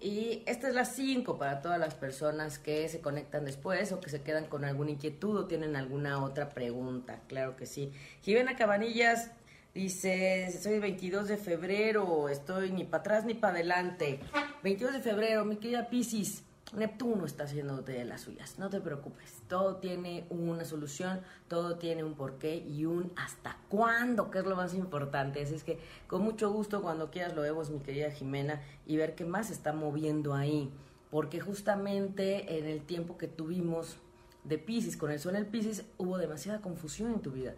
Y 0.00 0.42
esta 0.46 0.68
es 0.68 0.74
la 0.74 0.86
5 0.86 1.36
para 1.36 1.60
todas 1.60 1.78
las 1.78 1.94
personas 1.94 2.58
que 2.58 2.88
se 2.88 3.00
conectan 3.00 3.44
después 3.44 3.92
o 3.92 4.00
que 4.00 4.08
se 4.08 4.22
quedan 4.22 4.46
con 4.46 4.64
alguna 4.64 4.92
inquietud 4.92 5.36
o 5.36 5.46
tienen 5.46 5.76
alguna 5.76 6.24
otra 6.24 6.48
pregunta. 6.48 7.20
Claro 7.28 7.54
que 7.56 7.66
sí. 7.66 7.92
Jimena 8.22 8.56
Cabanillas 8.56 9.30
dice, 9.74 10.50
soy 10.58 10.74
el 10.74 10.80
22 10.80 11.28
de 11.28 11.36
febrero, 11.36 12.30
estoy 12.30 12.72
ni 12.72 12.84
para 12.84 13.00
atrás 13.00 13.24
ni 13.26 13.34
para 13.34 13.54
adelante. 13.54 14.20
22 14.62 14.94
de 14.94 15.00
febrero, 15.00 15.44
mi 15.44 15.56
querida 15.56 15.90
Piscis. 15.90 16.44
Neptuno 16.72 17.26
está 17.26 17.44
haciendo 17.44 17.82
de 17.82 18.04
las 18.04 18.20
suyas, 18.20 18.58
no 18.60 18.70
te 18.70 18.80
preocupes, 18.80 19.42
todo 19.48 19.76
tiene 19.76 20.24
una 20.30 20.64
solución, 20.64 21.20
todo 21.48 21.76
tiene 21.76 22.04
un 22.04 22.14
porqué 22.14 22.58
y 22.58 22.84
un 22.84 23.12
hasta 23.16 23.58
cuándo, 23.68 24.30
que 24.30 24.38
es 24.38 24.44
lo 24.44 24.54
más 24.54 24.74
importante. 24.74 25.42
Así 25.42 25.56
es 25.56 25.64
que 25.64 25.80
con 26.06 26.22
mucho 26.22 26.50
gusto 26.52 26.80
cuando 26.80 27.10
quieras 27.10 27.34
lo 27.34 27.42
vemos, 27.42 27.70
mi 27.70 27.80
querida 27.80 28.12
Jimena, 28.12 28.62
y 28.86 28.96
ver 28.96 29.16
qué 29.16 29.24
más 29.24 29.50
está 29.50 29.72
moviendo 29.72 30.32
ahí, 30.32 30.70
porque 31.10 31.40
justamente 31.40 32.58
en 32.58 32.66
el 32.66 32.82
tiempo 32.82 33.18
que 33.18 33.26
tuvimos 33.26 33.96
de 34.44 34.58
Pisces, 34.58 34.96
con 34.96 35.10
el 35.10 35.18
sol 35.18 35.34
en 35.34 35.42
el 35.42 35.46
Pisces, 35.46 35.84
hubo 35.98 36.18
demasiada 36.18 36.60
confusión 36.60 37.12
en 37.12 37.20
tu 37.20 37.32
vida. 37.32 37.54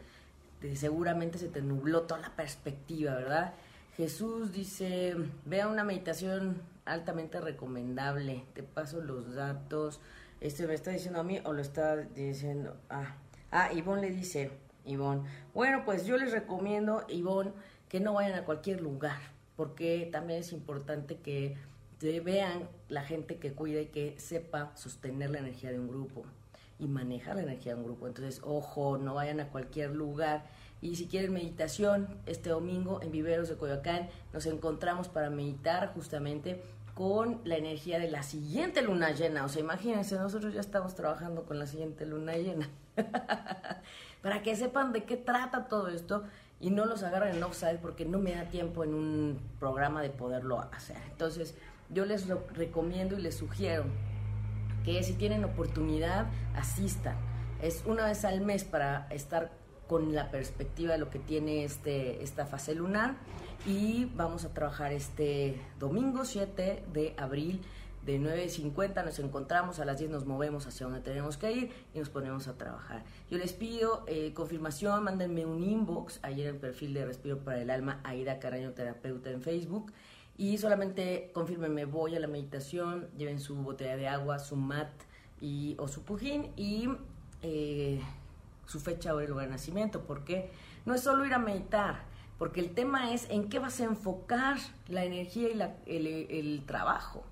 Seguramente 0.75 1.37
se 1.37 1.49
te 1.49 1.61
nubló 1.61 2.03
toda 2.03 2.21
la 2.21 2.35
perspectiva, 2.35 3.15
¿verdad? 3.15 3.53
Jesús 3.97 4.53
dice, 4.53 5.17
vea 5.45 5.69
una 5.69 5.85
meditación 5.85 6.57
altamente 6.85 7.41
recomendable. 7.41 8.45
Te 8.55 8.63
paso 8.63 9.01
los 9.01 9.35
datos. 9.35 10.01
Este 10.41 10.67
me 10.67 10.75
está 10.75 10.91
diciendo 10.91 11.21
a 11.21 11.25
mí 11.25 11.41
o 11.45 11.53
lo 11.53 11.63
está 11.63 11.97
diciendo. 11.97 12.77
Ah, 12.91 13.17
ah 13.51 13.73
Ivonne 13.73 14.03
le 14.03 14.11
dice, 14.11 14.51
Ivonne. 14.85 15.23
Bueno, 15.55 15.85
pues 15.85 16.07
yo 16.07 16.17
les 16.17 16.33
recomiendo, 16.33 17.05
Ivonne, 17.09 17.53
que 17.89 18.01
no 18.01 18.15
vayan 18.15 18.39
a 18.39 18.45
cualquier 18.45 18.81
lugar, 18.81 19.21
porque 19.57 20.09
también 20.11 20.41
es 20.41 20.53
importante 20.53 21.17
que 21.17 21.57
vean 22.25 22.69
la 22.89 23.05
gente 23.05 23.37
que 23.37 23.53
cuida 23.53 23.81
y 23.81 23.87
que 23.87 24.19
sepa 24.19 24.73
sostener 24.75 25.31
la 25.31 25.39
energía 25.39 25.71
de 25.71 25.79
un 25.79 25.89
grupo 25.89 26.25
y 26.79 26.89
manejar 26.89 27.37
la 27.37 27.43
energía 27.43 27.75
de 27.75 27.79
un 27.79 27.85
grupo. 27.85 28.09
Entonces, 28.09 28.41
ojo, 28.45 28.99
no 28.99 29.15
vayan 29.15 29.39
a 29.41 29.49
cualquier 29.49 29.95
lugar. 29.95 30.47
Y 30.83 30.97
si 30.97 31.07
quieren 31.07 31.33
meditación, 31.33 32.09
este 32.27 32.51
domingo 32.51 33.01
en 33.03 33.13
Viveros 33.13 33.49
de 33.49 33.57
Coyoacán 33.57 34.09
nos 34.33 34.47
encontramos 34.47 35.09
para 35.09 35.31
meditar 35.31 35.95
justamente 35.95 36.61
con 36.95 37.41
la 37.45 37.57
energía 37.57 38.01
de 38.01 38.11
la 38.11 38.25
siguiente 38.25 38.83
luna 38.83 39.13
llena. 39.13 39.45
O 39.45 39.49
sea, 39.49 39.63
imagínense, 39.63 40.17
nosotros 40.17 40.53
ya 40.53 40.61
estamos 40.61 40.97
trabajando 40.97 41.45
con 41.45 41.61
la 41.61 41.67
siguiente 41.67 42.05
luna 42.05 42.37
llena. 42.37 42.69
Para 44.23 44.43
que 44.43 44.57
sepan 44.57 44.93
de 44.93 45.05
qué 45.05 45.17
trata 45.17 45.69
todo 45.69 45.87
esto 45.89 46.25
y 46.61 46.71
no 46.71 46.85
los 46.85 47.05
agarren 47.05 47.37
en 47.37 47.43
offside 47.45 47.79
porque 47.79 48.05
no 48.05 48.19
me 48.19 48.35
da 48.35 48.45
tiempo 48.47 48.83
en 48.83 48.95
un 48.95 49.41
programa 49.61 50.03
de 50.03 50.11
poderlo 50.11 50.61
hacer. 50.73 50.99
Entonces, 51.11 51.55
yo 51.91 52.05
les 52.07 52.27
recomiendo 52.55 53.17
y 53.17 53.23
les 53.23 53.37
sugiero 53.37 53.85
que 54.85 55.01
si 55.05 55.15
tienen 55.15 55.45
oportunidad, 55.45 56.27
asistan. 56.57 57.17
Es 57.63 57.85
una 57.87 58.07
vez 58.07 58.25
al 58.25 58.41
mes 58.41 58.65
para 58.65 59.07
estar 59.11 59.62
con 59.87 60.15
la 60.15 60.31
perspectiva 60.31 60.93
de 60.93 60.99
lo 60.99 61.11
que 61.11 61.19
tiene 61.19 61.65
este, 61.65 62.23
esta 62.23 62.47
fase 62.47 62.75
lunar 62.75 63.17
y 63.67 64.07
vamos 64.17 64.45
a 64.45 64.53
trabajar 64.53 64.93
este 64.93 65.61
domingo 65.79 66.25
7 66.25 66.85
de 66.93 67.15
abril 67.17 67.61
de 68.05 68.21
9.50 68.21 69.05
nos 69.05 69.19
encontramos, 69.21 69.79
a 69.79 69.85
las 69.85 69.99
10 69.99 70.11
nos 70.11 70.27
movemos 70.27 70.67
hacia 70.67 70.87
donde 70.87 71.01
tenemos 71.01 71.37
que 71.37 71.53
ir 71.53 71.71
y 71.95 71.99
nos 72.01 72.09
ponemos 72.09 72.49
a 72.49 72.55
trabajar. 72.55 73.05
Yo 73.31 73.39
les 73.39 73.53
pido 73.53 74.05
eh, 74.09 74.33
confirmación, 74.35 75.05
mándenme 75.05 75.47
un 75.47 75.63
inbox 75.63 76.21
en 76.25 76.41
el 76.41 76.57
perfil 76.57 76.95
de 76.95 77.07
Respiro 77.07 77.39
para 77.39 77.61
el 77.63 77.71
Alma, 77.71 78.01
Aida 78.03 78.41
Caraño 78.41 78.73
Terapeuta 78.73 79.31
en 79.31 79.41
Facebook 79.41 79.93
y 80.37 80.59
solamente 80.59 81.31
confirmenme, 81.33 81.85
voy 81.85 82.17
a 82.17 82.21
la 82.21 82.27
meditación, 82.27 83.09
lleven 83.17 83.39
su 83.39 83.55
botella 83.55 83.97
de 83.97 84.09
agua, 84.09 84.39
su 84.41 84.57
mat 84.57 84.91
y, 85.41 85.77
o 85.79 85.87
su 85.87 86.03
pujín 86.03 86.51
y 86.57 86.89
eh, 87.43 88.01
su 88.67 88.81
fecha 88.81 89.15
o 89.15 89.21
lugar 89.21 89.47
de 89.47 89.53
nacimiento, 89.53 90.03
porque 90.03 90.51
no 90.85 90.95
es 90.95 91.03
solo 91.03 91.25
ir 91.25 91.35
a 91.35 91.39
meditar, 91.39 92.05
porque 92.39 92.61
el 92.61 92.75
tema 92.75 93.13
es 93.13 93.29
en 93.31 93.49
qué 93.49 93.59
vas 93.59 93.81
a 93.81 93.85
enfocar 93.85 94.59
la 94.89 95.05
energía 95.05 95.49
y 95.87 96.31
el, 96.31 96.65
trabajo. 96.67 97.25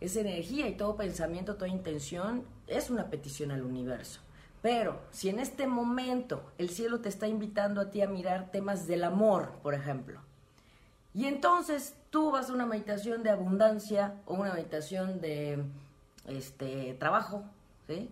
Esa 0.00 0.20
energía 0.20 0.66
y 0.68 0.76
todo 0.76 0.96
pensamiento, 0.96 1.54
toda 1.54 1.68
intención 1.68 2.44
es 2.66 2.90
una 2.90 3.10
petición 3.10 3.50
al 3.50 3.62
universo. 3.62 4.20
Pero 4.60 5.00
si 5.10 5.28
en 5.28 5.38
este 5.38 5.66
momento 5.66 6.50
el 6.58 6.70
cielo 6.70 7.00
te 7.00 7.08
está 7.08 7.28
invitando 7.28 7.80
a 7.80 7.90
ti 7.90 8.00
a 8.02 8.08
mirar 8.08 8.50
temas 8.50 8.86
del 8.86 9.04
amor, 9.04 9.52
por 9.62 9.74
ejemplo, 9.74 10.20
y 11.14 11.26
entonces 11.26 11.94
tú 12.10 12.32
vas 12.32 12.50
a 12.50 12.54
una 12.54 12.66
meditación 12.66 13.22
de 13.22 13.30
abundancia 13.30 14.14
o 14.26 14.34
una 14.34 14.52
meditación 14.52 15.20
de 15.20 15.62
este 16.26 16.94
trabajo, 16.94 17.44
¿sí? 17.86 18.10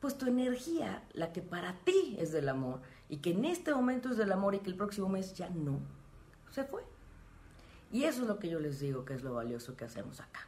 Pues 0.00 0.16
tu 0.16 0.26
energía, 0.26 1.02
la 1.12 1.32
que 1.32 1.42
para 1.42 1.74
ti 1.84 2.16
es 2.18 2.32
del 2.32 2.48
amor, 2.48 2.80
y 3.08 3.18
que 3.18 3.32
en 3.32 3.44
este 3.44 3.74
momento 3.74 4.10
es 4.10 4.16
del 4.16 4.32
amor 4.32 4.54
y 4.54 4.60
que 4.60 4.70
el 4.70 4.76
próximo 4.76 5.08
mes 5.08 5.34
ya 5.34 5.50
no, 5.50 5.80
se 6.50 6.64
fue. 6.64 6.82
Y 7.92 8.04
eso 8.04 8.22
es 8.22 8.28
lo 8.28 8.38
que 8.38 8.48
yo 8.48 8.60
les 8.60 8.80
digo 8.80 9.04
que 9.04 9.14
es 9.14 9.22
lo 9.22 9.34
valioso 9.34 9.76
que 9.76 9.84
hacemos 9.84 10.20
acá. 10.20 10.46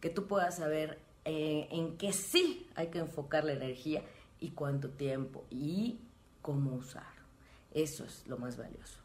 Que 0.00 0.10
tú 0.10 0.26
puedas 0.26 0.56
saber 0.56 0.98
eh, 1.24 1.68
en 1.70 1.96
qué 1.96 2.12
sí 2.12 2.68
hay 2.74 2.88
que 2.88 2.98
enfocar 2.98 3.44
la 3.44 3.52
energía 3.52 4.02
y 4.40 4.50
cuánto 4.50 4.90
tiempo 4.90 5.44
y 5.50 6.00
cómo 6.42 6.74
usar. 6.74 7.12
Eso 7.72 8.04
es 8.04 8.26
lo 8.26 8.36
más 8.36 8.56
valioso. 8.56 8.98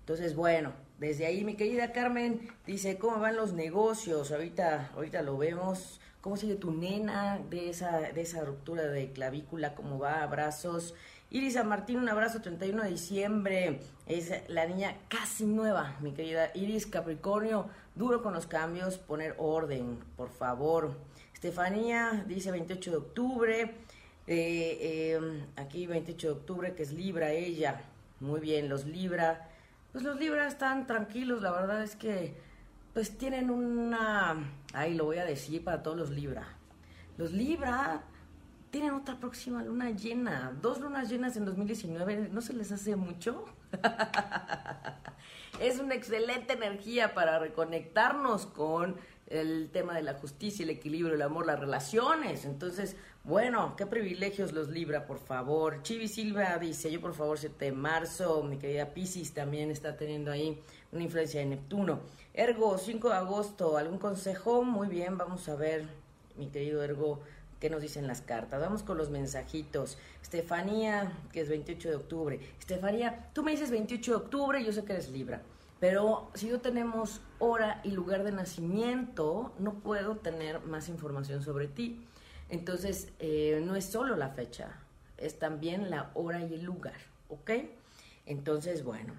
Entonces, 0.00 0.34
bueno, 0.34 0.72
desde 0.98 1.26
ahí 1.26 1.44
mi 1.44 1.54
querida 1.54 1.92
Carmen 1.92 2.48
dice, 2.66 2.98
¿cómo 2.98 3.20
van 3.20 3.36
los 3.36 3.52
negocios? 3.52 4.32
Ahorita, 4.32 4.90
ahorita 4.94 5.22
lo 5.22 5.38
vemos. 5.38 6.00
¿Cómo 6.20 6.36
sigue 6.36 6.56
tu 6.56 6.72
nena 6.72 7.38
de 7.48 7.70
esa, 7.70 8.00
de 8.00 8.20
esa 8.20 8.44
ruptura 8.44 8.82
de 8.88 9.12
clavícula? 9.12 9.76
¿Cómo 9.76 10.00
va? 10.00 10.22
Abrazos. 10.22 10.94
Iris 11.30 11.54
San 11.54 11.68
Martín, 11.68 11.98
un 11.98 12.08
abrazo, 12.08 12.40
31 12.40 12.82
de 12.82 12.90
diciembre. 12.90 13.80
Es 14.06 14.32
la 14.48 14.66
niña 14.66 14.96
casi 15.08 15.46
nueva, 15.46 15.96
mi 16.00 16.12
querida 16.12 16.50
Iris 16.54 16.86
Capricornio. 16.86 17.68
Duro 17.94 18.20
con 18.20 18.34
los 18.34 18.48
cambios, 18.48 18.98
poner 18.98 19.36
orden, 19.38 20.00
por 20.16 20.30
favor. 20.30 20.96
Estefanía 21.34 22.24
dice 22.26 22.50
28 22.50 22.90
de 22.90 22.96
octubre. 22.96 23.74
Eh, 24.26 25.14
em, 25.14 25.46
aquí 25.54 25.86
28 25.86 26.26
de 26.26 26.32
octubre, 26.32 26.74
que 26.74 26.82
es 26.82 26.92
Libra 26.92 27.30
ella. 27.30 27.80
Muy 28.18 28.40
bien, 28.40 28.68
los 28.68 28.86
Libra. 28.86 29.48
Pues 29.92 30.02
los 30.02 30.18
Libra 30.18 30.48
están 30.48 30.88
tranquilos, 30.88 31.42
la 31.42 31.52
verdad 31.52 31.82
es 31.82 31.94
que 31.94 32.34
pues 32.98 33.16
tienen 33.16 33.48
una... 33.48 34.34
Ahí 34.72 34.94
lo 34.94 35.04
voy 35.04 35.18
a 35.18 35.24
decir 35.24 35.62
para 35.62 35.84
todos 35.84 35.96
los 35.96 36.10
Libra. 36.10 36.48
Los 37.16 37.30
Libra 37.30 38.02
tienen 38.70 38.90
otra 38.90 39.20
próxima 39.20 39.62
luna 39.62 39.92
llena, 39.92 40.52
dos 40.60 40.80
lunas 40.80 41.08
llenas 41.08 41.36
en 41.36 41.44
2019, 41.44 42.30
¿no 42.32 42.40
se 42.40 42.54
les 42.54 42.72
hace 42.72 42.96
mucho? 42.96 43.44
es 45.60 45.78
una 45.78 45.94
excelente 45.94 46.54
energía 46.54 47.14
para 47.14 47.38
reconectarnos 47.38 48.46
con 48.46 48.96
el 49.28 49.70
tema 49.70 49.94
de 49.94 50.02
la 50.02 50.14
justicia, 50.14 50.64
el 50.64 50.70
equilibrio, 50.70 51.14
el 51.14 51.22
amor, 51.22 51.46
las 51.46 51.60
relaciones. 51.60 52.46
Entonces, 52.46 52.96
bueno, 53.28 53.74
qué 53.76 53.84
privilegios 53.84 54.54
los 54.54 54.70
Libra, 54.70 55.06
por 55.06 55.18
favor. 55.18 55.82
Chivi 55.82 56.08
Silva 56.08 56.56
dice, 56.56 56.90
yo 56.90 56.98
por 56.98 57.12
favor 57.12 57.38
7 57.38 57.62
de 57.62 57.72
marzo, 57.72 58.42
mi 58.42 58.56
querida 58.56 58.94
Pisces 58.94 59.34
también 59.34 59.70
está 59.70 59.98
teniendo 59.98 60.32
ahí 60.32 60.58
una 60.92 61.02
influencia 61.02 61.40
de 61.40 61.44
Neptuno. 61.44 62.00
Ergo, 62.32 62.78
5 62.78 63.10
de 63.10 63.14
agosto, 63.14 63.76
¿algún 63.76 63.98
consejo? 63.98 64.64
Muy 64.64 64.88
bien, 64.88 65.18
vamos 65.18 65.46
a 65.50 65.56
ver, 65.56 65.84
mi 66.38 66.46
querido 66.46 66.82
Ergo, 66.82 67.20
qué 67.60 67.68
nos 67.68 67.82
dicen 67.82 68.06
las 68.06 68.22
cartas. 68.22 68.62
Vamos 68.62 68.82
con 68.82 68.96
los 68.96 69.10
mensajitos. 69.10 69.98
Estefanía, 70.22 71.12
que 71.30 71.42
es 71.42 71.50
28 71.50 71.90
de 71.90 71.96
octubre. 71.96 72.40
Estefanía, 72.58 73.28
tú 73.34 73.42
me 73.42 73.50
dices 73.50 73.70
28 73.70 74.10
de 74.10 74.16
octubre, 74.16 74.64
yo 74.64 74.72
sé 74.72 74.84
que 74.86 74.94
eres 74.94 75.10
Libra. 75.10 75.42
Pero 75.80 76.30
si 76.34 76.48
no 76.48 76.60
tenemos 76.60 77.20
hora 77.38 77.82
y 77.84 77.90
lugar 77.90 78.24
de 78.24 78.32
nacimiento, 78.32 79.52
no 79.58 79.74
puedo 79.74 80.16
tener 80.16 80.60
más 80.62 80.88
información 80.88 81.42
sobre 81.42 81.68
ti. 81.68 82.04
Entonces, 82.48 83.08
eh, 83.18 83.60
no 83.64 83.76
es 83.76 83.84
solo 83.84 84.16
la 84.16 84.30
fecha, 84.30 84.80
es 85.16 85.38
también 85.38 85.90
la 85.90 86.10
hora 86.14 86.42
y 86.44 86.54
el 86.54 86.64
lugar, 86.64 86.96
¿ok? 87.28 87.50
Entonces, 88.26 88.84
bueno. 88.84 89.14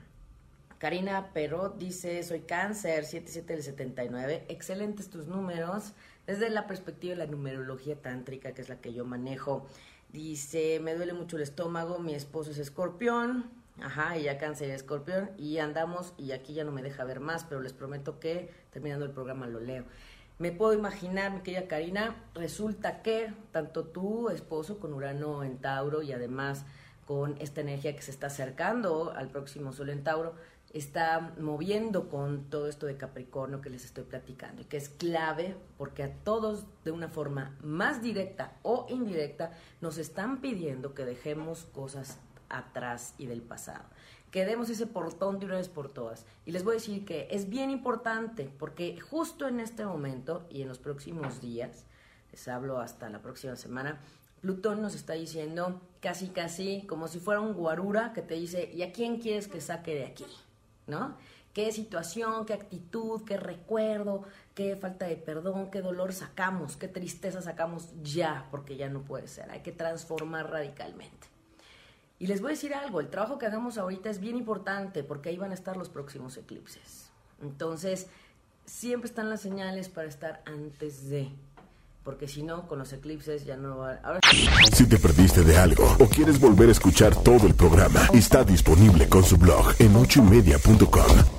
Karina 0.78 1.34
Perot 1.34 1.78
dice, 1.78 2.24
soy 2.24 2.40
cáncer, 2.42 3.04
77 3.04 3.54
del 3.54 3.64
79. 3.64 4.46
Excelentes 4.48 5.10
tus 5.10 5.28
números. 5.28 5.92
Desde 6.26 6.50
la 6.50 6.68
perspectiva 6.68 7.16
de 7.16 7.18
la 7.18 7.26
numerología 7.26 8.02
tántrica, 8.02 8.54
que 8.54 8.62
es 8.62 8.70
la 8.70 8.80
que 8.80 8.94
yo 8.94 9.04
manejo. 9.04 9.68
Dice, 10.14 10.80
me 10.80 10.96
duele 10.96 11.12
mucho 11.12 11.36
el 11.36 11.44
estómago, 11.44 12.00
mi 12.00 12.16
esposo 12.16 12.52
es 12.52 12.60
escorpión, 12.60 13.52
Ajá, 13.82 14.18
y 14.18 14.24
ya 14.24 14.38
cáncer 14.38 14.72
escorpión 14.72 15.32
y 15.38 15.60
andamos 15.60 16.14
y 16.18 16.32
aquí 16.34 16.54
ya 16.54 16.64
no 16.64 16.72
me 16.72 16.82
deja 16.82 17.04
ver 17.06 17.20
más, 17.20 17.46
pero 17.46 17.62
les 17.62 17.74
prometo 17.74 18.20
que 18.20 18.52
terminando 18.72 19.06
el 19.06 19.12
programa 19.12 19.48
lo 19.48 19.60
leo. 19.60 19.86
Me 20.40 20.54
puedo 20.54 20.72
imaginar, 20.72 21.34
mi 21.34 21.42
querida 21.42 21.68
Karina, 21.68 22.16
resulta 22.34 23.02
que 23.02 23.34
tanto 23.52 23.84
tu 23.84 24.30
esposo 24.30 24.80
con 24.80 24.94
Urano 24.94 25.44
en 25.44 25.58
Tauro 25.58 26.02
y 26.02 26.14
además 26.14 26.64
con 27.06 27.36
esta 27.42 27.60
energía 27.60 27.94
que 27.94 28.02
se 28.02 28.12
está 28.12 28.28
acercando 28.28 29.12
al 29.12 29.28
próximo 29.28 29.74
Sol 29.74 29.90
en 29.90 30.02
Tauro, 30.02 30.36
está 30.72 31.34
moviendo 31.40 32.08
con 32.08 32.46
todo 32.50 32.70
esto 32.70 32.86
de 32.86 32.96
Capricornio 32.96 33.60
que 33.60 33.70
les 33.70 33.84
estoy 33.84 34.06
platicando 34.06 34.62
y 34.62 34.66
que 34.66 34.78
es 34.78 34.88
clave 34.88 35.58
porque 35.78 36.04
a 36.04 36.14
todos 36.24 36.64
de 36.86 36.92
una 36.92 37.10
forma 37.10 37.58
más 37.62 38.02
directa 38.02 38.54
o 38.62 38.86
indirecta 38.88 39.52
nos 39.82 39.98
están 39.98 40.40
pidiendo 40.40 40.94
que 40.94 41.04
dejemos 41.04 41.66
cosas 41.66 42.18
atrás 42.48 43.14
y 43.18 43.26
del 43.26 43.42
pasado. 43.42 43.84
Que 44.32 44.46
demos 44.46 44.70
ese 44.70 44.86
portón 44.86 45.40
de 45.40 45.46
una 45.46 45.56
vez 45.56 45.70
por 45.70 45.90
todas. 45.90 46.26
Y 46.46 46.52
les 46.52 46.64
voy 46.64 46.74
a 46.74 46.76
decir 46.76 47.06
que 47.06 47.28
es 47.32 47.50
bien 47.50 47.72
importante 47.72 48.52
porque 48.60 49.00
justo 49.00 49.48
en 49.48 49.60
este 49.60 49.86
momento 49.86 50.46
y 50.50 50.62
en 50.62 50.68
los 50.68 50.80
próximos 50.80 51.42
días, 51.42 51.86
les 52.32 52.48
hablo 52.48 52.80
hasta 52.80 53.10
la 53.10 53.22
próxima 53.22 53.56
semana, 53.56 54.00
Plutón 54.42 54.82
nos 54.82 54.96
está 54.96 55.14
diciendo 55.14 55.82
casi 56.00 56.28
casi 56.30 56.84
como 56.88 57.08
si 57.08 57.20
fuera 57.20 57.42
un 57.42 57.54
guarura 57.54 58.14
que 58.14 58.22
te 58.22 58.36
dice, 58.36 58.72
¿y 58.74 58.84
a 58.84 58.92
quién 58.92 59.20
quieres 59.20 59.48
que 59.48 59.60
saque 59.60 59.94
de 59.94 60.06
aquí? 60.06 60.26
¿No? 60.88 61.18
¿Qué 61.54 61.72
situación, 61.72 62.46
qué 62.46 62.54
actitud, 62.54 63.24
qué 63.26 63.36
recuerdo, 63.36 64.24
qué 64.54 64.76
falta 64.76 65.08
de 65.08 65.18
perdón, 65.18 65.72
qué 65.72 65.82
dolor 65.82 66.14
sacamos, 66.14 66.78
qué 66.78 66.88
tristeza 66.88 67.42
sacamos 67.42 67.90
ya, 68.02 68.48
porque 68.52 68.78
ya 68.78 68.88
no 68.88 69.02
puede 69.02 69.28
ser, 69.28 69.50
hay 69.50 69.62
que 69.62 69.72
transformar 69.72 70.50
radicalmente. 70.50 71.28
Y 72.20 72.28
les 72.28 72.42
voy 72.42 72.50
a 72.50 72.52
decir 72.52 72.74
algo, 72.74 73.00
el 73.00 73.08
trabajo 73.08 73.38
que 73.38 73.46
hagamos 73.46 73.78
ahorita 73.78 74.10
es 74.10 74.20
bien 74.20 74.36
importante 74.36 75.04
porque 75.04 75.30
ahí 75.30 75.38
van 75.38 75.52
a 75.52 75.54
estar 75.54 75.78
los 75.78 75.90
próximos 75.90 76.36
eclipses. 76.36 77.10
Entonces, 77.42 78.08
siempre 78.66 79.08
están 79.08 79.30
las 79.30 79.42
señales 79.42 79.88
para 79.88 80.08
estar 80.08 80.44
antes 80.46 81.10
de 81.10 81.32
porque 82.04 82.28
si 82.28 82.44
no, 82.44 82.68
con 82.68 82.80
los 82.80 82.92
eclipses 82.92 83.46
ya 83.46 83.56
no 83.56 83.78
va 83.78 84.00
Ahora... 84.04 84.20
Si 84.74 84.88
te 84.88 84.98
perdiste 84.98 85.44
de 85.44 85.58
algo 85.58 85.96
o 86.00 86.08
quieres 86.08 86.40
volver 86.40 86.70
a 86.70 86.72
escuchar 86.72 87.16
todo 87.16 87.46
el 87.46 87.54
programa, 87.54 88.08
está 88.14 88.44
disponible 88.44 89.08
con 89.08 89.24
su 89.24 89.38
blog 89.38 89.76
en 89.80 89.96
ochoymedia.com 89.96 91.39